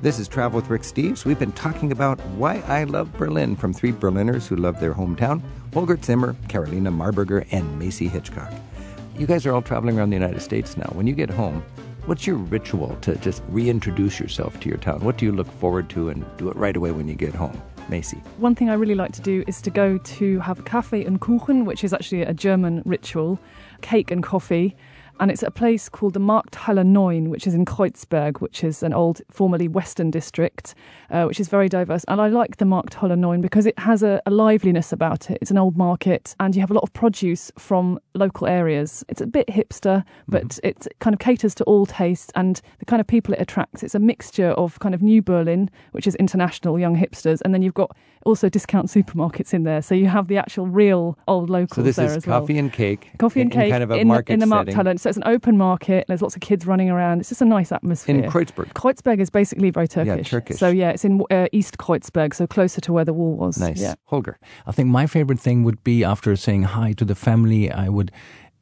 This 0.00 0.20
is 0.20 0.28
Travel 0.28 0.60
with 0.60 0.70
Rick 0.70 0.82
Steves. 0.82 1.24
We've 1.24 1.40
been 1.40 1.50
talking 1.50 1.90
about 1.90 2.20
why 2.36 2.62
I 2.68 2.84
love 2.84 3.12
Berlin 3.14 3.56
from 3.56 3.72
three 3.72 3.90
Berliners 3.90 4.46
who 4.46 4.54
love 4.54 4.78
their 4.78 4.94
hometown: 4.94 5.42
Holger 5.74 5.98
Zimmer, 6.00 6.36
Carolina 6.46 6.92
Marburger, 6.92 7.44
and 7.50 7.80
Macy 7.80 8.06
Hitchcock. 8.06 8.52
You 9.18 9.26
guys 9.26 9.44
are 9.44 9.52
all 9.52 9.60
traveling 9.60 9.98
around 9.98 10.10
the 10.10 10.16
United 10.16 10.40
States 10.40 10.76
now. 10.76 10.88
When 10.92 11.08
you 11.08 11.14
get 11.14 11.30
home, 11.30 11.64
what's 12.06 12.28
your 12.28 12.36
ritual 12.36 12.96
to 13.00 13.16
just 13.16 13.42
reintroduce 13.48 14.20
yourself 14.20 14.60
to 14.60 14.68
your 14.68 14.78
town? 14.78 15.00
What 15.00 15.18
do 15.18 15.26
you 15.26 15.32
look 15.32 15.50
forward 15.50 15.90
to 15.90 16.10
and 16.10 16.24
do 16.36 16.48
it 16.48 16.54
right 16.54 16.76
away 16.76 16.92
when 16.92 17.08
you 17.08 17.16
get 17.16 17.34
home? 17.34 17.60
Macy. 17.88 18.18
One 18.36 18.54
thing 18.54 18.70
I 18.70 18.74
really 18.74 18.94
like 18.94 19.12
to 19.12 19.22
do 19.22 19.42
is 19.48 19.60
to 19.62 19.70
go 19.70 19.98
to 19.98 20.38
have 20.38 20.64
Kaffee 20.64 21.04
and 21.04 21.20
Kuchen, 21.20 21.64
which 21.64 21.82
is 21.82 21.92
actually 21.92 22.22
a 22.22 22.34
German 22.34 22.82
ritual, 22.84 23.40
cake 23.80 24.12
and 24.12 24.22
coffee. 24.22 24.76
And 25.20 25.30
it's 25.30 25.42
at 25.42 25.48
a 25.48 25.52
place 25.52 25.88
called 25.88 26.14
the 26.14 26.20
Markthalle 26.20 26.86
9, 26.86 27.28
which 27.28 27.46
is 27.46 27.54
in 27.54 27.64
Kreuzberg, 27.64 28.40
which 28.40 28.62
is 28.62 28.82
an 28.82 28.92
old, 28.92 29.20
formerly 29.30 29.66
Western 29.66 30.10
district, 30.10 30.74
uh, 31.10 31.24
which 31.24 31.40
is 31.40 31.48
very 31.48 31.68
diverse. 31.68 32.04
And 32.06 32.20
I 32.20 32.28
like 32.28 32.58
the 32.58 32.64
Markthalle 32.64 33.18
9 33.18 33.40
because 33.40 33.66
it 33.66 33.78
has 33.80 34.02
a, 34.02 34.22
a 34.26 34.30
liveliness 34.30 34.92
about 34.92 35.30
it. 35.30 35.38
It's 35.40 35.50
an 35.50 35.58
old 35.58 35.76
market, 35.76 36.36
and 36.38 36.54
you 36.54 36.60
have 36.60 36.70
a 36.70 36.74
lot 36.74 36.84
of 36.84 36.92
produce 36.92 37.50
from 37.58 37.98
local 38.14 38.46
areas. 38.46 39.04
It's 39.08 39.20
a 39.20 39.26
bit 39.26 39.48
hipster, 39.48 40.04
but 40.28 40.60
it 40.62 40.86
kind 41.00 41.14
of 41.14 41.20
caters 41.20 41.54
to 41.56 41.64
all 41.64 41.86
tastes 41.86 42.32
and 42.36 42.60
the 42.78 42.84
kind 42.84 43.00
of 43.00 43.06
people 43.06 43.34
it 43.34 43.40
attracts. 43.40 43.82
It's 43.82 43.94
a 43.94 44.00
mixture 44.00 44.50
of 44.50 44.78
kind 44.78 44.94
of 44.94 45.02
New 45.02 45.20
Berlin, 45.20 45.68
which 45.92 46.06
is 46.06 46.14
international 46.16 46.78
young 46.78 46.96
hipsters, 46.96 47.40
and 47.44 47.52
then 47.52 47.62
you've 47.62 47.74
got 47.74 47.96
also 48.24 48.48
discount 48.48 48.88
supermarkets 48.88 49.54
in 49.54 49.62
there. 49.64 49.82
So 49.82 49.94
you 49.94 50.06
have 50.06 50.28
the 50.28 50.36
actual 50.38 50.66
real 50.66 51.18
old 51.28 51.50
locals 51.50 51.76
So 51.76 51.82
this 51.82 51.96
there 51.96 52.06
is 52.06 52.16
as 52.16 52.26
well. 52.26 52.40
coffee 52.40 52.58
and 52.58 52.72
cake. 52.72 53.10
Coffee 53.18 53.40
and 53.40 53.52
in, 53.52 53.58
in 53.58 53.64
cake 53.64 53.72
kind 53.72 53.82
of 53.82 53.90
a 53.90 53.96
in, 53.96 54.08
market 54.08 54.32
in 54.34 54.40
the 54.40 54.46
setting. 54.46 54.74
Markthalle. 54.74 55.00
So 55.00 55.08
it's 55.08 55.16
an 55.18 55.24
open 55.26 55.56
market. 55.56 56.04
There's 56.08 56.22
lots 56.22 56.34
of 56.36 56.42
kids 56.42 56.66
running 56.66 56.90
around. 56.90 57.20
It's 57.20 57.28
just 57.28 57.42
a 57.42 57.44
nice 57.44 57.72
atmosphere. 57.72 58.24
In 58.24 58.30
Kreuzberg. 58.30 58.72
Kreuzberg 58.74 59.20
is 59.20 59.30
basically 59.30 59.70
very 59.70 59.88
Turkish. 59.88 60.16
Yeah, 60.16 60.22
Turkish. 60.22 60.58
So 60.58 60.68
yeah, 60.68 60.90
it's 60.90 61.04
in 61.04 61.22
uh, 61.30 61.46
East 61.52 61.78
Kreuzberg, 61.78 62.34
so 62.34 62.46
closer 62.46 62.80
to 62.80 62.92
where 62.92 63.04
the 63.04 63.12
wall 63.12 63.34
was. 63.36 63.58
Nice. 63.58 63.80
Yeah. 63.80 63.94
Holger. 64.04 64.38
I 64.66 64.72
think 64.72 64.88
my 64.88 65.06
favorite 65.06 65.40
thing 65.40 65.64
would 65.64 65.82
be 65.84 66.04
after 66.04 66.34
saying 66.36 66.64
hi 66.64 66.92
to 66.92 67.04
the 67.04 67.14
family, 67.14 67.70
I 67.70 67.88
would 67.88 68.10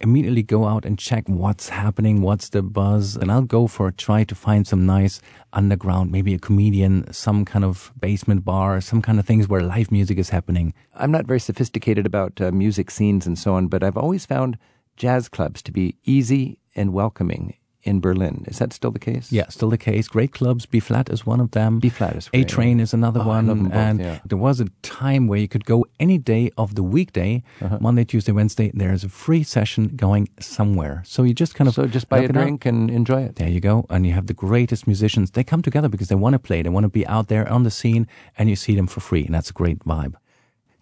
immediately 0.00 0.42
go 0.42 0.66
out 0.66 0.84
and 0.84 0.98
check 0.98 1.28
what's 1.28 1.68
happening, 1.68 2.22
what's 2.22 2.48
the 2.50 2.62
buzz, 2.62 3.16
and 3.16 3.30
I'll 3.30 3.42
go 3.42 3.66
for 3.66 3.88
a 3.88 3.92
try 3.92 4.24
to 4.24 4.34
find 4.34 4.66
some 4.66 4.86
nice 4.86 5.20
underground, 5.52 6.12
maybe 6.12 6.34
a 6.34 6.38
comedian, 6.38 7.12
some 7.12 7.44
kind 7.44 7.64
of 7.64 7.92
basement 7.98 8.44
bar, 8.44 8.80
some 8.80 9.02
kind 9.02 9.18
of 9.18 9.26
things 9.26 9.48
where 9.48 9.62
live 9.62 9.90
music 9.90 10.18
is 10.18 10.30
happening. 10.30 10.74
I'm 10.94 11.10
not 11.10 11.26
very 11.26 11.40
sophisticated 11.40 12.06
about 12.06 12.40
uh, 12.40 12.52
music 12.52 12.90
scenes 12.90 13.26
and 13.26 13.38
so 13.38 13.54
on, 13.54 13.68
but 13.68 13.82
I've 13.82 13.96
always 13.96 14.26
found 14.26 14.58
jazz 14.96 15.28
clubs 15.28 15.62
to 15.62 15.72
be 15.72 15.96
easy 16.04 16.58
and 16.74 16.92
welcoming 16.92 17.54
in 17.86 18.00
Berlin. 18.00 18.44
Is 18.48 18.58
that 18.58 18.72
still 18.72 18.90
the 18.90 18.98
case? 18.98 19.30
Yeah, 19.32 19.48
still 19.48 19.70
the 19.70 19.78
case. 19.78 20.08
Great 20.08 20.32
clubs. 20.32 20.66
B 20.66 20.80
flat 20.80 21.08
is 21.08 21.24
one 21.26 21.40
of 21.40 21.50
them. 21.52 21.78
B 21.78 21.88
flat 21.88 22.16
is 22.16 22.28
A-Trane 22.34 22.80
is 22.80 22.92
another 22.92 23.20
Oh, 23.20 23.30
I 23.30 23.36
one. 23.36 23.46
love 23.46 23.58
them 23.58 23.68
both, 23.68 23.78
and 23.78 24.00
yeah. 24.00 24.18
there 24.30 24.38
was 24.38 24.60
a 24.60 24.66
time 24.82 25.26
where 25.28 25.38
you 25.38 25.48
could 25.48 25.64
go 25.64 25.86
any 26.00 26.18
day 26.18 26.50
of 26.56 26.74
the 26.74 26.82
weekday, 26.82 27.42
Uh-huh. 27.62 27.78
Monday, 27.80 28.04
Tuesday, 28.04 28.32
Wednesday. 28.32 28.70
There's 28.74 29.04
a 29.04 29.08
free 29.08 29.44
session 29.44 29.82
going 29.96 30.28
somewhere. 30.40 31.02
So 31.06 31.22
you 31.22 31.32
just 31.34 31.54
kind 31.54 31.68
of 31.68 31.74
So 31.74 31.86
just 31.86 32.08
buy 32.08 32.18
a 32.18 32.20
look 32.22 32.30
it 32.30 32.36
up. 32.36 32.42
drink 32.42 32.66
and 32.66 32.90
enjoy 32.90 33.22
it. 33.22 33.36
There 33.36 33.48
you 33.48 33.60
go. 33.60 33.86
And 33.88 34.04
you 34.06 34.12
have 34.12 34.26
the 34.26 34.34
greatest 34.46 34.86
musicians. 34.86 35.30
They 35.30 35.44
come 35.44 35.62
together 35.62 35.88
because 35.88 36.08
they 36.08 36.16
want 36.24 36.34
to 36.34 36.38
play. 36.48 36.62
They 36.62 36.70
want 36.76 36.84
to 36.84 36.88
be 37.00 37.06
out 37.06 37.28
there 37.28 37.46
on 37.52 37.62
the 37.62 37.70
scene 37.70 38.06
and 38.36 38.48
you 38.50 38.56
see 38.56 38.74
them 38.76 38.86
for 38.88 39.00
free. 39.00 39.24
And 39.26 39.34
that's 39.34 39.50
a 39.50 39.52
great 39.62 39.78
vibe. 39.84 40.14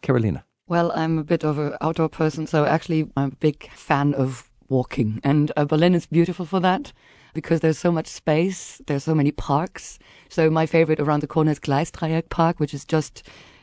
Carolina. 0.03 0.45
Well, 0.67 0.93
I'm 0.95 1.19
a 1.19 1.25
bit 1.25 1.45
of 1.45 1.59
an 1.59 1.75
outdoor 1.81 2.09
person, 2.09 2.47
so 2.47 2.64
actually 2.64 3.11
I'm 3.17 3.33
a 3.33 3.37
big 3.37 3.71
fan 3.75 4.14
of 4.14 4.51
walking. 4.74 5.10
And 5.22 5.46
uh, 5.56 5.64
Berlin 5.70 5.94
is 5.94 6.06
beautiful 6.18 6.46
for 6.46 6.60
that 6.60 6.92
because 7.38 7.60
there's 7.60 7.82
so 7.87 7.92
much 7.92 8.06
space, 8.06 8.80
there's 8.87 9.04
so 9.04 9.14
many 9.14 9.32
parks. 9.32 9.98
So 10.28 10.42
my 10.50 10.66
favorite 10.66 11.00
around 11.00 11.20
the 11.22 11.32
corner 11.34 11.52
is 11.52 11.60
Gleisdreieck 11.66 12.28
Park, 12.28 12.60
which 12.60 12.74
is 12.74 12.84
just 12.94 13.14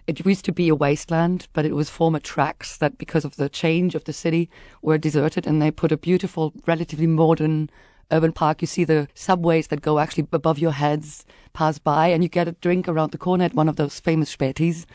It 0.08 0.26
used 0.26 0.46
to 0.46 0.52
be 0.52 0.68
a 0.70 0.76
wasteland, 0.76 1.48
but 1.54 1.66
it 1.66 1.76
was 1.76 1.90
former 1.90 2.20
tracks 2.20 2.78
that, 2.78 2.98
because 2.98 3.26
of 3.26 3.36
the 3.36 3.50
change 3.50 3.96
of 3.96 4.04
the 4.04 4.14
city, 4.14 4.50
were 4.82 4.98
deserted, 4.98 5.48
and 5.48 5.62
they 5.62 5.72
put 5.72 5.92
a 5.92 5.98
beautiful, 5.98 6.54
relatively 6.68 7.08
modern 7.08 7.70
urban 8.10 8.34
park. 8.34 8.62
You 8.62 8.68
see 8.68 8.84
the 8.84 9.08
subways 9.14 9.68
that 9.68 9.82
go 9.82 10.00
actually 10.00 10.28
above 10.34 10.60
your 10.60 10.74
heads 10.74 11.24
pass 11.54 11.80
by, 11.80 12.08
and 12.08 12.24
you 12.24 12.30
get 12.30 12.48
a 12.48 12.54
drink 12.64 12.88
around 12.88 13.12
the 13.12 13.18
corner 13.18 13.46
at 13.46 13.54
one 13.54 13.70
of 13.70 13.76
those 13.76 14.02
famous 14.02 14.36
spätis, 14.36 14.86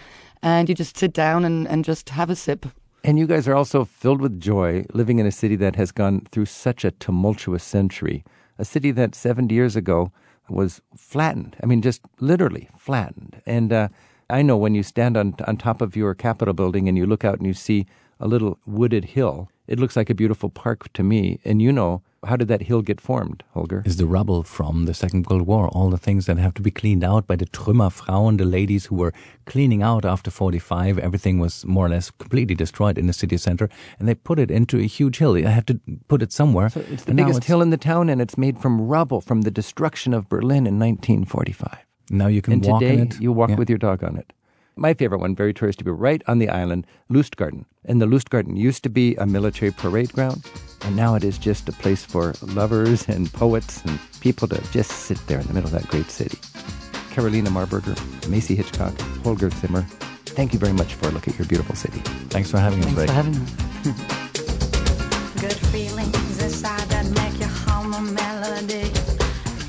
and 0.42 0.68
you 0.68 0.74
just 0.74 0.96
sit 0.96 1.12
down 1.12 1.44
and, 1.44 1.68
and 1.68 1.84
just 1.84 2.10
have 2.10 2.30
a 2.30 2.36
sip. 2.36 2.66
And 3.06 3.20
you 3.20 3.28
guys 3.28 3.46
are 3.46 3.54
also 3.54 3.84
filled 3.84 4.20
with 4.20 4.40
joy 4.40 4.84
living 4.92 5.20
in 5.20 5.26
a 5.26 5.30
city 5.30 5.54
that 5.56 5.76
has 5.76 5.92
gone 5.92 6.26
through 6.32 6.46
such 6.46 6.84
a 6.84 6.90
tumultuous 6.90 7.62
century. 7.62 8.24
A 8.58 8.64
city 8.64 8.90
that 8.90 9.14
70 9.14 9.54
years 9.54 9.76
ago 9.76 10.10
was 10.48 10.82
flattened. 10.96 11.56
I 11.62 11.66
mean, 11.66 11.82
just 11.82 12.02
literally 12.18 12.68
flattened. 12.76 13.40
And 13.46 13.72
uh, 13.72 13.88
I 14.28 14.42
know 14.42 14.56
when 14.56 14.74
you 14.74 14.82
stand 14.82 15.16
on, 15.16 15.36
on 15.46 15.56
top 15.56 15.80
of 15.80 15.94
your 15.94 16.14
Capitol 16.14 16.52
building 16.52 16.88
and 16.88 16.98
you 16.98 17.06
look 17.06 17.24
out 17.24 17.38
and 17.38 17.46
you 17.46 17.54
see 17.54 17.86
a 18.18 18.26
little 18.26 18.58
wooded 18.66 19.04
hill, 19.04 19.52
it 19.68 19.78
looks 19.78 19.96
like 19.96 20.10
a 20.10 20.14
beautiful 20.14 20.48
park 20.48 20.92
to 20.94 21.02
me. 21.02 21.38
And 21.44 21.60
you 21.60 21.72
know 21.72 22.02
how 22.26 22.36
did 22.36 22.48
that 22.48 22.62
hill 22.62 22.82
get 22.82 23.00
formed, 23.00 23.42
Holger? 23.52 23.82
Is 23.86 23.96
the 23.96 24.06
rubble 24.06 24.42
from 24.42 24.86
the 24.86 24.94
Second 24.94 25.26
World 25.26 25.42
War, 25.42 25.68
all 25.68 25.90
the 25.90 25.98
things 25.98 26.26
that 26.26 26.38
have 26.38 26.54
to 26.54 26.62
be 26.62 26.70
cleaned 26.70 27.04
out 27.04 27.26
by 27.26 27.36
the 27.36 27.46
Trümmerfrauen, 27.46 28.38
the 28.38 28.44
ladies 28.44 28.86
who 28.86 28.96
were 28.96 29.12
cleaning 29.44 29.82
out 29.82 30.04
after 30.04 30.30
45. 30.30 30.98
Everything 30.98 31.38
was 31.38 31.64
more 31.64 31.86
or 31.86 31.88
less 31.88 32.10
completely 32.10 32.54
destroyed 32.54 32.98
in 32.98 33.06
the 33.06 33.12
city 33.12 33.36
center, 33.36 33.68
and 33.98 34.08
they 34.08 34.14
put 34.14 34.38
it 34.38 34.50
into 34.50 34.78
a 34.78 34.86
huge 34.86 35.18
hill. 35.18 35.36
I 35.36 35.50
have 35.50 35.66
to 35.66 35.80
put 36.08 36.22
it 36.22 36.32
somewhere. 36.32 36.68
So 36.68 36.80
it's 36.80 37.04
the 37.04 37.10
and 37.10 37.16
biggest 37.16 37.38
it's, 37.38 37.46
hill 37.46 37.62
in 37.62 37.70
the 37.70 37.76
town, 37.76 38.08
and 38.08 38.20
it's 38.20 38.36
made 38.36 38.58
from 38.58 38.80
rubble 38.80 39.20
from 39.20 39.42
the 39.42 39.50
destruction 39.50 40.12
of 40.14 40.28
Berlin 40.28 40.66
in 40.66 40.78
1945. 40.78 41.86
Now 42.10 42.28
you 42.28 42.42
can 42.42 42.54
and 42.54 42.64
walk 42.64 42.80
today, 42.80 42.94
in 42.94 43.00
it. 43.00 43.20
You 43.20 43.32
walk 43.32 43.50
yeah. 43.50 43.56
with 43.56 43.68
your 43.68 43.78
dog 43.78 44.04
on 44.04 44.16
it. 44.16 44.32
My 44.78 44.92
favorite 44.92 45.20
one, 45.20 45.34
very 45.34 45.54
touristy, 45.54 45.84
but 45.84 45.92
right 45.92 46.22
on 46.26 46.38
the 46.38 46.50
island, 46.50 46.86
Lustgarten. 47.10 47.64
And 47.86 47.98
the 48.00 48.04
Lustgarten 48.04 48.58
used 48.58 48.82
to 48.82 48.90
be 48.90 49.16
a 49.16 49.24
military 49.24 49.70
parade 49.70 50.12
ground, 50.12 50.44
and 50.82 50.94
now 50.94 51.14
it 51.14 51.24
is 51.24 51.38
just 51.38 51.66
a 51.70 51.72
place 51.72 52.04
for 52.04 52.34
lovers 52.42 53.08
and 53.08 53.32
poets 53.32 53.82
and 53.86 53.98
people 54.20 54.46
to 54.48 54.60
just 54.72 54.90
sit 54.90 55.16
there 55.28 55.40
in 55.40 55.46
the 55.46 55.54
middle 55.54 55.68
of 55.68 55.72
that 55.72 55.88
great 55.88 56.10
city. 56.10 56.38
Carolina 57.10 57.48
Marburger, 57.48 57.96
Macy 58.28 58.54
Hitchcock, 58.54 58.92
Holger 59.24 59.48
Zimmer, 59.48 59.80
thank 60.26 60.52
you 60.52 60.58
very 60.58 60.74
much 60.74 60.92
for 60.92 61.08
a 61.08 61.10
look 61.10 61.26
at 61.26 61.38
your 61.38 61.48
beautiful 61.48 61.74
city. 61.74 62.00
Thanks 62.28 62.50
for 62.50 62.58
having 62.58 62.84
us, 62.84 62.92
Thanks 62.92 63.10
for 63.10 63.16
having 63.16 63.34
us. 63.34 63.50
Good 65.40 65.56
feelings 65.72 66.42
inside 66.42 66.86
that 66.90 67.06
make 67.12 67.38
your 67.40 67.48
hum 67.48 67.94
a 67.94 68.02
melody. 68.12 68.90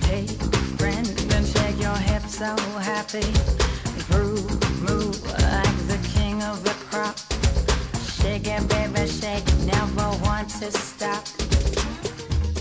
Take 0.01 0.31
a 0.31 0.51
friend 0.75 1.07
and 1.31 1.47
shake 1.47 1.79
your 1.79 1.95
hips 1.95 2.39
so 2.39 2.57
happy. 2.79 3.23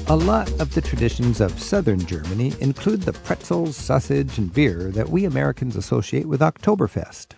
A 0.08 0.14
lot 0.14 0.48
of 0.60 0.72
the 0.72 0.80
traditions 0.80 1.40
of 1.40 1.60
southern 1.60 1.98
Germany 2.06 2.54
include 2.60 3.02
the 3.02 3.12
pretzels, 3.12 3.76
sausage, 3.76 4.38
and 4.38 4.52
beer 4.52 4.92
that 4.92 5.08
we 5.08 5.24
Americans 5.24 5.74
associate 5.74 6.26
with 6.26 6.40
Oktoberfest. 6.42 7.32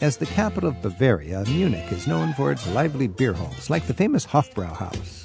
As 0.00 0.16
the 0.16 0.26
capital 0.26 0.70
of 0.70 0.80
Bavaria, 0.80 1.44
Munich 1.48 1.90
is 1.90 2.06
known 2.06 2.32
for 2.34 2.52
its 2.52 2.68
lively 2.68 3.08
beer 3.08 3.32
halls, 3.32 3.68
like 3.68 3.86
the 3.86 3.94
famous 3.94 4.24
Hofbrauhaus. 4.26 5.24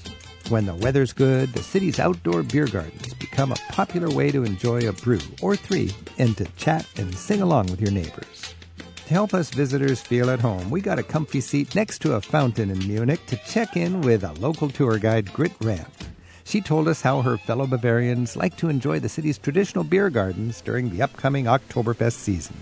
When 0.50 0.66
the 0.66 0.74
weather's 0.74 1.14
good, 1.14 1.54
the 1.54 1.62
city's 1.62 2.00
outdoor 2.00 2.42
beer 2.42 2.66
gardens 2.66 3.14
become 3.14 3.52
a 3.52 3.62
popular 3.70 4.10
way 4.10 4.32
to 4.32 4.44
enjoy 4.44 4.90
a 4.90 4.94
brew 4.94 5.20
or 5.44 5.56
three 5.56 5.94
and 6.18 6.36
to 6.38 6.46
chat 6.58 6.88
and 6.98 7.16
sing 7.16 7.44
along 7.44 7.68
with 7.68 7.82
your 7.82 7.92
neighbors. 7.92 8.56
Help 9.10 9.34
us 9.34 9.50
visitors 9.50 10.00
feel 10.00 10.30
at 10.30 10.40
home, 10.40 10.70
we 10.70 10.82
got 10.82 11.00
a 11.00 11.04
comfy 11.04 11.42
seat 11.42 11.74
next 11.74 11.98
to 11.98 12.14
a 12.14 12.22
fountain 12.22 12.70
in 12.70 12.78
Munich 12.88 13.26
to 13.26 13.38
check 13.38 13.76
in 13.76 14.02
with 14.02 14.24
a 14.24 14.34
local 14.34 14.70
tour 14.70 15.00
guide, 15.00 15.34
Grit 15.34 15.52
Ramp. 15.62 15.92
She 16.44 16.62
told 16.62 16.88
us 16.88 17.02
how 17.02 17.24
her 17.24 17.36
fellow 17.36 17.66
Bavarians 17.66 18.36
like 18.36 18.56
to 18.58 18.70
enjoy 18.70 19.00
the 19.00 19.10
city's 19.10 19.40
traditional 19.40 19.84
beer 19.84 20.12
gardens 20.12 20.62
during 20.62 20.92
the 20.92 21.02
upcoming 21.02 21.46
Oktoberfest 21.46 22.18
season 22.18 22.56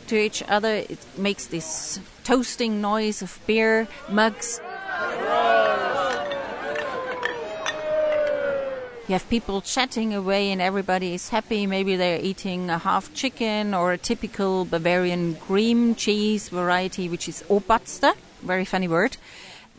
to 0.08 0.16
each 0.16 0.42
other. 0.48 0.74
It 0.88 0.98
makes 1.16 1.46
this 1.46 2.00
toasting 2.24 2.80
noise 2.80 3.22
of 3.22 3.38
beer 3.46 3.88
mugs. 4.10 4.60
You 9.08 9.12
have 9.12 9.28
people 9.30 9.60
chatting 9.60 10.14
away 10.14 10.50
and 10.50 10.60
everybody 10.60 11.14
is 11.14 11.28
happy. 11.28 11.66
Maybe 11.66 11.94
they're 11.94 12.20
eating 12.20 12.70
a 12.70 12.78
half 12.78 13.14
chicken 13.14 13.72
or 13.72 13.92
a 13.92 13.98
typical 13.98 14.64
Bavarian 14.64 15.36
cream 15.36 15.94
cheese 15.94 16.48
variety, 16.48 17.08
which 17.08 17.28
is 17.28 17.44
Obatzda 17.48 18.14
very 18.46 18.64
funny 18.64 18.88
word. 18.88 19.16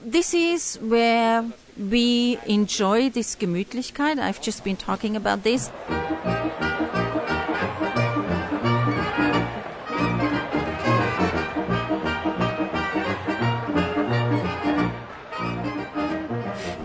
This 0.03 0.33
is 0.33 0.77
where 0.81 1.45
we 1.77 2.39
enjoy 2.45 3.09
this 3.09 3.35
Gemütlichkeit. 3.35 4.19
I've 4.19 4.41
just 4.41 4.63
been 4.63 4.77
talking 4.77 5.15
about 5.15 5.43
this. 5.43 5.69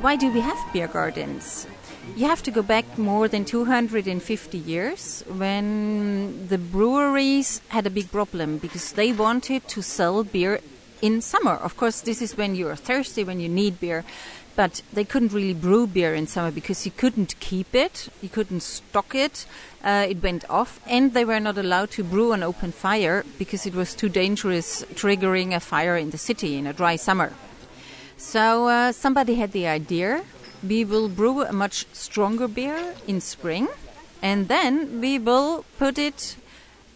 Why 0.02 0.16
do 0.16 0.30
we 0.30 0.40
have 0.40 0.58
beer 0.72 0.88
gardens? 0.88 1.66
You 2.16 2.26
have 2.26 2.42
to 2.42 2.50
go 2.50 2.62
back 2.62 2.98
more 2.98 3.28
than 3.28 3.44
250 3.44 4.58
years 4.58 5.24
when 5.28 6.48
the 6.48 6.58
breweries 6.58 7.62
had 7.68 7.86
a 7.86 7.90
big 7.90 8.10
problem 8.10 8.58
because 8.58 8.92
they 8.92 9.12
wanted 9.12 9.66
to 9.68 9.82
sell 9.82 10.22
beer 10.24 10.60
in 11.00 11.20
summer. 11.20 11.54
Of 11.54 11.76
course, 11.76 12.00
this 12.00 12.20
is 12.20 12.36
when 12.36 12.54
you're 12.54 12.76
thirsty, 12.76 13.24
when 13.24 13.40
you 13.40 13.48
need 13.48 13.80
beer. 13.80 14.04
But 14.54 14.82
they 14.92 15.04
couldn't 15.04 15.32
really 15.32 15.54
brew 15.54 15.86
beer 15.86 16.14
in 16.14 16.26
summer 16.26 16.50
because 16.50 16.84
you 16.84 16.92
couldn't 16.92 17.40
keep 17.40 17.74
it, 17.74 18.08
you 18.20 18.28
couldn't 18.28 18.60
stock 18.60 19.14
it, 19.14 19.46
uh, 19.82 20.06
it 20.08 20.22
went 20.22 20.48
off, 20.50 20.80
and 20.86 21.14
they 21.14 21.24
were 21.24 21.40
not 21.40 21.56
allowed 21.56 21.90
to 21.92 22.04
brew 22.04 22.32
on 22.32 22.42
open 22.42 22.70
fire 22.70 23.24
because 23.38 23.66
it 23.66 23.74
was 23.74 23.94
too 23.94 24.10
dangerous 24.10 24.84
triggering 24.94 25.54
a 25.54 25.60
fire 25.60 25.96
in 25.96 26.10
the 26.10 26.18
city 26.18 26.56
in 26.56 26.66
a 26.66 26.72
dry 26.72 26.96
summer. 26.96 27.32
So 28.18 28.68
uh, 28.68 28.92
somebody 28.92 29.36
had 29.36 29.52
the 29.52 29.66
idea 29.66 30.22
we 30.62 30.84
will 30.84 31.08
brew 31.08 31.42
a 31.42 31.52
much 31.52 31.86
stronger 31.92 32.46
beer 32.46 32.94
in 33.08 33.20
spring, 33.20 33.68
and 34.22 34.48
then 34.48 35.00
we 35.00 35.18
will 35.18 35.64
put 35.78 35.98
it 35.98 36.36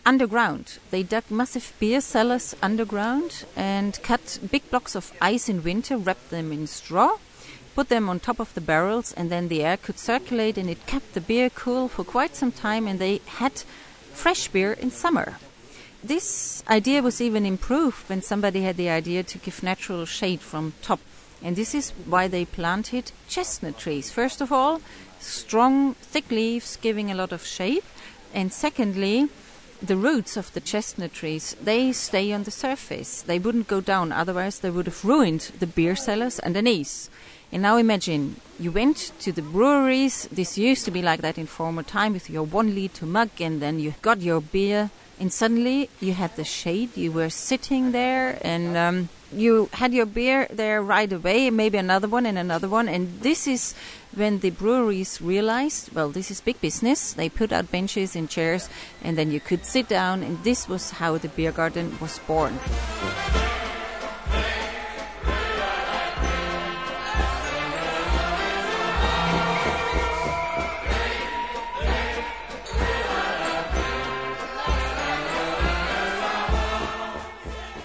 underground. 0.04 0.78
They 0.90 1.02
dug 1.02 1.24
massive 1.30 1.72
beer 1.80 2.00
cellars 2.00 2.54
underground 2.62 3.44
and 3.56 4.00
cut 4.02 4.38
big 4.50 4.70
blocks 4.70 4.94
of 4.94 5.12
ice 5.20 5.48
in 5.48 5.64
winter, 5.64 5.96
wrapped 5.96 6.30
them 6.30 6.52
in 6.52 6.68
straw, 6.68 7.16
put 7.76 7.90
them 7.90 8.08
on 8.08 8.18
top 8.18 8.40
of 8.40 8.54
the 8.54 8.60
barrels, 8.72 9.12
and 9.12 9.30
then 9.30 9.48
the 9.48 9.62
air 9.62 9.76
could 9.76 9.98
circulate 9.98 10.56
and 10.56 10.70
it 10.70 10.86
kept 10.86 11.12
the 11.12 11.20
beer 11.20 11.50
cool 11.50 11.88
for 11.88 12.04
quite 12.04 12.34
some 12.34 12.50
time, 12.50 12.88
and 12.88 12.98
they 12.98 13.20
had 13.40 13.52
fresh 14.14 14.48
beer 14.48 14.72
in 14.72 14.90
summer. 14.90 15.36
this 16.02 16.62
idea 16.68 17.02
was 17.02 17.20
even 17.20 17.44
improved 17.44 18.08
when 18.08 18.22
somebody 18.22 18.62
had 18.62 18.76
the 18.76 18.88
idea 18.88 19.22
to 19.22 19.38
give 19.38 19.62
natural 19.62 20.06
shade 20.06 20.40
from 20.40 20.72
top. 20.80 21.00
And 21.42 21.56
this 21.56 21.74
is 21.74 21.90
why 22.12 22.28
they 22.28 22.44
planted 22.44 23.12
chestnut 23.28 23.76
trees. 23.78 24.10
First 24.10 24.40
of 24.40 24.52
all, 24.52 24.80
strong, 25.20 25.94
thick 26.12 26.30
leaves 26.30 26.76
giving 26.76 27.10
a 27.10 27.14
lot 27.14 27.32
of 27.32 27.44
shade. 27.44 27.82
And 28.32 28.52
secondly, 28.52 29.28
the 29.82 29.96
roots 29.96 30.36
of 30.36 30.52
the 30.52 30.60
chestnut 30.60 31.12
trees 31.12 31.56
they 31.62 31.92
stay 31.92 32.32
on 32.32 32.44
the 32.44 32.50
surface 32.50 33.20
they 33.22 33.38
wouldn't 33.38 33.68
go 33.68 33.80
down 33.80 34.10
otherwise 34.10 34.60
they 34.60 34.70
would 34.70 34.86
have 34.86 35.04
ruined 35.04 35.52
the 35.60 35.66
beer 35.66 35.94
cellars 35.94 36.40
underneath 36.40 37.10
and 37.52 37.62
now 37.62 37.76
imagine 37.76 38.40
you 38.58 38.72
went 38.72 39.12
to 39.20 39.32
the 39.32 39.42
breweries. 39.42 40.28
This 40.32 40.58
used 40.58 40.84
to 40.86 40.90
be 40.90 41.02
like 41.02 41.20
that 41.20 41.38
in 41.38 41.46
former 41.46 41.82
time 41.82 42.12
with 42.12 42.28
your 42.28 42.42
one 42.42 42.74
liter 42.74 43.06
mug 43.06 43.30
and 43.40 43.60
then 43.62 43.78
you 43.78 43.94
got 44.02 44.20
your 44.20 44.40
beer. 44.40 44.90
And 45.18 45.32
suddenly 45.32 45.88
you 46.00 46.12
had 46.12 46.36
the 46.36 46.44
shade. 46.44 46.96
You 46.96 47.12
were 47.12 47.30
sitting 47.30 47.92
there 47.92 48.38
and 48.42 48.76
um, 48.76 49.08
you 49.32 49.70
had 49.72 49.94
your 49.94 50.06
beer 50.06 50.46
there 50.50 50.82
right 50.82 51.10
away 51.10 51.50
maybe 51.50 51.78
another 51.78 52.08
one 52.08 52.26
and 52.26 52.36
another 52.36 52.68
one. 52.68 52.88
And 52.88 53.20
this 53.20 53.46
is 53.46 53.74
when 54.14 54.40
the 54.40 54.50
breweries 54.50 55.20
realized 55.22 55.92
well 55.94 56.10
this 56.10 56.30
is 56.30 56.40
big 56.40 56.60
business. 56.60 57.12
They 57.12 57.28
put 57.28 57.52
out 57.52 57.70
benches 57.70 58.16
and 58.16 58.28
chairs 58.28 58.68
and 59.02 59.16
then 59.16 59.30
you 59.30 59.40
could 59.40 59.64
sit 59.64 59.88
down. 59.88 60.22
And 60.22 60.42
this 60.42 60.68
was 60.68 60.90
how 60.90 61.16
the 61.18 61.28
beer 61.28 61.52
garden 61.52 61.96
was 62.00 62.18
born 62.26 62.58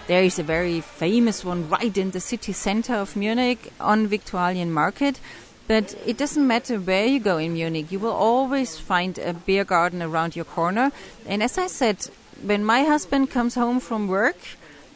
There 0.07 0.23
is 0.23 0.39
a 0.39 0.43
very 0.43 0.81
famous 0.81 1.45
one 1.45 1.69
right 1.69 1.95
in 1.95 2.11
the 2.11 2.19
city 2.19 2.53
center 2.53 2.95
of 2.95 3.15
Munich 3.15 3.71
on 3.79 4.07
Viktualienmarkt. 4.07 5.19
But 5.67 5.95
it 6.05 6.17
doesn't 6.17 6.45
matter 6.45 6.79
where 6.79 7.05
you 7.05 7.19
go 7.19 7.37
in 7.37 7.53
Munich, 7.53 7.91
you 7.91 7.99
will 7.99 8.11
always 8.11 8.77
find 8.77 9.17
a 9.17 9.33
beer 9.33 9.63
garden 9.63 10.01
around 10.01 10.35
your 10.35 10.43
corner. 10.43 10.91
And 11.25 11.41
as 11.41 11.57
I 11.57 11.67
said, 11.67 12.07
when 12.43 12.65
my 12.65 12.83
husband 12.83 13.29
comes 13.29 13.55
home 13.55 13.79
from 13.79 14.07
work, 14.07 14.37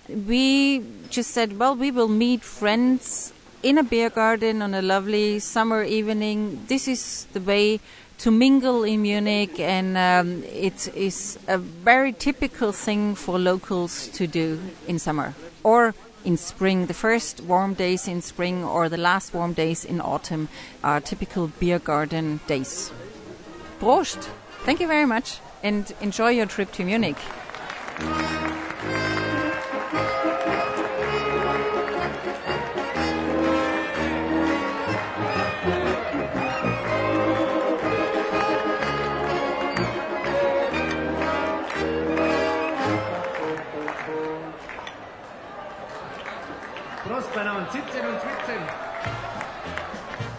we 0.09 0.83
just 1.09 1.31
said, 1.31 1.57
well, 1.57 1.75
we 1.75 1.91
will 1.91 2.09
meet 2.09 2.43
friends 2.43 3.31
in 3.63 3.77
a 3.77 3.83
beer 3.83 4.09
garden 4.09 4.61
on 4.61 4.73
a 4.73 4.81
lovely 4.81 5.39
summer 5.39 5.83
evening. 5.83 6.65
This 6.67 6.87
is 6.87 7.25
the 7.31 7.39
way 7.41 7.79
to 8.19 8.32
mingle 8.32 8.84
in 8.84 9.01
Munich, 9.01 9.60
and 9.60 9.97
um, 9.97 10.43
it 10.43 10.88
is 10.95 11.38
a 11.47 11.58
very 11.58 12.13
typical 12.13 12.71
thing 12.71 13.15
for 13.15 13.38
locals 13.38 14.08
to 14.10 14.28
do 14.28 14.60
in 14.88 14.99
summer 14.99 15.34
or 15.63 15.93
in 16.23 16.38
spring. 16.38 16.88
The 16.88 16.93
first 16.93 17.41
warm 17.41 17.73
days 17.73 18.08
in 18.08 18.21
spring 18.21 18.63
or 18.63 18.89
the 18.89 18.97
last 18.97 19.34
warm 19.34 19.54
days 19.54 19.86
in 19.86 20.01
autumn 20.01 20.49
are 20.84 20.99
typical 20.99 21.47
beer 21.60 21.80
garden 21.80 22.39
days. 22.47 22.91
Prost! 23.80 24.30
Thank 24.63 24.80
you 24.80 24.88
very 24.88 25.06
much, 25.06 25.39
and 25.62 25.93
enjoy 26.01 26.30
your 26.30 26.47
trip 26.47 26.71
to 26.73 26.84
Munich. 26.84 27.17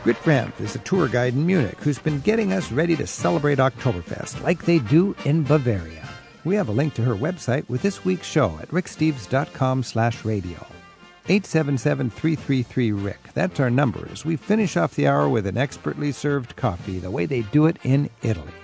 Grit 0.07 0.23
Brandt 0.23 0.55
is 0.61 0.77
a 0.77 0.79
tour 0.79 1.09
guide 1.09 1.35
in 1.35 1.45
Munich 1.45 1.81
who's 1.81 1.99
been 1.99 2.21
getting 2.21 2.53
us 2.53 2.71
ready 2.71 2.95
to 2.95 3.09
celebrate 3.09 3.59
Oktoberfest 3.59 4.41
like 4.41 4.65
they 4.65 4.79
do 4.79 5.17
in 5.25 5.43
Bavaria. 5.43 6.09
We 6.45 6.55
have 6.55 6.69
a 6.69 6.73
link 6.73 6.95
to 6.95 7.03
her 7.03 7.17
website 7.17 7.69
with 7.69 7.83
this 7.83 8.05
week's 8.05 8.29
show 8.29 8.57
at 8.63 8.69
ricksteves.com 8.69 9.83
slash 9.83 10.25
radio. 10.25 10.65
877-333-RICK. 11.25 13.33
That's 13.35 13.59
our 13.59 13.69
number 13.69 14.09
as 14.13 14.25
we 14.25 14.37
finish 14.37 14.77
off 14.77 14.95
the 14.95 15.09
hour 15.09 15.29
with 15.29 15.45
an 15.45 15.59
expertly 15.59 16.13
served 16.13 16.55
coffee 16.55 17.01
the 17.01 17.11
way 17.11 17.27
they 17.27 17.43
do 17.43 17.67
it 17.67 17.77
in 17.83 18.09
Italy. 18.23 18.55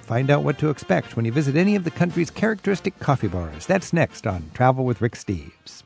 Find 0.00 0.30
out 0.30 0.44
what 0.44 0.58
to 0.60 0.70
expect 0.70 1.14
when 1.14 1.26
you 1.26 1.32
visit 1.32 1.56
any 1.56 1.76
of 1.76 1.84
the 1.84 1.90
country's 1.90 2.30
characteristic 2.30 2.98
coffee 3.00 3.28
bars. 3.28 3.66
That's 3.66 3.92
next 3.92 4.26
on 4.26 4.50
Travel 4.54 4.86
with 4.86 5.02
Rick 5.02 5.16
Steves. 5.16 5.82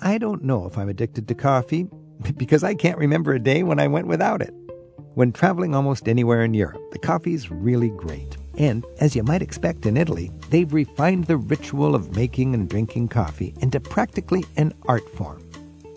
I 0.00 0.16
don't 0.16 0.44
know 0.44 0.64
if 0.64 0.78
I'm 0.78 0.88
addicted 0.88 1.28
to 1.28 1.34
coffee 1.34 1.90
because 2.36 2.64
I 2.64 2.74
can't 2.74 2.98
remember 2.98 3.32
a 3.32 3.38
day 3.38 3.62
when 3.62 3.78
I 3.78 3.88
went 3.88 4.06
without 4.06 4.42
it. 4.42 4.54
When 5.14 5.32
traveling 5.32 5.74
almost 5.74 6.08
anywhere 6.08 6.44
in 6.44 6.54
Europe, 6.54 6.82
the 6.92 6.98
coffee's 6.98 7.50
really 7.50 7.90
great. 7.90 8.36
And 8.56 8.84
as 9.00 9.16
you 9.16 9.22
might 9.22 9.42
expect 9.42 9.86
in 9.86 9.96
Italy, 9.96 10.30
they've 10.50 10.72
refined 10.72 11.24
the 11.24 11.36
ritual 11.36 11.94
of 11.94 12.14
making 12.14 12.54
and 12.54 12.68
drinking 12.68 13.08
coffee 13.08 13.54
into 13.60 13.80
practically 13.80 14.44
an 14.56 14.72
art 14.86 15.08
form. 15.16 15.42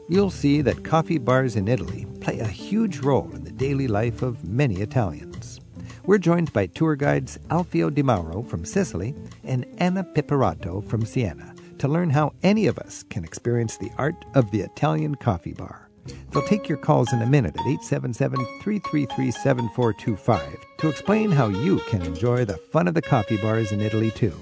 You'll 0.09 0.29
see 0.29 0.62
that 0.62 0.83
coffee 0.83 1.17
bars 1.17 1.55
in 1.55 1.67
Italy 1.67 2.05
play 2.21 2.39
a 2.39 2.47
huge 2.47 2.99
role 2.99 3.29
in 3.33 3.43
the 3.43 3.51
daily 3.51 3.88
life 3.88 4.21
of 4.21 4.43
many 4.43 4.81
Italians. 4.81 5.62
We're 6.05 6.17
joined 6.17 6.51
by 6.51 6.67
tour 6.67 6.95
guides 6.95 7.39
Alfio 7.49 7.89
Di 7.89 8.01
Mauro 8.01 8.43
from 8.43 8.65
Sicily 8.65 9.15
and 9.43 9.65
Anna 9.77 10.03
Pipperato 10.03 10.86
from 10.88 11.05
Siena 11.05 11.55
to 11.77 11.88
learn 11.88 12.09
how 12.09 12.33
any 12.43 12.67
of 12.67 12.77
us 12.79 13.03
can 13.03 13.23
experience 13.23 13.77
the 13.77 13.91
art 13.97 14.25
of 14.36 14.51
the 14.51 14.62
Italian 14.62 15.15
coffee 15.15 15.53
bar. 15.53 15.83
They'll 16.31 16.43
take 16.47 16.67
your 16.67 16.77
calls 16.77 17.13
in 17.13 17.21
a 17.21 17.25
minute 17.25 17.55
at 17.55 17.65
877 17.67 18.37
333 18.61 19.31
7425 19.31 20.65
to 20.79 20.89
explain 20.89 21.31
how 21.31 21.47
you 21.47 21.79
can 21.89 22.01
enjoy 22.01 22.45
the 22.45 22.57
fun 22.57 22.87
of 22.87 22.93
the 22.93 23.01
coffee 23.01 23.37
bars 23.37 23.71
in 23.71 23.81
Italy 23.81 24.11
too. 24.11 24.33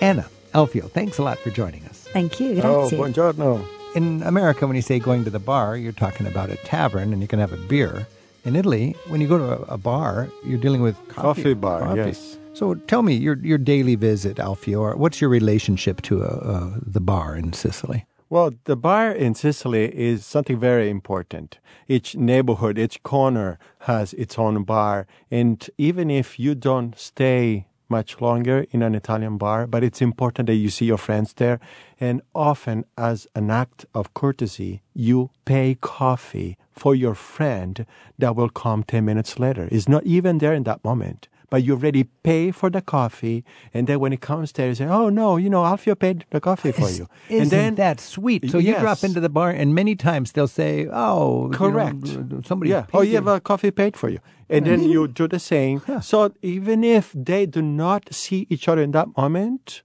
Anna, 0.00 0.26
Alfio, 0.54 0.90
thanks 0.90 1.18
a 1.18 1.22
lot 1.22 1.38
for 1.38 1.50
joining 1.50 1.84
us. 1.86 2.06
Thank 2.12 2.40
you. 2.40 2.60
Oh, 2.62 2.88
buongiorno. 2.90 3.66
In 3.96 4.22
America, 4.22 4.66
when 4.66 4.76
you 4.76 4.82
say 4.82 4.98
going 4.98 5.24
to 5.24 5.30
the 5.30 5.38
bar, 5.38 5.76
you're 5.76 5.92
talking 5.92 6.26
about 6.26 6.50
a 6.50 6.56
tavern 6.56 7.12
and 7.12 7.22
you 7.22 7.28
can 7.28 7.38
have 7.38 7.52
a 7.52 7.56
beer. 7.56 8.06
In 8.44 8.56
Italy, 8.56 8.94
when 9.08 9.20
you 9.20 9.28
go 9.28 9.38
to 9.38 9.44
a, 9.44 9.74
a 9.74 9.78
bar, 9.78 10.28
you're 10.44 10.58
dealing 10.58 10.82
with 10.82 10.96
coffee. 11.08 11.42
Coffee 11.42 11.54
bar, 11.54 11.80
coffee. 11.80 11.96
yes. 11.96 12.38
So 12.52 12.74
tell 12.74 13.02
me 13.02 13.14
your 13.14 13.36
your 13.38 13.58
daily 13.58 13.96
visit, 13.96 14.36
Alfio. 14.36 14.96
What's 14.96 15.20
your 15.20 15.30
relationship 15.30 16.02
to 16.02 16.22
uh, 16.22 16.26
uh, 16.26 16.78
the 16.86 17.00
bar 17.00 17.34
in 17.36 17.52
Sicily? 17.52 18.04
Well, 18.34 18.50
the 18.64 18.74
bar 18.74 19.12
in 19.12 19.36
Sicily 19.36 19.96
is 19.96 20.26
something 20.26 20.58
very 20.58 20.90
important. 20.90 21.60
Each 21.86 22.16
neighborhood, 22.16 22.80
each 22.80 23.00
corner 23.04 23.60
has 23.82 24.12
its 24.14 24.36
own 24.40 24.64
bar. 24.64 25.06
And 25.30 25.64
even 25.78 26.10
if 26.10 26.36
you 26.36 26.56
don't 26.56 26.98
stay 26.98 27.68
much 27.88 28.20
longer 28.20 28.66
in 28.72 28.82
an 28.82 28.96
Italian 28.96 29.38
bar, 29.38 29.68
but 29.68 29.84
it's 29.84 30.02
important 30.02 30.46
that 30.46 30.56
you 30.56 30.68
see 30.68 30.86
your 30.86 30.98
friends 30.98 31.34
there. 31.34 31.60
And 32.00 32.22
often, 32.34 32.86
as 32.98 33.28
an 33.36 33.52
act 33.52 33.86
of 33.94 34.14
courtesy, 34.14 34.82
you 34.94 35.30
pay 35.44 35.76
coffee 35.80 36.58
for 36.72 36.92
your 36.92 37.14
friend 37.14 37.86
that 38.18 38.34
will 38.34 38.50
come 38.50 38.82
10 38.82 39.04
minutes 39.04 39.38
later. 39.38 39.68
It's 39.70 39.88
not 39.88 40.02
even 40.02 40.38
there 40.38 40.54
in 40.54 40.64
that 40.64 40.82
moment 40.82 41.28
but 41.54 41.62
you 41.62 41.74
already 41.74 42.02
pay 42.24 42.50
for 42.50 42.68
the 42.68 42.82
coffee, 42.82 43.44
and 43.72 43.86
then 43.86 44.00
when 44.00 44.12
it 44.12 44.20
comes 44.20 44.50
there, 44.50 44.66
you 44.70 44.74
say, 44.74 44.86
"Oh 44.86 45.08
no, 45.08 45.36
you 45.36 45.48
know, 45.48 45.62
Alfio 45.62 45.94
paid 45.96 46.24
the 46.30 46.40
coffee 46.40 46.72
for 46.72 46.90
you." 46.90 47.06
Isn't 47.28 47.42
and 47.42 47.50
then 47.52 47.74
that 47.76 48.00
sweet? 48.00 48.50
So 48.50 48.58
you 48.58 48.76
drop 48.80 49.04
into 49.04 49.20
the 49.20 49.28
bar, 49.28 49.50
and 49.50 49.72
many 49.72 49.94
times 49.94 50.32
they'll 50.32 50.48
say, 50.48 50.88
"Oh, 50.90 51.44
you 51.44 51.50
know, 51.50 51.56
Correct. 51.56 52.08
somebody, 52.44 52.70
yeah. 52.72 52.80
paid 52.80 52.98
Oh, 52.98 53.02
you 53.02 53.14
have 53.14 53.28
a 53.28 53.38
coffee 53.38 53.70
paid 53.70 53.96
for 53.96 54.08
you, 54.08 54.18
and 54.48 54.66
then 54.66 54.82
you 54.82 55.06
do 55.06 55.28
the 55.28 55.38
same. 55.38 55.80
So 56.02 56.34
even 56.42 56.82
if 56.82 57.12
they 57.14 57.46
do 57.46 57.62
not 57.62 58.12
see 58.12 58.48
each 58.50 58.66
other 58.66 58.82
in 58.82 58.90
that 58.90 59.16
moment, 59.16 59.82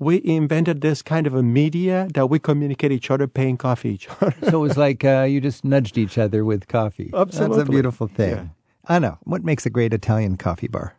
we 0.00 0.20
invented 0.24 0.80
this 0.80 1.02
kind 1.02 1.28
of 1.28 1.34
a 1.36 1.42
media 1.44 2.08
that 2.14 2.26
we 2.26 2.40
communicate 2.40 2.90
each 2.90 3.12
other, 3.12 3.28
paying 3.28 3.56
coffee 3.56 3.90
each 3.90 4.08
other. 4.08 4.34
so 4.50 4.58
it 4.58 4.66
was 4.68 4.76
like 4.76 5.04
uh, 5.04 5.22
you 5.22 5.40
just 5.40 5.62
nudged 5.62 5.96
each 5.96 6.18
other 6.18 6.44
with 6.44 6.66
coffee. 6.66 7.12
Absolutely. 7.14 7.58
That's 7.58 7.68
a 7.68 7.70
beautiful 7.70 8.08
thing. 8.08 8.30
Yeah. 8.30 8.44
Anna, 8.88 9.18
what 9.22 9.44
makes 9.44 9.64
a 9.64 9.70
great 9.70 9.94
Italian 9.94 10.36
coffee 10.36 10.66
bar? 10.66 10.96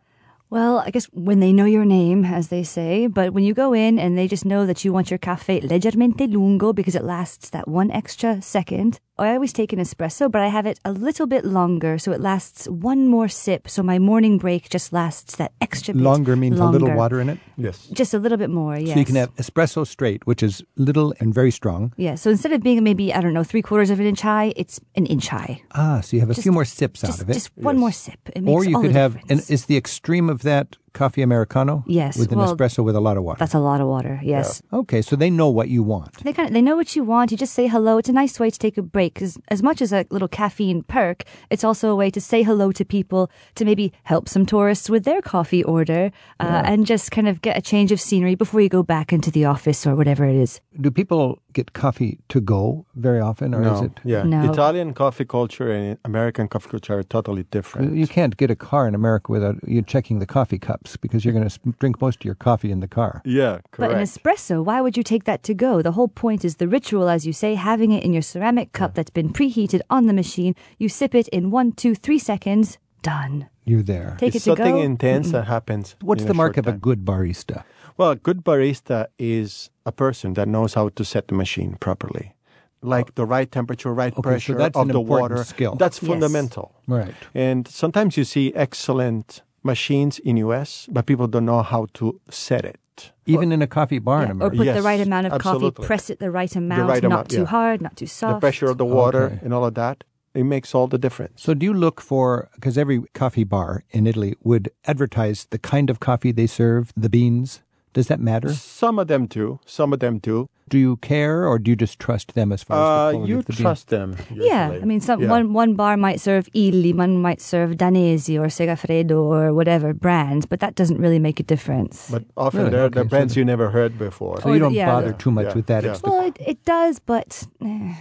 Well, 0.54 0.78
I 0.86 0.90
guess 0.92 1.06
when 1.06 1.40
they 1.40 1.52
know 1.52 1.64
your 1.64 1.84
name, 1.84 2.24
as 2.24 2.46
they 2.46 2.62
say, 2.62 3.08
but 3.08 3.32
when 3.32 3.42
you 3.42 3.54
go 3.54 3.72
in 3.72 3.98
and 3.98 4.16
they 4.16 4.28
just 4.28 4.44
know 4.44 4.66
that 4.66 4.84
you 4.84 4.92
want 4.92 5.10
your 5.10 5.18
cafe 5.18 5.60
leggermente 5.60 6.32
lungo 6.32 6.72
because 6.72 6.94
it 6.94 7.02
lasts 7.02 7.50
that 7.50 7.66
one 7.66 7.90
extra 7.90 8.40
second. 8.40 9.00
I 9.16 9.34
always 9.34 9.52
take 9.52 9.72
an 9.72 9.78
espresso, 9.78 10.28
but 10.30 10.40
I 10.42 10.48
have 10.48 10.66
it 10.66 10.80
a 10.84 10.90
little 10.90 11.26
bit 11.28 11.44
longer 11.44 11.98
so 11.98 12.10
it 12.10 12.20
lasts 12.20 12.66
one 12.66 13.06
more 13.06 13.28
sip. 13.28 13.68
So 13.68 13.82
my 13.82 14.00
morning 14.00 14.38
break 14.38 14.68
just 14.68 14.92
lasts 14.92 15.36
that 15.36 15.52
extra 15.60 15.94
bit 15.94 16.02
Longer 16.02 16.34
means 16.34 16.58
a 16.58 16.64
little 16.66 16.90
water 16.92 17.20
in 17.20 17.28
it? 17.28 17.38
Yes. 17.56 17.86
Just 17.92 18.12
a 18.12 18.18
little 18.18 18.38
bit 18.38 18.50
more, 18.50 18.76
yes. 18.76 18.94
So 18.94 18.98
you 18.98 19.04
can 19.04 19.14
have 19.14 19.32
espresso 19.36 19.86
straight, 19.86 20.26
which 20.26 20.42
is 20.42 20.62
little 20.76 21.14
and 21.20 21.32
very 21.32 21.52
strong. 21.52 21.92
Yeah, 21.96 22.16
so 22.16 22.28
instead 22.30 22.52
of 22.52 22.62
being 22.62 22.82
maybe, 22.82 23.14
I 23.14 23.20
don't 23.20 23.34
know, 23.34 23.44
three 23.44 23.62
quarters 23.62 23.90
of 23.90 24.00
an 24.00 24.06
inch 24.06 24.20
high, 24.22 24.52
it's 24.56 24.80
an 24.96 25.06
inch 25.06 25.28
high. 25.28 25.62
Ah, 25.72 26.00
so 26.00 26.16
you 26.16 26.20
have 26.20 26.30
a 26.30 26.34
Just- 26.34 26.42
few 26.42 26.52
more 26.52 26.64
sips 26.64 27.02
just, 27.02 27.12
out 27.12 27.20
of 27.22 27.30
it. 27.30 27.34
Just 27.34 27.50
one 27.56 27.78
more 27.78 27.92
sip. 27.92 28.18
It 28.34 28.42
makes 28.42 28.52
or 28.52 28.64
you 28.64 28.80
could 28.80 28.92
have, 28.92 29.12
difference. 29.14 29.48
and 29.48 29.54
is 29.54 29.66
the 29.66 29.76
extreme 29.76 30.28
of 30.28 30.42
that 30.42 30.76
coffee 30.94 31.22
americano? 31.22 31.84
Yes, 31.86 32.16
With 32.16 32.32
an 32.32 32.38
well, 32.38 32.56
espresso 32.56 32.82
with 32.82 32.96
a 32.96 33.00
lot 33.00 33.16
of 33.16 33.22
water. 33.24 33.38
That's 33.38 33.54
a 33.54 33.58
lot 33.58 33.80
of 33.80 33.88
water. 33.88 34.20
Yes. 34.22 34.62
Okay, 34.72 35.02
so 35.02 35.16
they 35.16 35.30
know 35.30 35.48
what 35.48 35.68
you 35.68 35.82
want. 35.82 36.12
They 36.24 36.32
kind 36.32 36.48
of 36.48 36.54
they 36.54 36.62
know 36.62 36.76
what 36.76 36.96
you 36.96 37.04
want. 37.04 37.30
You 37.30 37.36
just 37.36 37.52
say 37.52 37.66
hello. 37.66 37.98
It's 37.98 38.08
a 38.08 38.12
nice 38.12 38.40
way 38.40 38.50
to 38.50 38.58
take 38.58 38.78
a 38.78 38.82
break 38.82 39.14
because 39.14 39.36
as 39.48 39.62
much 39.62 39.82
as 39.82 39.92
a 39.92 40.06
little 40.10 40.28
caffeine 40.28 40.82
perk, 40.82 41.24
it's 41.50 41.64
also 41.64 41.90
a 41.90 41.96
way 41.96 42.10
to 42.10 42.20
say 42.20 42.42
hello 42.42 42.72
to 42.72 42.84
people, 42.84 43.30
to 43.56 43.64
maybe 43.64 43.92
help 44.04 44.28
some 44.28 44.46
tourists 44.46 44.88
with 44.88 45.04
their 45.04 45.20
coffee 45.20 45.64
order, 45.64 46.10
uh, 46.40 46.62
and 46.64 46.86
just 46.86 47.10
kind 47.10 47.28
of 47.28 47.42
get 47.42 47.56
a 47.56 47.62
change 47.62 47.92
of 47.92 48.00
scenery 48.00 48.34
before 48.34 48.60
you 48.60 48.68
go 48.68 48.82
back 48.82 49.12
into 49.12 49.30
the 49.30 49.44
office 49.44 49.86
or 49.86 49.94
whatever 49.96 50.24
it 50.24 50.36
is. 50.36 50.60
Do 50.80 50.90
people 50.90 51.38
get 51.54 51.72
coffee 51.72 52.18
to 52.28 52.40
go 52.40 52.84
very 52.96 53.20
often, 53.20 53.54
or 53.54 53.60
no, 53.62 53.74
is 53.74 53.80
it? 53.82 53.92
yeah. 54.04 54.22
No. 54.24 54.50
Italian 54.52 54.92
coffee 54.94 55.24
culture 55.24 55.70
and 55.70 55.96
American 56.04 56.48
coffee 56.48 56.68
culture 56.68 56.98
are 56.98 57.02
totally 57.02 57.44
different. 57.44 57.96
You 57.96 58.06
can't 58.06 58.36
get 58.36 58.50
a 58.50 58.56
car 58.56 58.86
in 58.86 58.94
America 58.94 59.32
without 59.32 59.56
you 59.66 59.80
checking 59.82 60.18
the 60.18 60.26
coffee 60.26 60.58
cups 60.58 60.96
because 60.98 61.24
you're 61.24 61.32
going 61.34 61.48
to 61.48 61.58
drink 61.80 62.00
most 62.00 62.16
of 62.20 62.24
your 62.24 62.34
coffee 62.34 62.70
in 62.70 62.80
the 62.80 62.88
car. 62.88 63.22
yeah, 63.24 63.60
But 63.62 63.70
correct. 63.70 63.94
an 63.94 64.00
espresso, 64.02 64.62
why 64.64 64.80
would 64.82 64.96
you 64.98 65.02
take 65.02 65.24
that 65.24 65.42
to 65.44 65.54
go? 65.54 65.80
The 65.82 65.92
whole 65.92 66.08
point 66.08 66.44
is 66.44 66.56
the 66.56 66.68
ritual, 66.68 67.08
as 67.08 67.26
you 67.26 67.32
say, 67.32 67.54
having 67.54 67.90
it 67.92 68.02
in 68.04 68.12
your 68.12 68.22
ceramic 68.22 68.72
cup 68.72 68.94
that's 68.94 69.10
been 69.10 69.32
preheated 69.32 69.80
on 69.88 70.06
the 70.06 70.12
machine. 70.12 70.54
You 70.78 70.88
sip 70.88 71.14
it 71.14 71.28
in 71.28 71.50
one, 71.50 71.72
two, 71.72 71.94
three 71.94 72.18
seconds. 72.18 72.78
Done. 73.02 73.48
You're 73.66 73.82
there. 73.82 74.16
Take 74.18 74.34
it's 74.34 74.46
it 74.46 74.50
to 74.50 74.56
something 74.56 74.76
go. 74.76 74.80
intense 74.82 75.30
that 75.32 75.46
happens. 75.46 75.94
What's 76.00 76.22
in 76.22 76.28
the 76.28 76.32
a 76.32 76.36
mark 76.36 76.54
short 76.54 76.66
of 76.66 76.74
a 76.74 76.76
good 76.78 77.04
barista? 77.04 77.64
Well, 77.96 78.10
a 78.10 78.16
good 78.16 78.44
barista 78.44 79.06
is 79.18 79.70
a 79.86 79.92
person 79.92 80.34
that 80.34 80.48
knows 80.48 80.74
how 80.74 80.88
to 80.90 81.04
set 81.04 81.28
the 81.28 81.34
machine 81.34 81.76
properly. 81.78 82.34
Like 82.82 83.14
the 83.14 83.24
right 83.24 83.50
temperature, 83.50 83.94
right 83.94 84.12
Okay, 84.12 84.16
so 84.16 84.22
pressure 84.22 84.54
that's 84.54 84.76
of 84.76 84.82
an 84.82 84.88
the 84.88 85.00
important 85.00 85.30
water. 85.38 85.44
skill. 85.44 85.74
That's 85.76 86.02
Yes. 86.02 86.08
fundamental. 86.10 86.74
Right. 86.86 87.14
And 87.34 87.66
sometimes 87.68 88.16
you 88.18 88.24
see 88.24 88.52
excellent 88.54 89.42
machines 89.62 90.18
in 90.18 90.36
US, 90.38 90.86
but 90.90 91.06
people 91.06 91.26
don't 91.28 91.46
know 91.46 91.62
how 91.62 91.86
to 91.94 92.20
set 92.30 92.64
it. 92.64 92.78
Even 93.26 93.52
in 93.52 93.62
a 93.62 93.66
coffee 93.66 93.98
bar 94.00 94.22
in 94.22 94.28
Yeah, 94.28 94.32
or 94.44 94.48
America. 94.48 94.56
put 94.56 94.74
the 94.74 94.82
right 94.82 95.00
amount 95.00 95.26
of 95.28 95.32
absolutely. 95.32 95.70
coffee, 95.72 95.86
press 95.86 96.10
it 96.10 96.18
the 96.18 96.30
right 96.30 96.54
amount, 96.54 96.88
right 96.88 97.02
not 97.02 97.06
amount, 97.12 97.30
too 97.30 97.38
yeah. 97.40 97.44
hard, 97.46 97.80
not 97.80 97.96
too 97.96 98.06
soft. 98.06 98.34
The 98.36 98.40
pressure 98.40 98.68
of 98.70 98.76
the 98.78 98.84
water 98.84 99.24
Okay. 99.24 99.38
and 99.42 99.54
all 99.54 99.64
of 99.64 99.74
that, 99.74 100.04
it 100.34 100.44
makes 100.44 100.74
all 100.74 100.86
the 100.86 100.98
difference. 100.98 101.42
So 101.42 101.54
do 101.54 101.64
you 101.64 101.72
look 101.72 102.00
for 102.00 102.50
because 102.54 102.76
every 102.76 103.00
coffee 103.14 103.44
bar 103.44 103.82
in 103.90 104.06
Italy 104.06 104.34
would 104.42 104.68
advertise 104.84 105.46
the 105.50 105.58
kind 105.58 105.88
of 105.90 105.98
coffee 106.00 106.32
they 106.32 106.46
serve, 106.46 106.92
the 106.96 107.08
beans? 107.08 107.62
Does 107.94 108.08
that 108.08 108.20
matter? 108.20 108.52
Some 108.52 108.98
of 108.98 109.06
them 109.08 109.26
do. 109.26 109.58
Some 109.64 109.92
of 109.94 110.00
them 110.00 110.18
do. 110.18 110.48
Do 110.68 110.78
you 110.78 110.96
care 110.96 111.46
or 111.46 111.58
do 111.58 111.70
you 111.70 111.76
just 111.76 111.98
trust 111.98 112.34
them 112.34 112.50
as 112.52 112.62
far 112.64 112.76
as 112.76 112.80
the 112.82 112.92
Uh, 112.92 113.10
quality 113.12 113.30
you 113.32 113.38
of 113.38 113.44
the 113.46 113.52
bean? 113.52 113.62
trust 113.62 113.88
them. 113.88 114.16
Yeah. 114.34 114.70
I 114.82 114.84
mean, 114.84 115.00
some 115.00 115.20
Yeah. 115.22 115.30
one 115.30 115.52
one 115.52 115.74
bar 115.74 115.96
might 115.96 116.20
serve 116.20 116.48
Illy, 116.54 116.92
one 116.92 117.14
might 117.22 117.40
serve 117.40 117.76
Danesi 117.76 118.34
or 118.38 118.48
Segafredo 118.48 119.18
or 119.22 119.52
whatever 119.54 119.92
brands, 119.94 120.44
but 120.46 120.60
that 120.60 120.74
doesn't 120.74 120.98
really 120.98 121.18
make 121.20 121.38
a 121.38 121.44
difference. 121.44 122.10
But 122.10 122.24
often 122.36 122.60
Really? 122.60 122.70
they're, 122.72 122.82
Okay, 122.84 122.94
they're 122.94 123.04
so 123.04 123.08
brands 123.08 123.34
the- 123.34 123.40
you 123.40 123.44
never 123.44 123.70
heard 123.70 123.98
before. 123.98 124.40
So 124.40 124.48
Or 124.50 124.54
you 124.54 124.58
don't 124.60 124.72
yeah, 124.74 124.90
bother 124.92 125.12
the- 125.12 125.22
too 125.24 125.30
much 125.30 125.46
Yeah, 125.48 125.54
with 125.54 125.66
that. 125.66 125.84
yeah. 125.84 125.96
Well, 126.02 126.20
it, 126.26 126.36
it 126.40 126.64
does, 126.64 126.98
but 126.98 127.46
eh, 127.64 127.94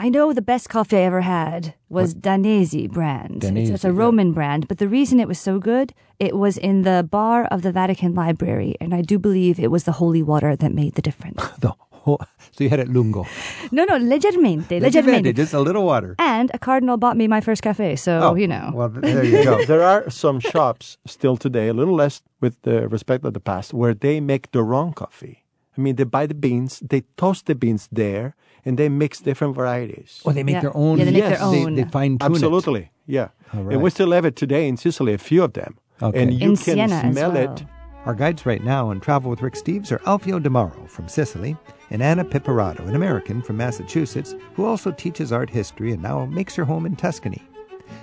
I 0.00 0.08
know 0.10 0.32
the 0.32 0.42
best 0.52 0.68
coffee 0.68 0.96
I 0.98 1.02
ever 1.10 1.22
had 1.22 1.74
was 1.88 2.14
Danesi 2.14 2.90
brand. 2.90 3.42
it's, 3.44 3.46
it's 3.46 3.84
Danesi, 3.84 3.84
a 3.90 3.92
yeah. 3.94 3.98
Roman 4.02 4.32
brand, 4.32 4.66
but 4.68 4.78
the 4.78 4.88
reason 4.88 5.18
it 5.20 5.28
was 5.28 5.38
so 5.38 5.58
good, 5.58 5.94
it 6.18 6.36
was 6.36 6.56
in 6.58 6.82
the 6.82 7.06
bar 7.08 7.44
of 7.46 7.62
the 7.62 7.72
Vatican 7.72 8.14
Library, 8.14 8.74
and 8.80 8.94
I 8.94 9.02
do 9.02 9.18
believe 9.18 9.58
it 9.60 9.70
was 9.70 9.84
the 9.84 9.92
holy 9.92 10.22
water 10.22 10.56
that 10.56 10.72
made 10.72 10.94
the 10.94 11.02
difference. 11.02 11.42
the 11.60 11.72
whole, 11.90 12.20
so 12.52 12.64
you 12.64 12.70
had 12.70 12.80
it 12.80 12.88
lungo. 12.88 13.24
no, 13.70 13.84
no, 13.84 13.98
leggermente, 13.98 14.80
Leggermente, 14.80 15.22
leggermente. 15.22 15.34
Just 15.36 15.54
a 15.54 15.60
little 15.60 15.84
water. 15.84 16.14
And 16.18 16.50
a 16.54 16.58
cardinal 16.58 16.96
bought 16.96 17.16
me 17.16 17.28
my 17.28 17.40
first 17.40 17.62
cafe, 17.62 17.96
so 17.96 18.20
Oh, 18.22 18.34
you 18.34 18.48
know. 18.48 18.70
Well, 18.74 18.88
there 18.94 19.24
you 19.24 19.44
go. 19.44 19.64
there 19.64 19.82
are 19.82 20.10
some 20.10 20.40
shops 20.40 20.98
still 21.06 21.36
today, 21.36 21.68
a 21.68 21.74
little 21.74 21.94
less 21.94 22.22
with 22.40 22.60
the 22.62 22.88
respect 22.88 23.24
of 23.24 23.32
the 23.34 23.40
past, 23.40 23.72
where 23.72 23.94
they 23.94 24.20
make 24.20 24.50
the 24.52 24.62
wrong 24.62 24.92
coffee. 24.92 25.44
I 25.76 25.80
mean, 25.80 25.94
they 25.94 26.04
buy 26.04 26.26
the 26.26 26.34
beans, 26.34 26.80
they 26.80 27.02
toast 27.16 27.46
the 27.46 27.54
beans 27.54 27.88
there, 27.92 28.34
and 28.64 28.76
they 28.76 28.88
mix 28.88 29.20
different 29.20 29.54
varieties. 29.54 30.20
Oh, 30.24 30.32
they 30.32 30.42
make 30.42 30.54
Yeah. 30.54 30.60
their 30.62 30.76
own. 30.76 30.98
Yeah, 30.98 31.04
they 31.04 31.12
make 31.12 31.22
Yes. 31.22 31.38
their 31.38 31.46
own. 31.46 31.74
They, 31.76 31.84
fine 31.84 32.18
tune 32.18 32.32
Absolutely, 32.32 32.90
yeah. 33.06 33.28
All 33.54 33.68
And 33.70 33.80
we 33.82 33.90
still 33.90 34.10
have 34.10 34.24
it 34.24 34.34
today 34.34 34.66
in 34.66 34.76
Sicily, 34.76 35.14
a 35.14 35.18
few 35.18 35.44
of 35.44 35.52
them. 35.52 35.78
Okay. 36.02 36.22
And 36.22 36.32
you 36.32 36.50
In 36.50 36.56
can 36.56 36.88
Siena 36.88 37.12
smell 37.12 37.32
well. 37.32 37.54
it. 37.54 37.64
Our 38.04 38.14
guides 38.14 38.46
right 38.46 38.62
now 38.62 38.88
on 38.90 39.00
Travel 39.00 39.30
with 39.30 39.42
Rick 39.42 39.54
Steves 39.54 39.92
are 39.92 39.98
Alfio 40.00 40.42
Di 40.42 40.48
Mauro 40.48 40.86
from 40.86 41.08
Sicily 41.08 41.56
and 41.90 42.02
Anna 42.02 42.24
Pipperato, 42.24 42.86
an 42.86 42.94
American 42.94 43.42
from 43.42 43.56
Massachusetts 43.56 44.34
who 44.54 44.64
also 44.64 44.90
teaches 44.92 45.32
art 45.32 45.50
history 45.50 45.92
and 45.92 46.02
now 46.02 46.24
makes 46.26 46.54
her 46.54 46.64
home 46.64 46.86
in 46.86 46.96
Tuscany. 46.96 47.42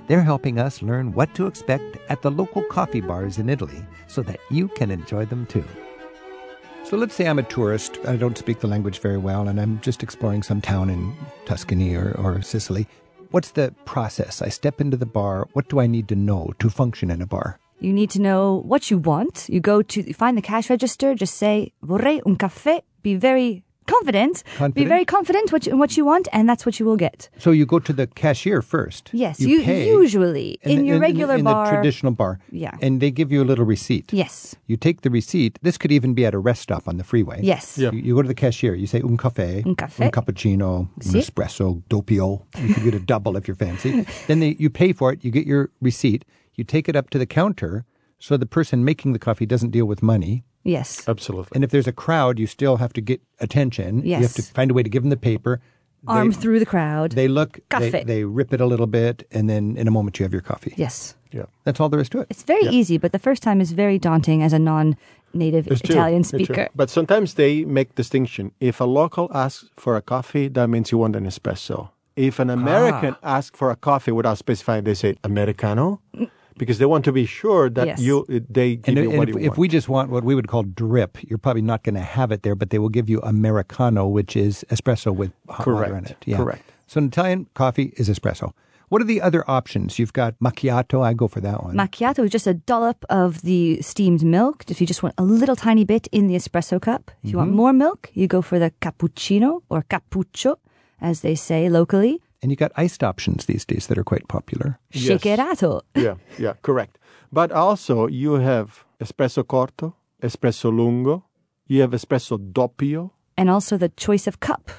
They're 0.07 0.21
helping 0.21 0.59
us 0.59 0.81
learn 0.81 1.13
what 1.13 1.33
to 1.35 1.47
expect 1.47 1.97
at 2.09 2.21
the 2.21 2.31
local 2.31 2.63
coffee 2.63 3.01
bars 3.01 3.37
in 3.39 3.49
Italy 3.49 3.83
so 4.07 4.21
that 4.23 4.39
you 4.51 4.67
can 4.69 4.91
enjoy 4.91 5.25
them 5.25 5.45
too. 5.45 5.63
So 6.83 6.97
let's 6.97 7.15
say 7.15 7.27
I'm 7.27 7.39
a 7.39 7.43
tourist, 7.43 7.97
I 8.05 8.15
don't 8.15 8.37
speak 8.37 8.59
the 8.59 8.67
language 8.67 8.99
very 8.99 9.17
well, 9.17 9.47
and 9.47 9.59
I'm 9.59 9.81
just 9.81 10.03
exploring 10.03 10.43
some 10.43 10.61
town 10.61 10.91
in 10.91 11.15
Tuscany 11.45 11.95
or, 11.95 12.11
or 12.19 12.41
Sicily. 12.43 12.87
What's 13.31 13.51
the 13.51 13.73
process? 13.85 14.41
I 14.41 14.49
step 14.49 14.79
into 14.79 14.97
the 14.97 15.07
bar. 15.07 15.47
What 15.53 15.67
do 15.67 15.79
I 15.79 15.87
need 15.87 16.07
to 16.09 16.15
know 16.15 16.53
to 16.59 16.69
function 16.69 17.09
in 17.09 17.23
a 17.23 17.25
bar? 17.25 17.59
You 17.85 17.93
need 17.93 18.09
to 18.11 18.19
know 18.19 18.63
what 18.65 18.89
you 18.89 18.97
want. 18.97 19.45
You 19.47 19.59
go 19.61 19.81
to 19.83 20.01
you 20.01 20.13
find 20.13 20.35
the 20.35 20.41
cash 20.41 20.69
register. 20.71 21.13
Just 21.13 21.35
say 21.37 21.71
"vorrei 21.83 22.19
un 22.25 22.35
caffè." 22.35 22.81
Be 23.03 23.15
very 23.15 23.61
confident. 23.85 24.43
Be 24.73 24.85
very 24.85 25.05
confident 25.05 25.51
what 25.51 25.67
you, 25.67 25.73
in 25.73 25.77
what 25.77 25.95
you 25.95 26.03
want, 26.05 26.27
and 26.33 26.49
that's 26.49 26.65
what 26.65 26.79
you 26.79 26.87
will 26.87 26.97
get. 26.97 27.29
So 27.37 27.51
you 27.51 27.67
go 27.67 27.77
to 27.77 27.93
the 27.93 28.07
cashier 28.07 28.63
first. 28.63 29.11
Yes, 29.13 29.39
you 29.39 29.59
you, 29.59 29.63
pay 29.63 29.87
usually 29.87 30.57
in, 30.63 30.79
the- 30.79 30.85
your 30.87 30.99
regular 30.99 31.35
in 31.35 31.43
bar. 31.43 31.65
the 31.65 31.71
traditional 31.71 32.11
bar. 32.11 32.39
Yeah. 32.51 32.71
and 32.81 32.99
they 32.99 33.11
give 33.11 33.31
you 33.31 33.43
a 33.43 33.45
little 33.45 33.65
receipt. 33.65 34.11
Yes. 34.11 34.55
You 34.65 34.75
take 34.77 35.01
the 35.01 35.11
receipt. 35.11 35.59
This 35.61 35.77
could 35.77 35.91
even 35.91 36.15
be 36.15 36.25
at 36.25 36.33
a 36.33 36.39
rest 36.39 36.63
stop 36.63 36.87
on 36.87 36.97
the 36.97 37.03
freeway. 37.03 37.41
Yes. 37.43 37.77
Yeah. 37.77 37.91
You, 37.91 37.99
you 37.99 38.15
go 38.15 38.23
to 38.23 38.27
the 38.27 38.33
cashier. 38.33 38.73
You 38.73 38.87
say 38.87 39.01
un 39.01 39.17
caffè, 39.17 39.63
Un 39.63 39.75
caffè. 39.75 40.05
un 40.05 40.09
cappuccino, 40.09 40.89
un 41.05 41.15
espresso, 41.15 41.83
doppio. 41.89 42.41
You 42.57 42.73
could 42.73 42.83
get 42.83 42.95
a 42.95 42.99
double 42.99 43.37
if 43.37 43.47
you're 43.47 43.53
fancy. 43.67 44.07
then 44.27 44.39
they, 44.39 44.55
you 44.57 44.71
pay 44.71 44.93
for 44.93 45.13
it. 45.13 45.23
You 45.23 45.29
get 45.29 45.45
your 45.45 45.69
receipt. 45.79 46.25
You 46.55 46.63
take 46.63 46.87
it 46.89 46.95
up 46.95 47.09
to 47.11 47.17
the 47.17 47.25
counter, 47.25 47.85
so 48.19 48.37
the 48.37 48.45
person 48.45 48.83
making 48.85 49.13
the 49.13 49.19
coffee 49.19 49.45
doesn't 49.45 49.71
deal 49.71 49.85
with 49.85 50.01
money. 50.01 50.43
Yes. 50.63 51.07
Absolutely. 51.07 51.51
And 51.53 51.63
if 51.63 51.69
there's 51.69 51.87
a 51.87 51.91
crowd, 51.91 52.39
you 52.39 52.47
still 52.47 52.77
have 52.77 52.91
to 52.93 53.01
get 53.01 53.21
attention. 53.39 54.01
Yes. 54.03 54.19
You 54.19 54.23
have 54.23 54.33
to 54.33 54.41
find 54.41 54.71
a 54.71 54.73
way 54.73 54.83
to 54.83 54.89
give 54.89 55.03
them 55.03 55.11
the 55.11 55.17
paper. 55.17 55.61
Arm 56.07 56.31
They- 56.31 56.37
through 56.37 56.59
the 56.59 56.65
crowd. 56.65 57.11
They 57.11 57.27
look, 57.27 57.59
they, 57.69 57.91
Caffè. 57.91 58.05
they 58.05 58.23
rip 58.23 58.53
it 58.53 58.61
a 58.61 58.65
little 58.65 58.87
bit, 58.87 59.27
and 59.31 59.49
then 59.49 59.75
in 59.77 59.87
a 59.87 59.91
moment 59.91 60.19
you 60.19 60.23
have 60.23 60.33
your 60.33 60.41
coffee. 60.41 60.73
yes. 60.77 61.15
yeah. 61.31 61.45
That's 61.65 61.79
all 61.79 61.89
there 61.89 61.99
is 61.99 62.09
to 62.09 62.19
it. 62.21 62.27
It's 62.29 62.43
very 62.43 62.65
easy, 62.67 62.97
but 62.97 63.11
the 63.11 63.19
first 63.19 63.43
time 63.43 63.59
is 63.61 63.71
very 63.73 63.97
daunting 63.99 64.41
as 64.43 64.53
a 64.53 64.59
non-native 64.59 65.67
It's 65.67 65.81
true. 65.81 65.95
Italian 65.95 66.21
It's 66.21 66.29
true. 66.29 66.45
speaker. 66.45 66.69
But 66.75 66.89
sometimes 66.89 67.33
they 67.35 67.65
make 67.65 67.95
distinction. 67.95 68.51
If 68.59 68.79
a 68.79 68.85
local 68.85 69.29
asks 69.33 69.69
for 69.75 69.97
a 69.97 70.01
coffee, 70.01 70.47
that 70.49 70.67
means 70.69 70.91
you 70.91 70.97
want 70.99 71.15
an 71.15 71.25
espresso. 71.25 71.89
If 72.15 72.39
an 72.39 72.49
ah. 72.49 72.53
American 72.53 73.15
asks 73.23 73.57
for 73.57 73.69
a 73.71 73.75
coffee 73.75 74.11
without 74.11 74.37
specifying, 74.37 74.83
they 74.85 74.93
say 74.93 75.15
americano, 75.23 76.01
mm. 76.15 76.29
Because 76.57 76.77
they 76.79 76.85
want 76.85 77.03
to 77.05 77.11
be 77.11 77.25
sure 77.25 77.69
that 77.69 77.87
Yes. 77.87 77.99
you 77.99 78.25
they 78.49 78.77
give 78.77 78.87
And, 78.87 78.97
you 79.03 79.09
and 79.11 79.17
what 79.19 79.29
if, 79.29 79.35
you 79.35 79.41
if 79.51 79.57
we 79.57 79.67
just 79.67 79.87
want 79.89 80.09
what 80.09 80.23
we 80.23 80.35
would 80.35 80.47
call 80.47 80.63
drip, 80.63 81.17
you're 81.27 81.37
probably 81.37 81.61
not 81.61 81.83
going 81.83 81.95
to 81.95 82.01
have 82.01 82.31
it 82.31 82.43
there, 82.43 82.55
but 82.55 82.69
they 82.69 82.79
will 82.79 82.89
give 82.97 83.09
you 83.09 83.19
Americano, 83.21 84.07
which 84.07 84.35
is 84.35 84.65
espresso 84.69 85.13
with 85.15 85.31
hot 85.49 85.67
water 85.67 85.95
in 85.97 86.05
it. 86.05 86.17
Yeah. 86.25 86.37
Correct. 86.37 86.63
So 86.87 86.99
an 86.99 87.07
Italian 87.07 87.47
coffee 87.55 87.93
is 87.97 88.09
espresso. 88.09 88.53
What 88.89 89.01
are 89.01 89.05
the 89.05 89.19
other 89.19 89.43
options? 89.49 89.97
You've 89.97 90.13
got 90.13 90.35
macchiato. 90.39 91.01
I 91.03 91.13
go 91.13 91.27
for 91.27 91.41
that 91.41 91.63
one. 91.63 91.75
Macchiato 91.75 92.23
is 92.23 92.31
just 92.31 92.45
a 92.45 92.53
dollop 92.53 93.03
of 93.09 93.41
the 93.41 93.81
steamed 93.81 94.23
milk. 94.23 94.63
If 94.69 94.79
you 94.79 94.85
just 94.85 95.01
want 95.01 95.15
a 95.17 95.23
little 95.23 95.55
tiny 95.55 95.83
bit 95.85 96.07
in 96.11 96.27
the 96.27 96.35
espresso 96.35 96.79
cup. 96.79 97.09
If 97.23 97.31
you 97.31 97.37
want 97.37 97.49
Mm-hmm. 97.49 97.57
more 97.57 97.73
milk, 97.73 98.11
you 98.13 98.27
go 98.27 98.41
for 98.43 98.59
the 98.59 98.71
cappuccino 98.83 99.61
or 99.69 99.81
cappuccio, 99.89 100.57
as 101.01 101.21
they 101.21 101.33
say 101.35 101.67
locally. 101.67 102.21
And 102.45 102.51
you 102.51 102.55
got 102.55 102.71
iced 102.77 103.03
options 103.03 103.45
these 103.47 103.65
days 103.65 103.87
that 103.87 103.97
are 103.97 104.03
quite 104.03 104.27
popular. 104.27 104.77
Yes. 104.91 105.21
Shakerato. 105.21 105.81
yeah, 105.95 106.15
yeah, 106.37 106.53
correct. 106.61 106.99
But 107.31 107.51
also 107.51 108.05
you 108.07 108.33
have 108.35 108.85
espresso 108.99 109.43
corto, 109.43 109.93
espresso 110.21 110.69
lungo, 110.71 111.23
you 111.67 111.81
have 111.81 111.91
espresso 111.95 112.37
doppio. 112.37 113.09
And 113.35 113.49
also 113.49 113.77
the 113.77 113.89
choice 113.89 114.27
of 114.27 114.39
cup 114.39 114.69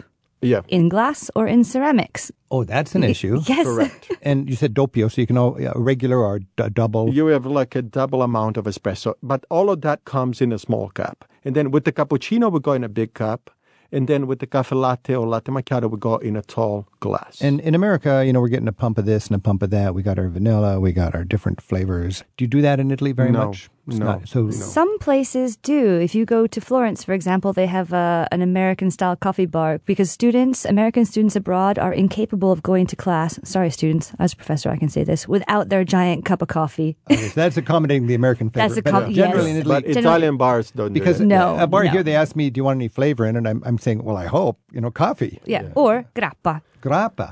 Yeah, 0.42 0.60
in 0.68 0.88
glass 0.88 1.28
or 1.34 1.48
in 1.48 1.64
ceramics. 1.64 2.30
Oh, 2.52 2.62
that's 2.62 2.94
an 2.94 3.02
issue. 3.02 3.40
Yes. 3.48 3.66
correct. 3.66 4.12
And 4.22 4.48
you 4.48 4.54
said 4.54 4.74
doppio, 4.74 5.10
so 5.10 5.20
you 5.20 5.26
can 5.26 5.36
all, 5.36 5.56
a 5.58 5.72
regular 5.74 6.18
or 6.22 6.38
d- 6.38 6.70
double. 6.72 7.12
you 7.12 7.26
have 7.26 7.46
like 7.46 7.74
a 7.74 7.82
double 7.82 8.22
amount 8.22 8.56
of 8.56 8.66
espresso, 8.66 9.14
but 9.22 9.44
all 9.50 9.70
of 9.70 9.80
that 9.80 10.04
comes 10.04 10.40
in 10.40 10.52
a 10.52 10.58
small 10.58 10.90
cup. 10.90 11.24
And 11.44 11.56
then 11.56 11.70
with 11.72 11.84
the 11.84 11.92
cappuccino, 11.92 12.50
we 12.52 12.60
go 12.60 12.72
in 12.74 12.84
a 12.84 12.88
big 12.88 13.14
cup. 13.14 13.50
And 13.92 14.08
then 14.08 14.26
with 14.26 14.40
the 14.40 14.46
cafe 14.46 14.74
latte 14.74 15.14
or 15.14 15.26
latte 15.26 15.52
macchiato, 15.52 15.90
we 15.90 15.98
go 15.98 16.16
in 16.16 16.36
a 16.36 16.42
tall 16.42 16.86
glass. 17.00 17.40
And 17.40 17.60
in 17.60 17.74
America, 17.74 18.24
you 18.24 18.32
know, 18.32 18.40
we're 18.40 18.48
getting 18.48 18.68
a 18.68 18.72
pump 18.72 18.98
of 18.98 19.06
this 19.06 19.26
and 19.26 19.36
a 19.36 19.38
pump 19.38 19.62
of 19.62 19.70
that. 19.70 19.94
We 19.94 20.02
got 20.02 20.18
our 20.18 20.28
vanilla, 20.28 20.80
we 20.80 20.92
got 20.92 21.14
our 21.14 21.24
different 21.24 21.60
flavors. 21.60 22.24
Do 22.36 22.44
you 22.44 22.48
do 22.48 22.62
that 22.62 22.80
in 22.80 22.90
Italy 22.90 23.12
very 23.12 23.30
no, 23.30 23.46
much? 23.46 23.70
No, 23.86 24.04
not- 24.06 24.28
so- 24.28 24.42
no. 24.44 24.50
Some 24.50 24.98
places 24.98 25.56
do. 25.56 25.98
If 26.00 26.14
you 26.14 26.24
go 26.24 26.46
to 26.46 26.60
Florence, 26.60 27.04
for 27.04 27.12
example, 27.14 27.52
they 27.52 27.66
have 27.66 27.92
a, 27.92 28.26
an 28.32 28.42
American 28.42 28.90
style 28.90 29.16
coffee 29.16 29.46
bar 29.46 29.78
because 29.86 30.10
students, 30.10 30.64
American 30.64 31.04
students 31.04 31.36
abroad, 31.36 31.78
are 31.78 31.92
incapable 31.92 32.50
of 32.52 32.62
going 32.62 32.86
to 32.86 32.96
class. 32.96 33.38
Sorry, 33.44 33.70
students, 33.70 34.12
as 34.18 34.32
a 34.32 34.36
professor, 34.36 34.70
I 34.70 34.76
can 34.76 34.88
say 34.88 35.04
this 35.04 35.28
without 35.28 35.68
their 35.68 35.84
giant 35.84 36.24
cup 36.24 36.42
of 36.42 36.48
coffee. 36.48 36.96
Okay, 37.16 37.28
so 37.28 37.40
that's 37.40 37.56
accommodating 37.56 38.06
the 38.08 38.14
American 38.14 38.50
flavor. 38.50 38.68
That's 38.74 38.80
but 38.80 38.92
accom- 38.92 39.08
uh, 39.10 39.12
generally 39.12 39.50
yes. 39.52 39.54
in 39.54 39.60
Italy, 39.62 39.82
But 39.82 39.96
Italian 39.96 40.36
bars 40.36 40.70
don't 40.72 40.92
because 40.92 41.18
do 41.18 41.24
it. 41.24 41.26
No, 41.26 41.56
a 41.58 41.66
bar 41.66 41.84
no. 41.84 41.90
here 41.90 42.02
they 42.02 42.14
ask 42.14 42.36
me, 42.36 42.50
"Do 42.50 42.58
you 42.58 42.64
want 42.64 42.76
any 42.76 42.88
flavor 42.88 43.24
in 43.24 43.36
it?" 43.36 43.46
I'm, 43.46 43.62
I'm 43.64 43.78
saying, 43.78 44.02
"Well, 44.04 44.16
I 44.16 44.26
hope 44.26 44.58
you 44.72 44.80
know 44.80 44.90
coffee." 44.90 45.40
Yeah, 45.46 45.68
or 45.74 46.04
grappa. 46.14 46.60
Grappa. 46.86 47.26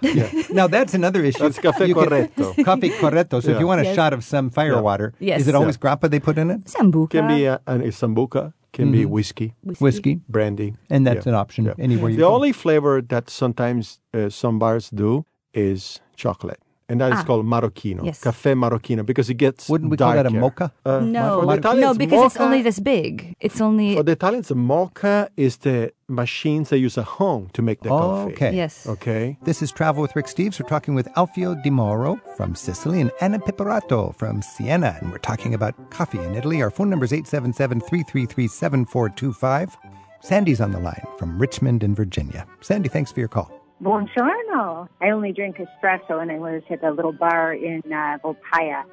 now 0.61 0.67
that's 0.67 0.95
another 0.95 1.23
issue. 1.29 1.39
That's 1.45 1.59
caffè 1.59 1.87
You 1.89 1.95
can- 1.95 2.09
corretto. 2.09 2.65
Coffee 2.69 2.91
corretto. 3.03 3.43
So 3.43 3.51
if 3.53 3.61
you 3.61 3.67
want 3.67 3.81
a 3.81 3.85
Yes. 3.85 3.95
shot 3.97 4.13
of 4.13 4.23
some 4.25 4.51
fire 4.51 4.73
Yeah. 4.77 4.81
water, 4.89 5.09
Yes. 5.21 5.41
is 5.43 5.49
it 5.49 5.55
always 5.55 5.77
grappa 5.79 6.11
they 6.11 6.21
put 6.21 6.37
in 6.39 6.51
it? 6.51 6.65
Sambuca. 6.65 7.11
Can 7.11 7.29
be 7.29 7.45
a, 7.45 7.61
an 7.67 7.83
sambuca, 8.01 8.53
can 8.73 8.91
be 8.91 9.05
whiskey, 9.07 9.55
Whiskey, 9.79 10.15
brandy, 10.29 10.75
and 10.91 11.07
that's 11.07 11.27
Yeah. 11.27 11.33
an 11.33 11.37
option 11.43 11.63
Yeah. 11.67 11.75
anywhere 11.87 12.11
you 12.11 12.17
The 12.17 12.23
go. 12.29 12.35
only 12.35 12.53
flavor 12.53 12.95
that 13.13 13.31
sometimes 13.31 14.01
uh, 14.13 14.29
some 14.31 14.59
bars 14.59 14.91
do 14.91 15.25
is 15.55 16.01
chocolate. 16.17 16.59
And 16.87 17.01
that 17.01 17.13
is 17.15 17.21
Ah. 17.21 17.25
called 17.25 17.47
marocchino, 17.47 18.05
Yes. 18.05 18.21
caffè 18.21 18.53
marocchino, 18.55 19.07
because 19.07 19.31
it 19.31 19.39
gets 19.39 19.71
Wouldn't 19.71 19.91
we 19.91 19.97
call 19.97 20.13
that 20.13 20.27
a 20.27 20.31
mocha? 20.31 20.71
Uh, 20.85 21.01
No, 21.01 21.41
for 21.41 21.47
the 21.47 21.53
Italians, 21.55 21.83
no, 21.83 21.95
because 21.95 22.27
it's 22.27 22.37
only 22.41 22.61
this 22.61 22.79
big. 22.79 23.35
It's 23.41 23.59
only 23.63 23.95
For 23.97 24.03
the 24.03 24.13
Italians, 24.13 24.53
mocha 24.55 25.29
is 25.35 25.57
the 25.59 25.93
machines 26.09 26.69
they 26.69 26.77
use 26.77 26.99
at 26.99 27.05
home 27.19 27.49
to 27.55 27.63
make 27.63 27.81
the 27.81 27.89
coffee. 27.89 28.33
Okay. 28.33 28.55
yes. 28.55 28.87
Okay. 28.87 29.39
This 29.45 29.63
is 29.63 29.73
Travel 29.73 30.03
with 30.03 30.15
Rick 30.15 30.27
Steves. 30.27 30.61
We're 30.61 30.69
talking 30.69 30.95
with 30.95 31.09
Alfio 31.17 31.55
Di 31.63 31.71
Mauro 31.71 32.21
from 32.37 32.55
Sicily 32.55 33.01
and 33.01 33.11
Anna 33.23 33.39
Pipperato 33.39 34.15
from 34.15 34.43
Siena. 34.43 34.99
And 35.01 35.11
we're 35.11 35.19
talking 35.31 35.55
about 35.55 35.73
coffee 35.91 36.19
in 36.19 36.35
Italy. 36.35 36.61
Our 36.61 36.71
phone 36.71 36.91
number 36.91 37.07
is 37.07 37.15
877 37.15 37.81
333 37.81 38.47
7425. 38.47 39.75
Sandy's 40.21 40.61
on 40.61 40.73
the 40.73 40.81
line 40.81 41.07
from 41.19 41.39
Richmond 41.39 41.83
in 41.83 41.95
Virginia. 41.95 42.47
Sandy, 42.61 42.91
thanks 42.91 43.11
for 43.11 43.21
your 43.21 43.29
call. 43.29 43.51
Buongiorno. 43.83 44.89
I 45.01 45.11
only 45.11 45.33
drink 45.33 45.59
espresso, 45.59 46.21
and 46.23 46.31
I 46.31 46.39
was 46.39 46.63
at 46.71 46.83
a 46.85 46.91
little 46.91 47.13
bar 47.13 47.53
in 47.53 47.83
uh, 47.87 48.19
Volpaia. 48.23 48.85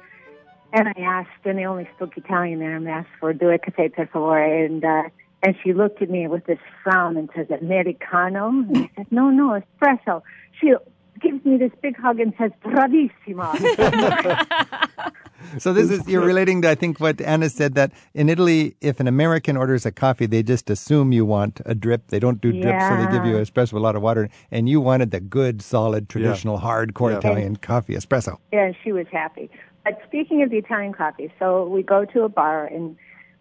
And 0.72 0.88
I 0.88 1.00
asked, 1.00 1.44
and 1.44 1.58
they 1.58 1.66
only 1.66 1.88
spoke 1.94 2.16
Italian 2.16 2.58
there, 2.58 2.74
and 2.76 2.88
I 2.88 2.92
asked 2.92 3.10
for 3.20 3.32
due 3.32 3.56
caffè 3.58 3.92
per 3.92 4.06
favore. 4.06 4.64
And, 4.64 4.84
uh, 4.84 5.04
and 5.42 5.54
she 5.62 5.72
looked 5.72 6.02
at 6.02 6.10
me 6.10 6.26
with 6.26 6.46
this 6.46 6.58
frown 6.82 7.16
and 7.16 7.28
says, 7.34 7.46
Americano? 7.50 8.48
And 8.48 8.76
I 8.76 8.90
said, 8.96 9.06
no, 9.10 9.30
no, 9.30 9.60
espresso. 9.60 10.22
She 10.60 10.74
gives 11.20 11.44
me 11.44 11.58
this 11.58 11.72
big 11.80 11.96
hug 11.96 12.18
and 12.20 12.34
says, 12.38 12.50
bravissima. 12.64 13.52
So 15.58 15.72
this 15.72 15.90
is 15.90 16.06
you're 16.08 16.24
relating 16.24 16.62
to 16.62 16.70
I 16.70 16.74
think 16.74 17.00
what 17.00 17.20
Anna 17.20 17.48
said 17.48 17.74
that 17.74 17.92
in 18.14 18.28
Italy, 18.28 18.76
if 18.80 19.00
an 19.00 19.06
American 19.08 19.56
orders 19.56 19.84
a 19.86 19.92
coffee, 19.92 20.26
they 20.26 20.42
just 20.42 20.70
assume 20.70 21.12
you 21.12 21.24
want 21.24 21.60
a 21.66 21.74
drip. 21.74 22.08
They 22.08 22.18
don't 22.18 22.40
do 22.40 22.52
drips, 22.52 22.88
so 22.88 22.96
they 22.96 23.06
give 23.10 23.24
you 23.24 23.36
Yeah. 23.36 23.42
espresso 23.42 23.72
with 23.74 23.80
a 23.82 23.84
lot 23.84 23.96
of 23.96 24.02
water. 24.02 24.28
And 24.50 24.68
you 24.68 24.80
wanted 24.80 25.10
the 25.10 25.20
good, 25.20 25.62
solid, 25.62 26.08
traditional, 26.08 26.58
hardcore 26.60 27.10
Yeah. 27.12 27.18
Italian 27.18 27.56
coffee 27.56 27.94
espresso. 27.94 28.36
Yeah, 28.52 28.72
she 28.82 28.92
was 28.92 29.06
happy. 29.12 29.50
But 29.84 30.00
speaking 30.06 30.42
of 30.42 30.50
the 30.50 30.58
Italian 30.58 30.92
coffee, 30.92 31.32
so 31.38 31.66
we 31.66 31.82
go 31.82 32.04
to 32.04 32.22
a 32.22 32.28
bar 32.28 32.66
and 32.66 32.96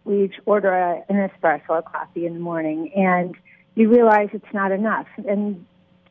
we 0.06 0.24
each 0.24 0.36
order 0.46 0.72
a, 0.74 1.04
an 1.10 1.30
espresso, 1.30 1.78
a 1.78 1.82
coffee 1.84 2.26
in 2.26 2.34
the 2.34 2.40
morning, 2.40 2.92
and 2.96 3.36
you 3.76 3.90
realize 3.90 4.30
it's 4.34 4.54
not 4.54 4.72
enough. 4.72 5.06
And 5.28 5.66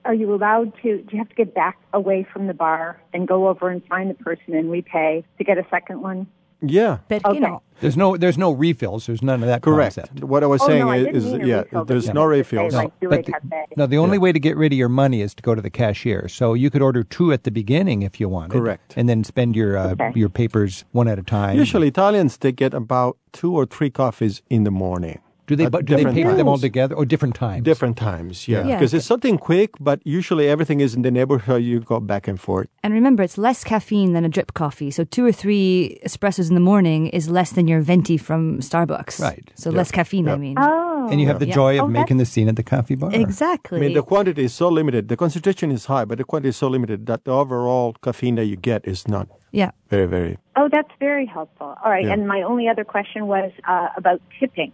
are 0.04 0.14
you 0.14 0.32
allowed 0.34 0.72
to? 0.82 0.98
Do 1.02 1.08
you 1.12 1.18
have 1.18 1.28
to 1.28 1.34
get 1.34 1.54
back 1.54 1.78
away 1.92 2.26
from 2.32 2.46
the 2.46 2.54
bar 2.54 3.00
and 3.12 3.26
go 3.28 3.48
over 3.48 3.68
and 3.68 3.84
find 3.86 4.08
the 4.10 4.14
person 4.14 4.54
and 4.54 4.70
repay 4.70 5.24
to 5.38 5.44
get 5.44 5.58
a 5.58 5.66
second 5.70 6.00
one? 6.00 6.26
Yeah. 6.62 6.98
but 7.08 7.24
Okay. 7.24 7.38
no? 7.40 7.62
There's 7.80 7.96
no 7.96 8.18
there's 8.18 8.36
no 8.36 8.50
refills. 8.50 9.06
There's 9.06 9.22
none 9.22 9.42
of 9.42 9.46
that 9.48 9.62
Correct. 9.62 9.96
concept. 9.96 10.22
What 10.24 10.42
I 10.42 10.46
was 10.46 10.60
Oh, 10.62 10.66
saying 10.66 10.80
no, 10.80 10.90
I 10.90 10.96
is, 10.98 11.24
is 11.24 11.32
mean 11.32 11.46
yeah, 11.46 11.60
refill, 11.62 11.84
there's 11.86 12.06
you 12.08 12.12
no 12.12 12.28
have 12.30 12.44
to 12.44 12.44
say, 12.50 12.56
refills. 12.58 12.74
like, 12.74 12.92
but 13.00 13.24
the, 13.24 13.64
no, 13.76 13.86
the 13.86 13.96
only 13.96 14.16
Yeah. 14.18 14.20
way 14.22 14.32
to 14.32 14.38
get 14.40 14.58
rid 14.58 14.72
of 14.72 14.78
your 14.78 14.90
money 14.90 15.22
is 15.22 15.34
to 15.36 15.42
go 15.42 15.54
to 15.54 15.62
the 15.62 15.70
cashier. 15.70 16.28
So 16.28 16.52
you 16.52 16.68
could 16.68 16.82
order 16.82 17.02
two 17.02 17.32
at 17.32 17.44
the 17.44 17.50
beginning 17.50 18.02
if 18.02 18.20
you 18.20 18.28
wanted. 18.28 18.58
Correct. 18.58 18.92
And 18.96 19.08
then 19.08 19.24
spend 19.24 19.56
your 19.56 19.78
uh, 19.78 19.92
Okay. 19.92 20.12
your 20.14 20.28
papers 20.28 20.84
one 20.92 21.08
at 21.08 21.18
a 21.18 21.22
time. 21.22 21.56
Usually 21.56 21.88
Italians 21.88 22.36
they 22.36 22.52
get 22.52 22.74
about 22.74 23.16
two 23.32 23.54
or 23.56 23.64
three 23.64 23.88
coffees 23.90 24.42
in 24.50 24.64
the 24.64 24.70
morning. 24.70 25.20
Do 25.50 25.56
they 25.56 25.64
at 25.64 25.72
but 25.72 25.84
do 25.84 25.94
they 25.94 25.96
different 25.96 26.16
paper 26.16 26.34
them 26.36 26.46
all 26.46 26.58
together 26.58 26.94
or 26.94 27.04
different 27.04 27.34
times? 27.34 27.64
Different 27.64 27.96
times, 27.96 28.46
yeah. 28.46 28.64
Yeah. 28.64 28.76
Because 28.76 28.94
it's 28.94 29.04
something 29.04 29.36
quick, 29.36 29.70
but 29.80 29.98
usually 30.04 30.48
everything 30.48 30.78
is 30.80 30.94
in 30.94 31.02
the 31.02 31.10
neighborhood. 31.10 31.60
You 31.64 31.80
go 31.80 31.98
back 31.98 32.28
and 32.28 32.38
forth. 32.40 32.68
And 32.84 32.94
remember, 32.94 33.24
it's 33.24 33.36
less 33.36 33.64
caffeine 33.64 34.12
than 34.12 34.24
a 34.24 34.28
drip 34.28 34.54
coffee. 34.54 34.92
So 34.92 35.02
two 35.02 35.24
or 35.26 35.32
three 35.32 35.98
espressos 36.06 36.48
in 36.50 36.54
the 36.54 36.60
morning 36.72 37.08
is 37.08 37.28
less 37.28 37.50
than 37.50 37.66
your 37.66 37.80
venti 37.80 38.16
from 38.16 38.60
Starbucks. 38.60 39.20
Right. 39.20 39.50
So 39.56 39.70
Yeah. 39.70 39.78
less 39.78 39.90
caffeine, 39.90 40.28
I 40.28 40.36
mean. 40.36 40.56
Oh. 40.56 41.08
And 41.10 41.20
you 41.20 41.26
have 41.26 41.40
the 41.40 41.48
Yeah. 41.48 41.54
joy 41.60 41.72
of 41.80 41.86
Oh, 41.86 41.88
making 41.88 42.18
the 42.18 42.28
scene 42.32 42.48
at 42.48 42.54
the 42.54 42.62
coffee 42.62 42.94
bar. 42.94 43.10
Exactly. 43.12 43.78
I 43.78 43.80
mean, 43.80 43.94
the 43.94 44.02
quantity 44.12 44.44
is 44.44 44.54
so 44.54 44.68
limited. 44.68 45.08
The 45.08 45.16
concentration 45.16 45.72
is 45.72 45.86
high, 45.86 46.04
but 46.04 46.18
the 46.18 46.24
quantity 46.30 46.50
is 46.50 46.56
so 46.56 46.68
limited 46.68 47.06
that 47.06 47.24
the 47.24 47.32
overall 47.32 47.96
caffeine 48.04 48.36
that 48.36 48.44
you 48.52 48.54
get 48.70 48.86
is 48.86 49.08
not 49.08 49.26
yeah. 49.50 49.70
very, 49.88 50.06
very. 50.06 50.38
Oh, 50.54 50.68
that's 50.70 50.94
very 51.00 51.26
helpful. 51.26 51.74
All 51.82 51.90
right. 51.90 52.04
Yeah. 52.04 52.12
And 52.12 52.28
my 52.28 52.42
only 52.42 52.68
other 52.68 52.84
question 52.84 53.26
was 53.26 53.50
uh, 53.66 53.88
about 53.96 54.20
tipping. 54.38 54.70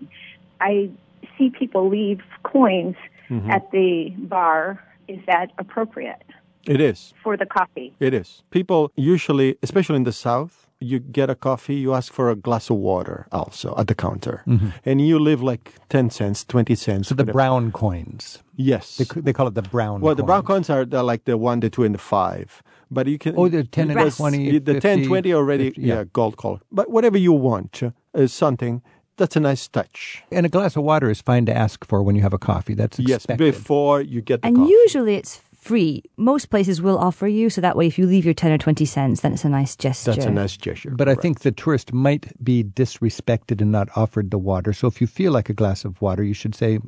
I 0.61 0.90
see 1.38 1.50
people 1.50 1.88
leave 1.88 2.20
coins 2.42 2.96
Mm-hmm. 3.28 3.50
at 3.50 3.68
the 3.72 4.11
bar. 4.18 4.78
Is 5.09 5.18
that 5.26 5.50
appropriate 5.59 6.22
It 6.64 6.80
is. 6.80 7.12
for 7.24 7.36
the 7.36 7.44
coffee? 7.44 7.92
It 7.98 8.14
is. 8.14 8.44
People 8.52 8.92
usually, 8.94 9.57
especially 9.64 9.96
in 9.96 10.04
the 10.04 10.12
South, 10.12 10.68
you 10.78 11.00
get 11.00 11.28
a 11.28 11.34
coffee, 11.34 11.74
you 11.74 11.92
ask 11.92 12.12
for 12.12 12.30
a 12.30 12.36
glass 12.36 12.70
of 12.70 12.76
water 12.76 13.26
also 13.32 13.74
at 13.76 13.88
the 13.88 13.96
counter. 13.96 14.44
And 14.84 15.00
you 15.00 15.18
leave 15.18 15.42
like 15.42 15.72
10 15.88 16.11
cents, 16.11 16.44
20 16.44 16.76
cents. 16.76 17.09
So 17.09 17.16
the 17.16 17.22
whatever. 17.24 17.32
brown 17.32 17.72
coins. 17.72 18.44
Yes. 18.54 18.96
They, 18.98 19.07
they 19.22 19.32
call 19.32 19.48
it 19.48 19.54
the 19.54 19.62
brown 19.62 20.02
well, 20.02 20.14
the 20.14 20.22
brown 20.22 20.42
coins. 20.44 20.68
coins 20.68 20.70
are 20.70 20.84
the, 20.84 21.02
like 21.02 21.24
the 21.24 21.36
1, 21.36 21.61
the 21.61 21.70
2, 21.70 21.82
and 21.82 21.94
the 21.96 21.98
5. 21.98 22.62
But 22.92 23.09
you 23.09 23.18
can. 23.18 23.34
Oh, 23.36 23.48
the 23.48 23.64
10 23.64 23.90
and 23.90 24.12
20, 24.12 24.59
The 24.61 24.78
10, 24.78 25.07
20 25.07 25.34
already, 25.34 25.64
50, 25.70 25.80
yeah. 25.82 25.94
yeah. 25.94 26.04
gold 26.12 26.36
color. 26.36 26.61
But 26.70 26.90
whatever 26.90 27.18
you 27.18 27.32
want 27.32 27.82
uh, 27.82 27.90
is 28.14 28.32
something 28.32 28.82
that's 29.17 29.37
a 29.37 29.41
nice 29.41 29.67
touch. 29.69 30.23
And 30.31 30.47
a 30.47 30.49
glass 30.49 30.77
of 30.77 30.85
water 30.85 31.11
is 31.11 31.21
fine 31.21 31.47
to 31.47 31.57
ask 31.57 31.85
for 31.85 32.03
when 32.03 32.17
you 32.17 32.23
have 32.23 32.33
a 32.35 32.39
coffee. 32.39 32.75
That's 32.75 32.99
Yes, 32.99 33.27
before 33.27 34.01
you 34.01 34.21
get 34.21 34.43
the 34.43 34.49
And 34.49 34.57
coffee. 34.57 34.71
usually 34.71 35.14
it's 35.17 35.41
free. 35.55 36.03
Most 36.17 36.47
places 36.51 36.81
will 36.81 36.97
offer 36.97 37.27
you, 37.27 37.51
so 37.51 37.61
that 37.61 37.77
way 37.77 37.87
if 37.89 37.99
you 37.99 38.07
leave 38.07 38.25
your 38.25 38.35
10 38.35 38.53
or 38.53 38.59
20 38.59 38.85
cents, 38.85 39.21
then 39.23 39.33
it's 39.33 39.45
a 39.45 39.49
nice 39.49 39.75
gesture. 39.75 40.12
That's 40.12 40.27
a 40.27 40.31
nice 40.31 40.57
gesture. 40.57 40.91
But 40.91 41.09
I 41.09 41.14
think 41.17 41.41
the 41.41 41.51
tourist 41.51 41.93
might 41.93 42.33
be 42.43 42.62
disrespected 42.62 43.61
and 43.61 43.73
not 43.73 43.89
offered 43.97 44.31
the 44.31 44.39
water. 44.39 44.73
So 44.73 44.87
if 44.87 45.01
you 45.01 45.07
feel 45.09 45.33
like 45.33 45.49
a 45.49 45.55
glass 45.55 45.85
of 45.85 46.01
water, 46.01 46.23
you 46.23 46.35
should 46.35 46.55
say 46.55 46.79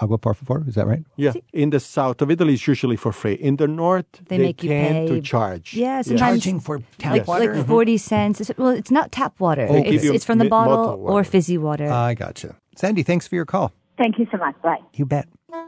agua 0.00 0.18
por 0.18 0.34
favor. 0.34 0.64
Is 0.68 0.74
that 0.74 0.86
right? 0.86 1.04
Yeah, 1.16 1.32
in 1.52 1.70
the 1.70 1.80
south 1.80 2.22
of 2.22 2.30
Italy, 2.30 2.54
it's 2.54 2.66
usually 2.66 2.96
for 2.96 3.12
free. 3.12 3.34
In 3.34 3.56
the 3.56 3.66
north, 3.66 4.06
They 4.28 4.38
make 4.38 4.62
you 4.62 4.70
pay. 4.70 5.06
to 5.08 5.20
charge. 5.20 5.74
Yeah, 5.74 6.02
sometimes 6.02 6.42
Charging 6.42 6.60
for 6.60 6.80
tap 6.98 7.12
like, 7.12 7.26
water. 7.26 7.54
like 7.54 7.64
mm-hmm. 7.64 7.70
40 7.70 7.96
cents. 7.98 8.40
It's- 8.40 8.58
Well, 8.58 8.70
it's 8.70 8.90
not 8.90 9.12
tap 9.12 9.38
water. 9.40 9.66
Oh, 9.68 9.74
it's, 9.76 10.04
it's 10.04 10.24
from 10.24 10.38
the 10.38 10.48
bottle 10.48 11.04
or 11.06 11.24
fizzy 11.24 11.58
water. 11.58 11.90
I 11.90 12.14
gotcha. 12.14 12.56
Sandy, 12.76 13.02
thanks 13.02 13.26
for 13.26 13.34
your 13.34 13.46
call. 13.46 13.72
Thank 13.98 14.18
you 14.18 14.26
so 14.30 14.36
much. 14.38 14.54
Bye. 14.62 14.78
You 14.94 15.06
bet. 15.06 15.26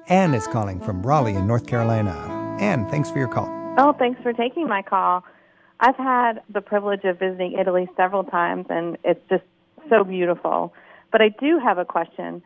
Anne 0.09 0.35
is 0.35 0.47
calling 0.47 0.81
from 0.81 1.03
Raleigh 1.03 1.35
in 1.35 1.47
North 1.47 1.67
Carolina. 1.67 2.13
Anne, 2.61 2.87
thanks 2.91 3.11
for 3.11 3.19
your 3.19 3.29
call. 3.29 3.49
Oh, 3.79 3.93
thanks 3.99 4.21
for 4.23 4.33
taking 4.33 4.67
my 4.67 4.83
call. 4.83 5.25
I've 5.81 5.97
had 5.97 6.43
the 6.53 6.61
privilege 6.61 7.05
of 7.05 7.19
visiting 7.19 7.53
Italy 7.59 7.89
several 7.97 8.25
times, 8.25 8.67
and 8.69 8.99
it's 9.05 9.21
just 9.31 9.45
so 9.89 10.05
beautiful. 10.05 10.75
But 11.13 11.23
I 11.23 11.29
do 11.29 11.59
have 11.59 11.79
a 11.79 11.85
question 11.85 12.43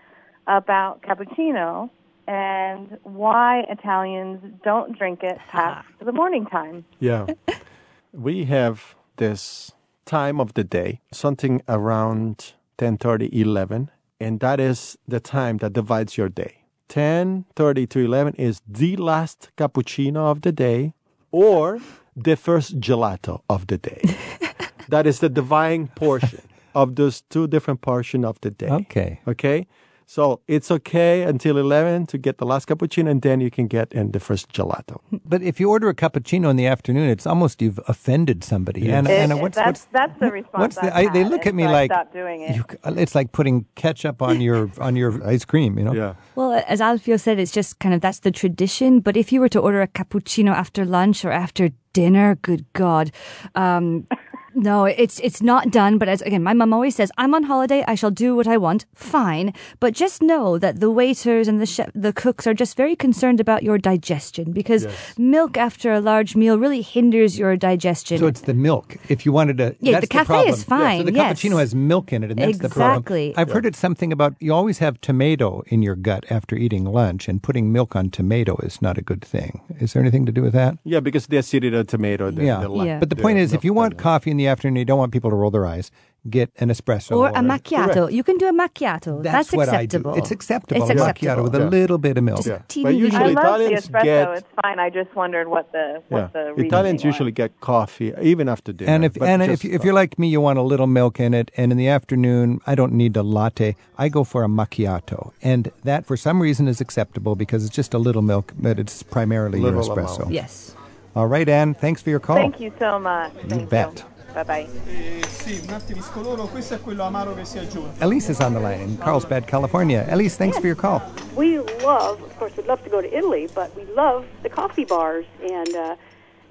about 0.46 1.02
cappuccino 1.02 1.90
and 2.26 2.98
why 3.02 3.64
Italians 3.68 4.40
don't 4.64 4.96
drink 4.96 5.22
it 5.22 5.38
past 5.48 5.88
the 6.04 6.12
morning 6.12 6.46
time. 6.46 6.84
Yeah. 7.00 7.26
we 8.12 8.44
have 8.44 8.94
this 9.16 9.72
time 10.04 10.40
of 10.40 10.54
the 10.54 10.64
day, 10.64 11.00
something 11.12 11.62
around 11.68 12.54
10:30, 12.78 13.32
11, 13.32 13.90
and 14.20 14.40
that 14.40 14.60
is 14.60 14.98
the 15.06 15.20
time 15.20 15.58
that 15.58 15.72
divides 15.72 16.16
your 16.16 16.28
day. 16.28 16.64
10:30 16.88 17.88
to 17.88 18.00
11 18.00 18.34
is 18.34 18.60
the 18.68 18.96
last 18.96 19.50
cappuccino 19.56 20.30
of 20.30 20.42
the 20.42 20.52
day 20.52 20.92
or 21.30 21.78
the 22.14 22.36
first 22.36 22.78
gelato 22.80 23.40
of 23.48 23.66
the 23.66 23.78
day. 23.78 24.02
that 24.88 25.06
is 25.06 25.20
the 25.20 25.28
dividing 25.28 25.88
portion 25.88 26.42
of 26.74 26.96
those 26.96 27.22
two 27.22 27.46
different 27.46 27.80
portions 27.80 28.24
of 28.24 28.40
the 28.40 28.50
day. 28.50 28.68
Okay. 28.68 29.20
Okay? 29.26 29.66
So 30.06 30.40
it's 30.46 30.70
okay 30.70 31.22
until 31.22 31.56
11 31.56 32.06
to 32.06 32.18
get 32.18 32.38
the 32.38 32.46
last 32.46 32.68
cappuccino, 32.68 33.10
and 33.10 33.22
then 33.22 33.40
you 33.40 33.50
can 33.50 33.66
get 33.66 33.92
in 33.92 34.12
the 34.12 34.20
first 34.20 34.52
gelato. 34.52 35.00
But 35.24 35.42
if 35.42 35.58
you 35.60 35.70
order 35.70 35.88
a 35.88 35.94
cappuccino 35.94 36.50
in 36.50 36.56
the 36.56 36.66
afternoon, 36.66 37.08
it's 37.08 37.26
almost 37.26 37.62
you've 37.62 37.80
offended 37.88 38.44
somebody. 38.44 38.82
Yes. 38.82 38.92
Anna, 38.94 39.10
It- 39.10 39.18
Anna, 39.20 39.36
what's, 39.36 39.56
that's, 39.56 39.66
what's, 39.66 39.84
that's 39.92 40.20
the 40.20 40.30
response 40.30 40.60
what's 40.60 40.76
the? 40.76 40.96
I've 40.96 41.12
they 41.12 41.24
look 41.24 41.46
at 41.46 41.54
me 41.54 41.64
so 41.64 41.70
like 41.70 41.90
stopped 41.92 42.12
doing 42.12 42.42
it. 42.42 42.56
you, 42.56 42.64
it's 42.84 43.14
like 43.14 43.32
putting 43.32 43.66
ketchup 43.74 44.22
on 44.22 44.40
your 44.40 44.70
on 44.78 44.96
your 44.96 45.24
ice 45.26 45.44
cream. 45.44 45.78
You 45.78 45.84
know. 45.84 45.94
Yeah. 45.94 46.14
Well, 46.34 46.62
as 46.66 46.80
Alfio 46.80 47.18
said, 47.20 47.38
it's 47.38 47.52
just 47.52 47.78
kind 47.78 47.94
of 47.94 48.00
that's 48.00 48.20
the 48.20 48.30
tradition. 48.30 49.00
But 49.00 49.16
if 49.16 49.32
you 49.32 49.40
were 49.40 49.48
to 49.50 49.60
order 49.60 49.82
a 49.82 49.88
cappuccino 49.88 50.50
after 50.52 50.84
lunch 50.84 51.24
or 51.24 51.30
after 51.30 51.70
dinner, 51.92 52.36
good 52.36 52.64
God, 52.72 53.12
um, 53.54 54.06
No, 54.54 54.84
it's 54.84 55.18
it's 55.20 55.42
not 55.42 55.70
done. 55.70 55.98
But 55.98 56.08
as 56.08 56.22
again, 56.22 56.42
my 56.42 56.52
mom 56.52 56.72
always 56.72 56.94
says, 56.96 57.10
"I'm 57.16 57.34
on 57.34 57.44
holiday. 57.44 57.84
I 57.86 57.94
shall 57.94 58.10
do 58.10 58.34
what 58.36 58.46
I 58.46 58.56
want. 58.56 58.84
Fine, 58.94 59.52
but 59.80 59.94
just 59.94 60.22
know 60.22 60.58
that 60.58 60.80
the 60.80 60.90
waiters 60.90 61.48
and 61.48 61.60
the 61.60 61.66
chef, 61.66 61.90
the 61.94 62.12
cooks 62.12 62.46
are 62.46 62.54
just 62.54 62.76
very 62.76 62.94
concerned 62.96 63.40
about 63.40 63.62
your 63.62 63.78
digestion 63.78 64.52
because 64.52 64.86
milk 65.18 65.56
after 65.56 65.92
a 65.92 66.00
large 66.00 66.36
meal 66.36 66.58
really 66.58 66.82
hinders 66.82 67.38
your 67.38 67.56
digestion. 67.56 68.18
So 68.18 68.26
it's 68.26 68.42
the 68.42 68.54
milk. 68.54 68.96
If 69.08 69.24
you 69.26 69.32
wanted 69.32 69.58
to, 69.58 69.74
Yeah, 69.80 69.92
that's 69.92 70.02
the 70.02 70.08
cafe 70.08 70.26
problem. 70.26 70.48
is 70.54 70.58
Yeah, 70.60 70.64
so 70.64 70.68
fine, 70.84 71.06
the 71.06 71.12
yes. 71.12 71.40
cappuccino 71.42 71.58
has 71.58 71.74
milk 71.74 72.12
in 72.12 72.22
it, 72.24 72.30
and 72.30 72.38
that's 72.38 72.58
the 72.58 72.68
problem. 72.68 72.98
Exactly. 72.98 73.34
I've 73.36 73.50
heard 73.50 73.66
it's 73.66 73.78
something 73.78 74.12
about 74.12 74.34
you 74.38 74.52
always 74.52 74.78
have 74.78 75.00
tomato 75.00 75.62
in 75.68 75.82
your 75.82 75.94
gut 75.96 76.24
after 76.30 76.56
eating 76.56 76.84
lunch, 76.84 77.28
and 77.28 77.42
putting 77.42 77.72
milk 77.72 77.96
on 77.96 78.10
tomato 78.10 78.56
is 78.58 78.82
not 78.82 78.98
a 78.98 79.02
good 79.02 79.22
thing. 79.24 79.60
Is 79.80 79.92
there 79.92 80.02
anything 80.02 80.26
to 80.26 80.32
do 80.32 80.42
with 80.42 80.52
that? 80.52 80.76
Yeah, 80.84 81.00
because 81.00 81.26
the 81.26 81.36
acidity 81.38 81.76
of 81.76 81.86
the 81.86 81.90
tomato. 81.96 82.30
The, 82.30 82.44
yeah. 82.44 82.60
the 82.60 82.68
la- 82.68 82.98
But 82.98 83.10
the 83.10 83.16
point 83.16 83.38
is, 83.38 83.52
if 83.52 83.64
you 83.64 83.72
want 83.72 83.96
coffee 83.98 84.30
in 84.30 84.36
the 84.36 84.41
afternoon, 84.46 84.76
you 84.76 84.84
don't 84.84 84.98
want 84.98 85.12
people 85.12 85.30
to 85.30 85.36
roll 85.36 85.50
their 85.50 85.66
eyes. 85.66 85.90
Get 86.30 86.52
an 86.60 86.68
espresso 86.68 87.16
or 87.16 87.30
a 87.30 87.32
macchiato. 87.42 88.12
You 88.12 88.22
can 88.22 88.38
do 88.38 88.46
a 88.46 88.52
macchiato. 88.52 89.24
That's, 89.24 89.50
That's, 89.50 89.52
what 89.52 89.68
acceptable. 89.68 90.12
I 90.12 90.14
do. 90.14 90.18
It's 90.20 90.30
acceptable. 90.30 90.80
It's 90.82 90.90
a 90.90 90.92
acceptable. 90.92 91.34
macchiato 91.34 91.42
with 91.42 91.54
a 91.56 91.68
little 91.68 91.98
bit 91.98 92.16
of 92.16 92.22
milk. 92.22 92.44
teeny 92.68 92.84
But 92.84 92.94
usually 92.94 93.24
I 93.24 93.26
love 93.30 93.60
Italians 93.60 93.88
the 93.88 93.92
espresso. 93.92 94.04
get 94.04 94.28
It's 94.38 94.48
fine. 94.62 94.78
I 94.78 94.88
just 94.88 95.12
wondered 95.16 95.48
what 95.48 95.72
the 95.72 96.00
yeah. 96.00 96.00
what 96.08 96.32
the 96.32 96.44
reasoning 96.50 96.66
Italians 96.66 96.98
was. 97.00 97.04
usually 97.06 97.32
get 97.32 97.60
coffee 97.60 98.14
even 98.22 98.48
after 98.48 98.72
dinner. 98.72 98.92
And 98.92 99.04
if 99.04 99.20
and 99.20 99.42
if, 99.42 99.64
if 99.64 99.82
you're 99.82 99.94
like 99.94 100.16
me, 100.16 100.28
you 100.28 100.40
want 100.40 100.60
a 100.60 100.62
little 100.62 100.86
milk 100.86 101.18
in 101.18 101.34
it, 101.34 101.50
and 101.56 101.72
in 101.72 101.78
the 101.78 101.88
afternoon, 101.88 102.60
I 102.68 102.76
don't 102.76 102.92
need 102.92 103.16
a 103.16 103.24
latte. 103.24 103.74
I 103.98 104.08
go 104.08 104.22
for 104.22 104.44
a 104.44 104.48
macchiato, 104.48 105.32
and 105.42 105.72
that 105.82 106.06
for 106.06 106.16
some 106.16 106.40
reason 106.40 106.68
is 106.68 106.80
acceptable 106.80 107.34
because 107.34 107.64
it's 107.64 107.74
just 107.74 107.94
a 107.94 107.98
little 107.98 108.22
milk, 108.22 108.52
but 108.56 108.78
it's 108.78 109.02
primarily 109.02 109.60
your 109.60 109.72
espresso. 109.72 110.20
amount. 110.20 110.32
Yes. 110.32 110.76
All 111.16 111.26
right, 111.26 111.48
Anne. 111.48 111.74
Thanks 111.74 112.00
for 112.00 112.10
your 112.10 112.20
call. 112.20 112.36
Thank 112.36 112.60
you 112.60 112.72
so 112.78 113.00
much. 113.00 113.34
You 113.34 113.48
Thank 113.48 113.70
bet. 113.70 114.04
Bye 114.32 114.44
bye. 114.44 114.66
Eh, 114.88 115.22
sì, 115.28 115.60
un 115.66 115.74
attivisco 115.74 116.22
loro, 116.22 116.46
questo 116.46 116.74
è 116.74 116.80
quello 116.80 117.02
amaro 117.02 117.34
che 117.34 117.44
si 117.44 117.58
è. 117.58 117.66
Elise 117.98 118.30
is 118.30 118.38
on 118.40 118.54
the 118.54 118.60
line 118.60 118.82
in 118.82 118.98
Carlsbad, 118.98 119.44
California. 119.44 120.06
Elise, 120.08 120.36
thanks 120.36 120.56
for 120.58 120.66
your 120.66 120.76
call. 120.76 121.02
We 121.34 121.58
love, 121.82 122.22
of 122.22 122.36
course, 122.38 122.56
we'd 122.56 122.66
love 122.66 122.82
to 122.84 122.90
go 122.90 123.00
to 123.02 123.08
Italy, 123.14 123.48
but 123.54 123.74
we 123.76 123.84
love 123.94 124.24
the 124.42 124.48
coffee 124.48 124.86
bars, 124.86 125.26
and 125.42 125.74
uh, 125.76 125.96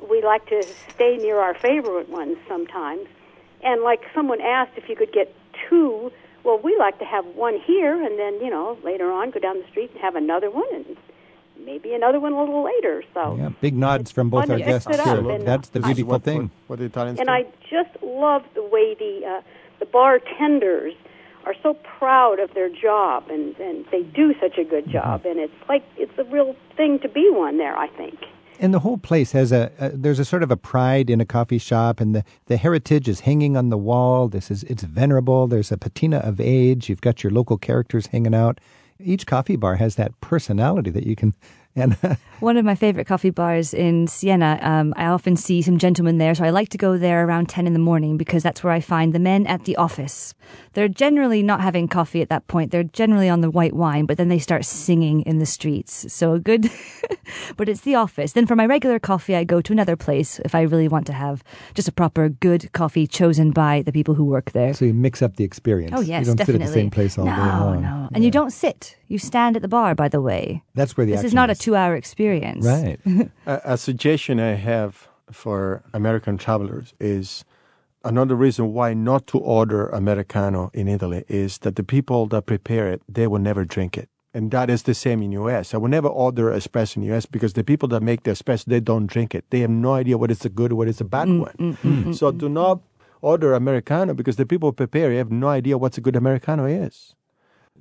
we 0.10 0.22
like 0.22 0.46
to 0.48 0.64
stay 0.94 1.18
near 1.18 1.40
our 1.40 1.56
favorite 1.56 2.10
ones 2.10 2.38
sometimes. 2.48 3.08
And 3.64 3.82
like 3.82 4.02
someone 4.14 4.42
asked 4.42 4.74
if 4.76 4.88
you 4.88 4.96
could 4.96 5.12
get 5.12 5.34
two, 5.68 6.12
well, 6.44 6.60
we 6.64 6.76
like 6.78 7.00
to 7.00 7.06
have 7.06 7.26
one 7.36 7.60
here, 7.60 8.02
and 8.04 8.18
then 8.20 8.40
you 8.42 8.50
know 8.50 8.78
later 8.84 9.12
on 9.12 9.32
go 9.32 9.40
down 9.40 9.58
the 9.60 9.68
street 9.70 9.92
and 9.94 10.02
have 10.02 10.16
another 10.16 10.52
one, 10.52 10.68
and 10.72 10.98
maybe 11.60 11.94
another 11.94 12.20
one 12.20 12.34
a 12.34 12.40
little 12.40 12.64
later. 12.64 13.04
So. 13.14 13.36
Yeah, 13.38 13.50
big 13.62 13.76
nods 13.76 14.12
from 14.12 14.30
both 14.30 14.50
our 14.50 14.58
guests 14.58 14.90
it 14.90 15.00
here. 15.02 15.32
and, 15.32 15.48
That's 15.48 15.70
the 15.70 15.80
uh, 15.80 15.86
beautiful 15.86 16.12
what, 16.12 16.24
thing. 16.24 16.42
What, 16.42 16.52
what 16.68 16.80
the 16.80 16.86
Italians 16.86 17.20
And 17.20 17.28
do. 17.28 17.34
I 17.34 17.44
just 17.70 18.02
love 18.04 18.44
the 18.56 18.64
way 18.64 18.96
the 18.96 19.26
uh, 19.26 19.42
the 19.80 19.86
bartenders 19.86 20.94
are 21.46 21.56
so 21.64 21.74
proud 21.74 22.40
of 22.40 22.54
their 22.54 22.70
job, 22.70 23.30
and 23.30 23.56
and 23.60 23.86
they 23.92 24.04
do 24.04 24.34
such 24.40 24.58
a 24.58 24.64
good 24.64 24.90
job, 24.90 25.26
and 25.26 25.40
it's 25.40 25.54
like 25.68 25.84
it's 25.98 26.18
a 26.18 26.24
real 26.26 26.56
thing 26.78 27.00
to 27.00 27.10
be 27.10 27.30
one 27.32 27.58
there. 27.58 27.76
I 27.76 27.88
think. 27.88 28.20
And 28.60 28.76
the 28.76 28.80
whole 28.80 29.00
place 29.00 29.32
has 29.32 29.52
a, 29.52 29.72
a 29.80 29.90
there's 29.90 30.20
a 30.20 30.26
sort 30.26 30.44
of 30.44 30.52
a 30.52 30.58
pride 30.58 31.10
in 31.10 31.20
a 31.20 31.26
coffee 31.26 31.58
shop, 31.58 32.00
and 32.00 32.14
the, 32.14 32.24
the 32.46 32.58
heritage 32.58 33.10
is 33.10 33.22
hanging 33.22 33.58
on 33.58 33.70
the 33.70 33.78
wall. 33.78 34.28
This 34.28 34.52
is 34.52 34.64
it's 34.66 34.84
venerable. 34.84 35.48
There's 35.48 35.72
a 35.72 35.78
patina 35.78 36.18
of 36.18 36.40
age. 36.40 36.88
You've 36.88 37.02
got 37.02 37.24
your 37.24 37.32
local 37.32 37.58
characters 37.58 38.08
hanging 38.08 38.36
out. 38.36 38.60
Each 39.04 39.26
coffee 39.26 39.56
bar 39.56 39.76
has 39.76 39.96
that 39.96 40.20
personality 40.22 40.90
that 40.92 41.06
you 41.06 41.16
can. 41.16 41.34
And 41.76 41.94
One 42.42 42.58
of 42.58 42.66
my 42.66 42.74
favorite 42.74 43.06
coffee 43.06 43.30
bars 43.30 43.72
in 43.72 44.08
Siena, 44.08 44.58
um, 44.64 44.96
I 44.98 45.06
often 45.06 45.36
see 45.36 45.62
some 45.62 45.78
gentlemen 45.78 46.18
there, 46.18 46.34
so 46.34 46.44
I 46.44 46.50
like 46.50 46.70
to 46.70 46.78
go 46.78 46.98
there 46.98 47.24
around 47.24 47.50
10 47.50 47.68
in 47.68 47.74
the 47.74 47.80
morning 47.80 48.18
because 48.18 48.42
that's 48.42 48.64
where 48.64 48.74
I 48.74 48.80
find 48.80 49.14
the 49.14 49.20
men 49.20 49.46
at 49.46 49.66
the 49.66 49.76
office. 49.76 50.34
They're 50.74 50.88
generally 50.88 51.44
not 51.44 51.62
having 51.62 51.88
coffee 51.88 52.20
at 52.20 52.30
that 52.30 52.48
point. 52.48 52.72
They're 52.72 52.84
generally 52.84 53.30
on 53.30 53.42
the 53.42 53.52
white 53.52 53.74
wine, 53.74 54.08
but 54.08 54.18
then 54.18 54.30
they 54.30 54.40
start 54.40 54.66
singing 54.66 55.22
in 55.22 55.38
the 55.38 55.46
streets. 55.46 56.12
So 56.12 56.34
a 56.34 56.40
good, 56.40 56.68
but 57.58 57.70
it's 57.70 57.82
the 57.82 57.94
office. 57.94 58.34
Then 58.34 58.48
for 58.48 58.56
my 58.56 58.66
regular 58.66 58.98
coffee, 58.98 59.36
I 59.36 59.44
go 59.44 59.62
to 59.62 59.72
another 59.72 59.96
place 59.96 60.40
if 60.40 60.56
I 60.56 60.62
really 60.62 60.88
want 60.88 61.06
to 61.08 61.14
have 61.14 61.44
just 61.76 61.88
a 61.88 61.92
proper 61.92 62.28
good 62.28 62.72
coffee 62.74 63.06
chosen 63.06 63.52
by 63.52 63.84
the 63.84 63.92
people 63.92 64.16
who 64.16 64.26
work 64.26 64.52
there. 64.52 64.74
so 64.74 64.86
you 64.86 64.96
mix 64.96 65.22
up 65.22 65.36
the 65.36 65.44
experience. 65.44 65.94
Oh, 65.96 66.02
yes, 66.02 66.22
you 66.22 66.26
don't 66.26 66.38
definitely. 66.38 66.66
sit 66.66 66.70
at 66.70 66.74
the 66.74 66.74
same 66.74 66.90
place 66.90 67.20
all 67.20 67.26
no, 67.26 67.36
day 67.36 67.42
long. 67.42 67.82
No, 67.84 68.10
And 68.14 68.24
you 68.24 68.32
don't 68.32 68.52
sit. 68.52 68.98
You 69.12 69.20
stand 69.20 69.58
at 69.58 69.62
the 69.62 69.68
bar, 69.68 69.94
by 69.94 70.08
the 70.08 70.22
way. 70.22 70.64
That's 70.74 70.96
where 70.96 71.06
the 71.06 71.12
This 71.12 71.20
is 71.20 71.26
action 71.26 71.36
not 71.36 71.50
a 71.50 71.56
two 71.56 71.76
hour 71.76 71.94
experience. 71.96 72.66
Right. 72.66 72.98
a, 73.46 73.74
a 73.74 73.78
suggestion 73.78 74.40
I 74.40 74.54
have 74.72 75.10
for 75.32 75.84
American 75.94 76.38
travelers 76.38 76.94
is 77.00 77.44
another 78.06 78.36
reason 78.36 78.64
why 78.74 78.94
not 78.94 79.28
to 79.28 79.38
order 79.38 79.90
Americano 79.90 80.72
in 80.74 80.88
Italy 80.88 81.24
is 81.28 81.58
that 81.60 81.76
the 81.76 81.84
people 81.84 82.26
that 82.28 82.46
prepare 82.46 82.88
it, 82.94 83.02
they 83.10 83.28
will 83.28 83.40
never 83.50 83.66
drink 83.66 83.98
it. 83.98 84.08
And 84.34 84.50
that 84.52 84.70
is 84.70 84.84
the 84.84 84.94
same 84.94 85.22
in 85.22 85.32
US. 85.34 85.74
I 85.74 85.78
will 85.78 85.90
never 85.90 86.08
order 86.08 86.46
espresso 86.52 86.96
in 86.96 87.04
US 87.12 87.26
because 87.26 87.52
the 87.54 87.66
people 87.66 87.90
that 87.90 88.02
make 88.02 88.24
the 88.24 88.32
espresso, 88.32 88.64
they 88.66 88.80
don't 88.80 89.08
drink 89.08 89.36
it. 89.36 89.44
They 89.50 89.60
have 89.60 89.70
no 89.88 89.94
idea 89.96 90.18
what 90.18 90.32
is 90.32 90.46
a 90.46 90.50
good, 90.50 90.72
what 90.72 90.88
is 90.88 91.02
a 91.02 91.06
bad 91.06 91.28
Mm, 91.28 91.40
one. 91.48 91.56
Mm, 91.60 91.78
mm, 91.78 92.04
mm, 92.06 92.16
so 92.16 92.32
do 92.32 92.48
not 92.48 92.80
order 93.22 93.54
Americano 93.54 94.14
because 94.14 94.38
the 94.38 94.46
people 94.46 94.70
who 94.70 94.74
prepare 94.74 95.12
it 95.12 95.18
have 95.18 95.32
no 95.32 95.50
idea 95.50 95.78
what 95.78 95.98
a 95.98 96.02
good 96.02 96.16
Americano 96.16 96.66
is. 96.66 97.14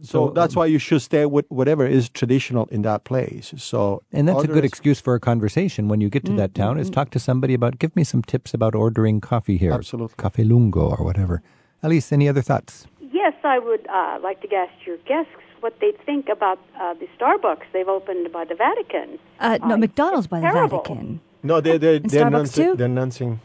So, 0.03 0.29
So, 0.29 0.33
that's 0.33 0.57
why 0.57 0.67
you 0.67 0.79
should 0.79 1.03
stay 1.03 1.27
with 1.27 1.47
whatever 1.49 1.87
is 1.87 2.09
traditional 2.09 2.67
in 2.71 2.83
that 2.83 3.05
place. 3.05 3.53
So 3.57 4.03
And 4.13 4.29
that's 4.29 4.45
a 4.45 4.47
good 4.47 4.65
excuse 4.65 5.01
for 5.01 5.15
a 5.15 5.21
conversation 5.21 5.89
when 5.89 6.01
you 6.01 6.09
get 6.09 6.25
to 6.27 6.33
that 6.33 6.55
town 6.55 6.79
is 6.79 6.91
talk 6.91 7.11
to 7.11 7.19
somebody 7.19 7.55
about 7.55 7.79
give 7.79 7.95
me 7.97 8.05
some 8.05 8.23
tips 8.23 8.55
about 8.55 8.75
ordering 8.75 9.21
coffee 9.21 9.57
here. 9.57 9.73
Absolutely. 9.73 10.15
Cafe 10.19 10.45
lungo 10.45 10.89
or 10.97 11.05
whatever. 11.05 11.43
Elise, 11.83 12.13
any 12.13 12.29
other 12.29 12.43
thoughts? 12.43 12.87
Yes, 13.13 13.35
I 13.45 13.59
would 13.59 13.87
uh, 13.89 14.19
like 14.23 14.41
to 14.43 14.55
ask 14.55 14.73
your 14.87 14.97
guests 14.99 15.33
what 15.61 15.75
they 15.81 15.93
think 16.07 16.29
about 16.29 16.59
uh, 16.81 16.95
the 16.95 17.07
Starbucks 17.19 17.65
they've 17.73 17.89
opened 17.89 18.33
by 18.33 18.45
the 18.45 18.55
Vatican. 18.55 19.19
Uh, 19.39 19.59
no, 19.67 19.77
McDonald's 19.77 20.27
by 20.27 20.41
the. 20.41 20.51
Vatican. 20.53 21.21
No, 21.43 21.61
they 21.61 21.77
they 21.79 21.97
And 21.97 22.11
they're 22.11 22.25
Starbucks 22.25 22.29
announcing, 22.29 22.65
too? 22.65 22.77
they're 22.77 22.87
announcing. 22.87 23.41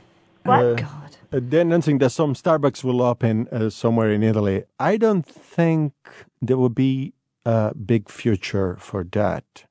What? 0.46 0.60
uh, 0.60 0.74
God. 0.76 1.18
uh, 1.34 1.40
they're 1.42 1.62
announcing 1.62 1.98
that 2.00 2.12
some 2.12 2.34
Starbucks 2.36 2.84
will 2.84 3.02
open 3.02 3.48
uh, 3.52 3.70
somewhere 3.70 4.12
in 4.12 4.24
Italy. 4.24 4.64
I 4.80 4.98
don't 4.98 5.26
think 5.26 5.94
there 6.42 6.58
will 6.58 6.70
be 6.70 7.14
a 7.46 7.74
big 7.74 8.10
future 8.10 8.78
for 8.80 9.04
that. 9.12 9.66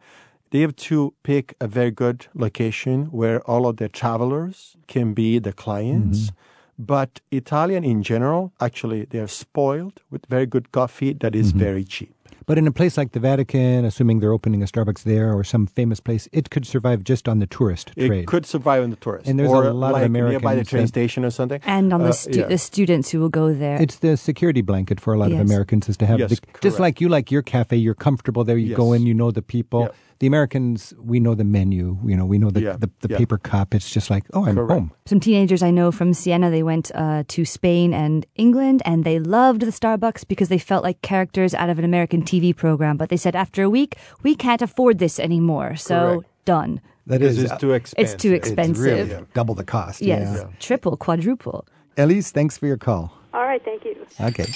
They 0.51 0.61
have 0.61 0.77
to 0.77 1.15
pick 1.25 1.55
a 1.61 1.67
very 1.67 1.91
good 1.91 2.27
location 2.35 3.07
where 3.07 3.41
all 3.51 3.67
of 3.67 3.77
the 3.79 3.89
travelers 3.89 4.77
can 4.87 5.15
be 5.15 5.39
the 5.41 5.53
clients. 5.53 6.31
But 6.79 7.21
Italian 7.31 7.85
in 7.85 8.03
general, 8.03 8.53
actually, 8.61 9.05
they 9.05 9.19
are 9.21 9.29
spoiled 9.29 10.01
with 10.11 10.27
very 10.27 10.47
good 10.47 10.71
coffee 10.73 11.13
that 11.15 11.35
is 11.35 11.53
very 11.53 11.85
cheap. 11.85 12.15
But 12.47 12.59
in 12.59 12.67
a 12.67 12.73
place 12.73 12.97
like 12.97 13.13
the 13.13 13.21
Vatican, 13.21 13.85
assuming 13.85 14.21
they're 14.21 14.33
opening 14.33 14.63
a 14.63 14.67
Starbucks 14.67 15.03
there 15.05 15.33
or 15.33 15.45
some 15.45 15.67
famous 15.67 16.01
place, 16.01 16.29
it 16.33 16.51
could 16.51 16.67
survive 16.67 17.03
just 17.05 17.29
on 17.29 17.39
the 17.39 17.47
tourist 17.47 17.93
It 17.97 18.09
trade. 18.09 18.21
It 18.21 18.27
could 18.27 18.45
survive 18.47 18.83
on 18.83 18.91
the 18.91 18.97
tourist. 18.97 19.29
And 19.29 19.39
there's 19.39 19.51
or 19.51 19.65
a 19.65 19.73
lot 19.73 19.95
of 19.95 20.03
Americans 20.03 20.33
nearby 20.43 20.55
the 20.55 20.65
train 20.65 20.83
that- 20.85 20.89
station 20.89 21.25
or 21.25 21.31
something. 21.31 21.61
And 21.65 21.93
on 21.93 22.03
the, 22.03 22.09
Uh, 22.09 22.13
stu- 22.13 22.41
yeah. 22.41 22.47
the 22.47 22.59
students 22.59 23.11
who 23.11 23.21
will 23.21 23.29
go 23.31 23.55
there. 23.55 23.81
It's 23.81 23.97
the 23.97 24.17
security 24.17 24.61
blanket 24.63 25.01
for 25.01 25.15
a 25.15 25.19
lot 25.19 25.33
of 25.33 25.41
Americans 25.41 25.89
is 25.89 25.97
to 25.99 26.07
have 26.07 26.19
Yes, 26.19 26.31
the, 26.31 26.39
just 26.61 26.79
like 26.79 27.01
you 27.01 27.09
like 27.09 27.31
your 27.31 27.43
cafe, 27.43 27.77
you're 27.77 27.95
comfortable 27.95 28.45
there. 28.45 28.59
You 28.59 28.75
go 28.77 28.93
in, 28.93 29.07
you 29.07 29.15
know 29.15 29.31
the 29.31 29.43
people. 29.43 29.81
Yep. 29.83 29.95
The 30.21 30.27
Americans, 30.27 30.95
we 30.99 31.19
know 31.21 31.35
the 31.35 31.45
menu. 31.45 31.99
You 32.05 32.17
know, 32.17 32.25
we 32.25 32.39
know 32.39 32.51
the 32.51 32.61
Yeah, 32.63 32.77
the, 32.79 32.89
the 33.01 33.09
yeah. 33.11 33.19
paper 33.19 33.37
cup. 33.39 33.75
It's 33.75 33.91
just 33.91 34.11
like, 34.11 34.25
oh, 34.33 34.47
I'm 34.47 34.55
Correct. 34.55 34.71
home. 34.73 34.93
Some 35.07 35.21
teenagers 35.21 35.63
I 35.63 35.71
know 35.71 35.91
from 35.93 36.15
Siena, 36.15 36.51
they 36.51 36.63
went 36.63 36.91
uh, 36.95 37.25
to 37.29 37.45
Spain 37.45 37.93
and 37.93 38.25
England 38.37 38.81
and 38.85 39.05
they 39.05 39.19
loved 39.19 39.63
the 39.63 39.67
Starbucks 39.73 40.27
because 40.29 40.49
they 40.49 40.59
felt 40.59 40.85
like 40.85 41.03
characters 41.03 41.53
out 41.55 41.69
of 41.69 41.79
an 41.79 41.85
American 41.85 42.23
TV 42.23 42.55
program. 42.57 42.97
But 42.97 43.09
they 43.09 43.17
said 43.17 43.35
after 43.37 43.63
a 43.63 43.71
week, 43.71 43.97
we 44.23 44.35
can't 44.35 44.63
afford 44.63 44.99
this 44.99 45.19
anymore. 45.19 45.77
So 45.77 45.95
Correct. 46.21 46.29
done. 46.45 46.81
That 47.07 47.21
is 47.21 47.37
Because 47.37 47.45
is 47.45 47.51
it's 47.51 47.61
too 47.61 47.73
expensive. 47.73 48.15
It's 48.15 48.23
too 48.23 48.33
It's 48.33 48.47
expensive. 48.49 48.85
really 49.11 49.27
double 49.35 49.55
the 49.55 49.65
cost. 49.65 50.01
Yes. 50.01 50.37
Yeah. 50.39 50.49
Triple, 50.59 50.97
quadruple. 50.97 51.67
Elise, 51.99 52.31
thanks 52.31 52.57
for 52.57 52.67
your 52.67 52.79
call. 52.79 53.13
All 53.35 53.43
right, 53.45 53.63
thank 53.65 53.85
you. 53.85 53.95
Okay. 54.21 54.47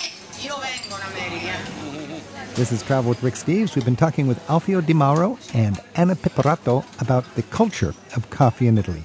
This 2.58 2.72
is 2.72 2.82
Travel 2.82 3.10
with 3.10 3.22
Rick 3.22 3.34
Steves. 3.34 3.76
We've 3.76 3.84
been 3.84 3.94
talking 3.94 4.26
with 4.26 4.44
Alfio 4.48 4.84
Di 4.84 4.92
Mauro 4.92 5.38
and 5.54 5.78
Anna 5.94 6.16
Pipperato 6.16 6.84
about 7.00 7.24
the 7.36 7.42
culture 7.42 7.94
of 8.16 8.28
coffee 8.30 8.66
in 8.66 8.76
Italy. 8.76 9.04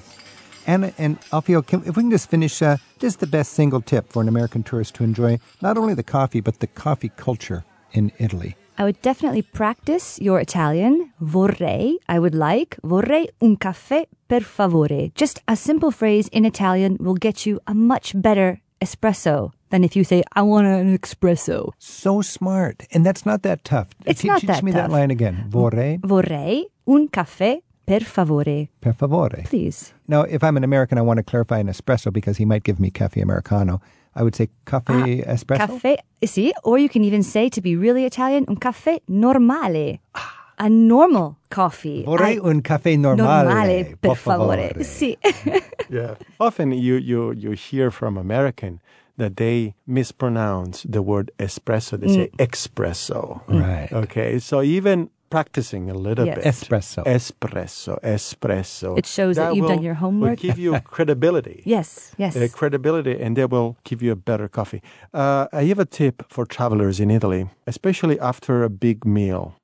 Anna 0.66 0.92
and 0.98 1.20
Alfio, 1.30 1.64
can, 1.64 1.80
if 1.86 1.96
we 1.96 2.02
can 2.02 2.10
just 2.10 2.28
finish, 2.28 2.60
uh, 2.60 2.78
just 2.98 3.20
the 3.20 3.28
best 3.28 3.52
single 3.52 3.80
tip 3.80 4.10
for 4.10 4.20
an 4.22 4.26
American 4.26 4.64
tourist 4.64 4.96
to 4.96 5.04
enjoy 5.04 5.38
not 5.62 5.78
only 5.78 5.94
the 5.94 6.02
coffee, 6.02 6.40
but 6.40 6.58
the 6.58 6.66
coffee 6.66 7.12
culture 7.14 7.64
in 7.92 8.10
Italy. 8.18 8.56
I 8.76 8.82
would 8.82 9.00
definitely 9.02 9.42
practice 9.42 10.18
your 10.20 10.40
Italian. 10.40 11.12
Vorrei, 11.22 11.94
I 12.08 12.18
would 12.18 12.34
like. 12.34 12.76
Vorrei 12.82 13.28
un 13.40 13.56
caffè 13.56 14.06
per 14.26 14.40
favore. 14.40 15.12
Just 15.14 15.38
a 15.46 15.54
simple 15.54 15.92
phrase 15.92 16.26
in 16.32 16.44
Italian 16.44 16.96
will 16.98 17.14
get 17.14 17.46
you 17.46 17.60
a 17.68 17.74
much 17.74 18.20
better 18.20 18.60
espresso 18.80 19.52
than 19.74 19.82
if 19.82 19.96
you 19.96 20.04
say, 20.04 20.22
I 20.34 20.42
want 20.42 20.66
an 20.68 20.96
espresso. 20.96 21.72
So 21.78 22.22
smart. 22.22 22.86
And 22.92 23.04
that's 23.04 23.26
not 23.26 23.42
that 23.42 23.64
tough. 23.64 23.88
It's 24.06 24.20
Teach, 24.20 24.28
not 24.28 24.40
teach 24.40 24.48
that 24.48 24.62
me 24.62 24.70
that 24.72 24.90
line 24.90 25.10
again. 25.10 25.46
Vorrei. 25.50 25.98
Vorrei 26.00 26.62
un 26.86 27.08
caffè 27.08 27.60
per 27.84 28.00
favore. 28.00 28.68
Per 28.80 28.92
favore. 28.92 29.42
Please. 29.44 29.92
Now, 30.06 30.22
if 30.22 30.44
I'm 30.44 30.56
an 30.56 30.62
American, 30.64 30.96
I 30.96 31.02
want 31.02 31.18
to 31.18 31.24
clarify 31.24 31.58
an 31.58 31.66
espresso 31.66 32.12
because 32.12 32.36
he 32.38 32.44
might 32.44 32.62
give 32.62 32.78
me 32.78 32.90
cafe 32.90 33.20
americano. 33.20 33.80
I 34.14 34.22
would 34.22 34.36
say 34.36 34.48
cafe 34.64 35.24
ah, 35.26 35.32
espresso. 35.34 35.66
Caffè, 35.66 35.96
eh, 36.22 36.26
sì, 36.26 36.52
or 36.62 36.78
you 36.78 36.88
can 36.88 37.02
even 37.02 37.24
say 37.24 37.48
to 37.48 37.60
be 37.60 37.74
really 37.74 38.04
Italian, 38.04 38.44
un 38.48 38.56
caffè 38.56 39.00
normale. 39.08 39.98
Ah. 40.14 40.30
A 40.56 40.68
normal 40.68 41.38
coffee. 41.50 42.04
Vorrei 42.04 42.34
I- 42.36 42.38
un 42.38 42.60
caffè 42.62 42.94
normale, 42.94 43.48
Normale, 43.48 43.96
per 43.98 44.14
favore. 44.14 44.68
favore. 44.68 44.84
Sì. 44.84 45.18
yeah. 45.90 46.14
Often 46.38 46.70
you, 46.74 46.94
you, 46.94 47.32
you 47.32 47.50
hear 47.56 47.90
from 47.90 48.16
American 48.16 48.78
that 49.16 49.36
they 49.36 49.74
mispronounce 49.86 50.82
the 50.82 51.02
word 51.02 51.30
espresso. 51.38 51.98
They 52.00 52.08
say 52.08 52.30
espresso. 52.38 53.42
Right. 53.48 53.88
Okay. 53.92 54.38
So 54.38 54.60
even 54.62 55.10
practicing 55.30 55.90
a 55.90 55.94
little 55.94 56.26
Yes. 56.26 56.36
bit. 56.36 56.44
Espresso. 56.44 57.04
Espresso. 57.04 57.98
Espresso. 58.02 58.96
It 58.98 59.06
shows 59.06 59.36
that 59.36 59.54
you've 59.54 59.62
will- 59.64 59.74
done 59.74 59.82
your 59.82 59.94
homework. 59.94 60.30
Will 60.30 60.48
give 60.48 60.58
you 60.58 60.78
credibility. 60.84 61.62
yes, 61.66 62.12
yes. 62.18 62.36
Uh, 62.36 62.46
credibility, 62.52 63.20
and 63.20 63.36
they 63.36 63.44
will 63.46 63.76
give 63.84 64.00
you 64.02 64.12
a 64.12 64.16
better 64.16 64.48
coffee. 64.48 64.80
Uh, 65.12 65.46
I 65.52 65.64
have 65.64 65.78
a 65.80 65.84
tip 65.86 66.22
for 66.30 66.44
travelers 66.46 67.00
in 67.00 67.10
Italy, 67.10 67.48
especially 67.66 68.18
after 68.20 68.62
a 68.62 68.70
big 68.70 69.04
meal. 69.04 69.54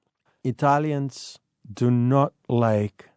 Italians 0.43 1.39
do 1.73 1.91
not 1.91 2.33
like 2.49 3.11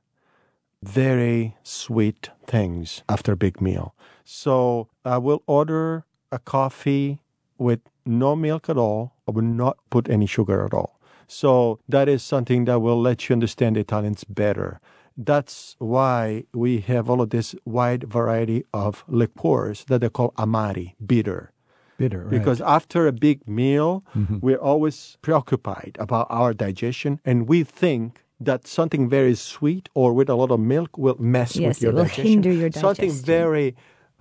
very 0.81 1.55
sweet 1.63 2.29
things 2.45 3.03
after 3.07 3.31
a 3.31 3.37
big 3.37 3.61
meal. 3.61 3.95
So 4.25 4.89
I 5.05 5.17
will 5.17 5.41
order 5.47 6.05
a 6.33 6.39
coffee 6.39 7.19
with 7.57 7.79
no 8.05 8.35
milk 8.35 8.69
at 8.69 8.77
all. 8.77 9.13
I 9.27 9.31
would 9.31 9.45
not 9.63 9.77
put 9.89 10.09
any 10.09 10.25
sugar 10.25 10.65
at 10.65 10.73
all. 10.73 10.99
So 11.27 11.79
that 11.87 12.07
is 12.09 12.21
something 12.21 12.65
that 12.65 12.79
will 12.79 12.99
let 12.99 13.17
you 13.29 13.33
understand 13.33 13.77
Italians 13.77 14.23
better. 14.25 14.79
That's 15.15 15.75
why 15.79 16.43
we 16.53 16.79
have 16.91 17.09
all 17.09 17.21
of 17.21 17.29
this 17.29 17.55
wide 17.65 18.03
variety 18.05 18.65
of 18.73 19.03
liqueurs 19.07 19.85
that 19.89 20.01
they 20.01 20.09
call 20.09 20.33
amari, 20.37 20.95
bitter. 21.05 21.51
Bitter, 21.97 22.21
right. 22.23 22.31
Because 22.31 22.59
after 22.61 23.07
a 23.07 23.11
big 23.27 23.47
meal, 23.47 24.03
Mhm. 24.15 24.41
we're 24.41 24.57
always 24.71 25.17
preoccupied 25.21 25.95
about 25.99 26.25
our 26.29 26.51
digestion, 26.53 27.19
and 27.23 27.47
we 27.47 27.63
think 27.63 28.23
that 28.39 28.67
something 28.67 29.07
very 29.07 29.35
sweet 29.35 29.87
or 29.93 30.11
with 30.17 30.29
a 30.29 30.35
lot 30.35 30.51
of 30.51 30.59
milk 30.59 30.97
will 30.97 31.15
mess 31.19 31.55
Yes, 31.55 31.67
with 31.69 31.81
your 31.83 31.91
it 31.91 31.95
will 31.95 32.03
digestion. 32.03 32.25
hinder 32.27 32.51
your 32.51 32.69
digestion. 32.69 32.81
Something 32.95 33.11
very 33.37 33.75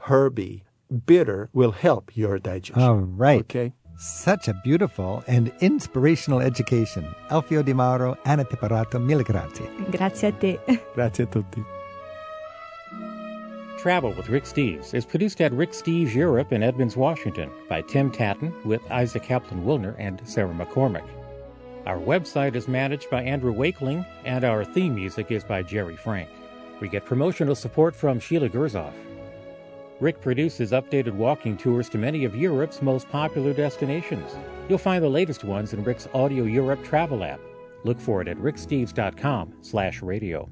herby, 0.08 0.62
bitter 0.92 1.48
will 1.52 1.72
help 1.72 2.16
your 2.16 2.38
digestion. 2.38 2.82
All 2.82 2.96
right. 2.96 3.40
Okay. 3.40 3.72
Such 3.98 4.48
a 4.48 4.54
beautiful 4.64 5.22
and 5.26 5.52
inspirational 5.60 6.40
education. 6.40 7.14
Alfio 7.30 7.64
Di 7.64 7.72
Mauro, 7.72 8.16
Anna 8.24 8.44
Pipperato, 8.44 8.98
mille 9.00 9.22
grazie. 9.22 9.68
Grazie 9.90 10.28
a 10.28 10.32
te. 10.32 10.58
Grazie 10.94 11.24
a 11.24 11.26
tutti. 11.26 11.62
Travel 13.78 14.12
with 14.12 14.28
Rick 14.28 14.44
Steves 14.44 14.94
is 14.94 15.04
produced 15.04 15.40
at 15.40 15.52
Rick 15.52 15.72
Steves 15.72 16.14
Europe 16.14 16.52
in 16.52 16.62
Edmonds, 16.62 16.96
Washington 16.96 17.50
by 17.68 17.82
Tim 17.82 18.12
Tattan 18.12 18.54
with 18.64 18.80
Isaac 18.90 19.24
Kaplan 19.24 19.64
Wilner 19.64 19.96
and 19.98 20.20
Sarah 20.24 20.54
McCormick. 20.54 21.06
Our 21.84 21.98
website 21.98 22.54
is 22.54 22.68
managed 22.68 23.10
by 23.10 23.24
Andrew 23.24 23.52
Wakeling, 23.52 24.06
and 24.24 24.44
our 24.44 24.64
theme 24.64 24.94
music 24.94 25.32
is 25.32 25.42
by 25.42 25.62
Jerry 25.62 25.96
Frank. 25.96 26.28
We 26.80 26.88
get 26.88 27.04
promotional 27.04 27.56
support 27.56 27.96
from 27.96 28.20
Sheila 28.20 28.48
Gerzoff. 28.48 28.92
Rick 30.02 30.20
produces 30.20 30.72
updated 30.72 31.12
walking 31.12 31.56
tours 31.56 31.88
to 31.90 31.96
many 31.96 32.24
of 32.24 32.34
Europe's 32.34 32.82
most 32.82 33.08
popular 33.08 33.52
destinations. 33.52 34.34
You'll 34.68 34.78
find 34.78 35.00
the 35.00 35.08
latest 35.08 35.44
ones 35.44 35.74
in 35.74 35.84
Rick's 35.84 36.08
Audio 36.12 36.42
Europe 36.42 36.82
travel 36.82 37.22
app. 37.22 37.38
Look 37.84 38.00
for 38.00 38.20
it 38.20 38.26
at 38.26 38.36
ricksteves.com 38.38 39.58
slash 39.60 40.02
radio. 40.02 40.50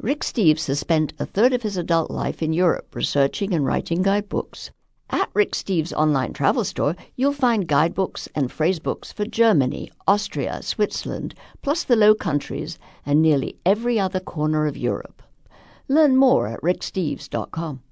Rick 0.00 0.20
Steves 0.20 0.66
has 0.68 0.78
spent 0.78 1.12
a 1.18 1.26
third 1.26 1.52
of 1.52 1.60
his 1.60 1.76
adult 1.76 2.10
life 2.10 2.42
in 2.42 2.54
Europe 2.54 2.94
researching 2.94 3.52
and 3.52 3.66
writing 3.66 4.00
guidebooks. 4.00 4.70
At 5.10 5.28
Rick 5.34 5.52
Steves' 5.52 5.92
online 5.92 6.32
travel 6.32 6.64
store, 6.64 6.96
you'll 7.16 7.34
find 7.34 7.68
guidebooks 7.68 8.30
and 8.34 8.48
phrasebooks 8.48 9.12
for 9.12 9.26
Germany, 9.26 9.90
Austria, 10.08 10.62
Switzerland, 10.62 11.34
plus 11.60 11.84
the 11.84 11.96
Low 11.96 12.14
Countries 12.14 12.78
and 13.04 13.20
nearly 13.20 13.58
every 13.66 14.00
other 14.00 14.20
corner 14.20 14.66
of 14.66 14.74
Europe. 14.74 15.22
Learn 15.86 16.16
more 16.16 16.46
at 16.46 16.62
ricksteves.com. 16.62 17.82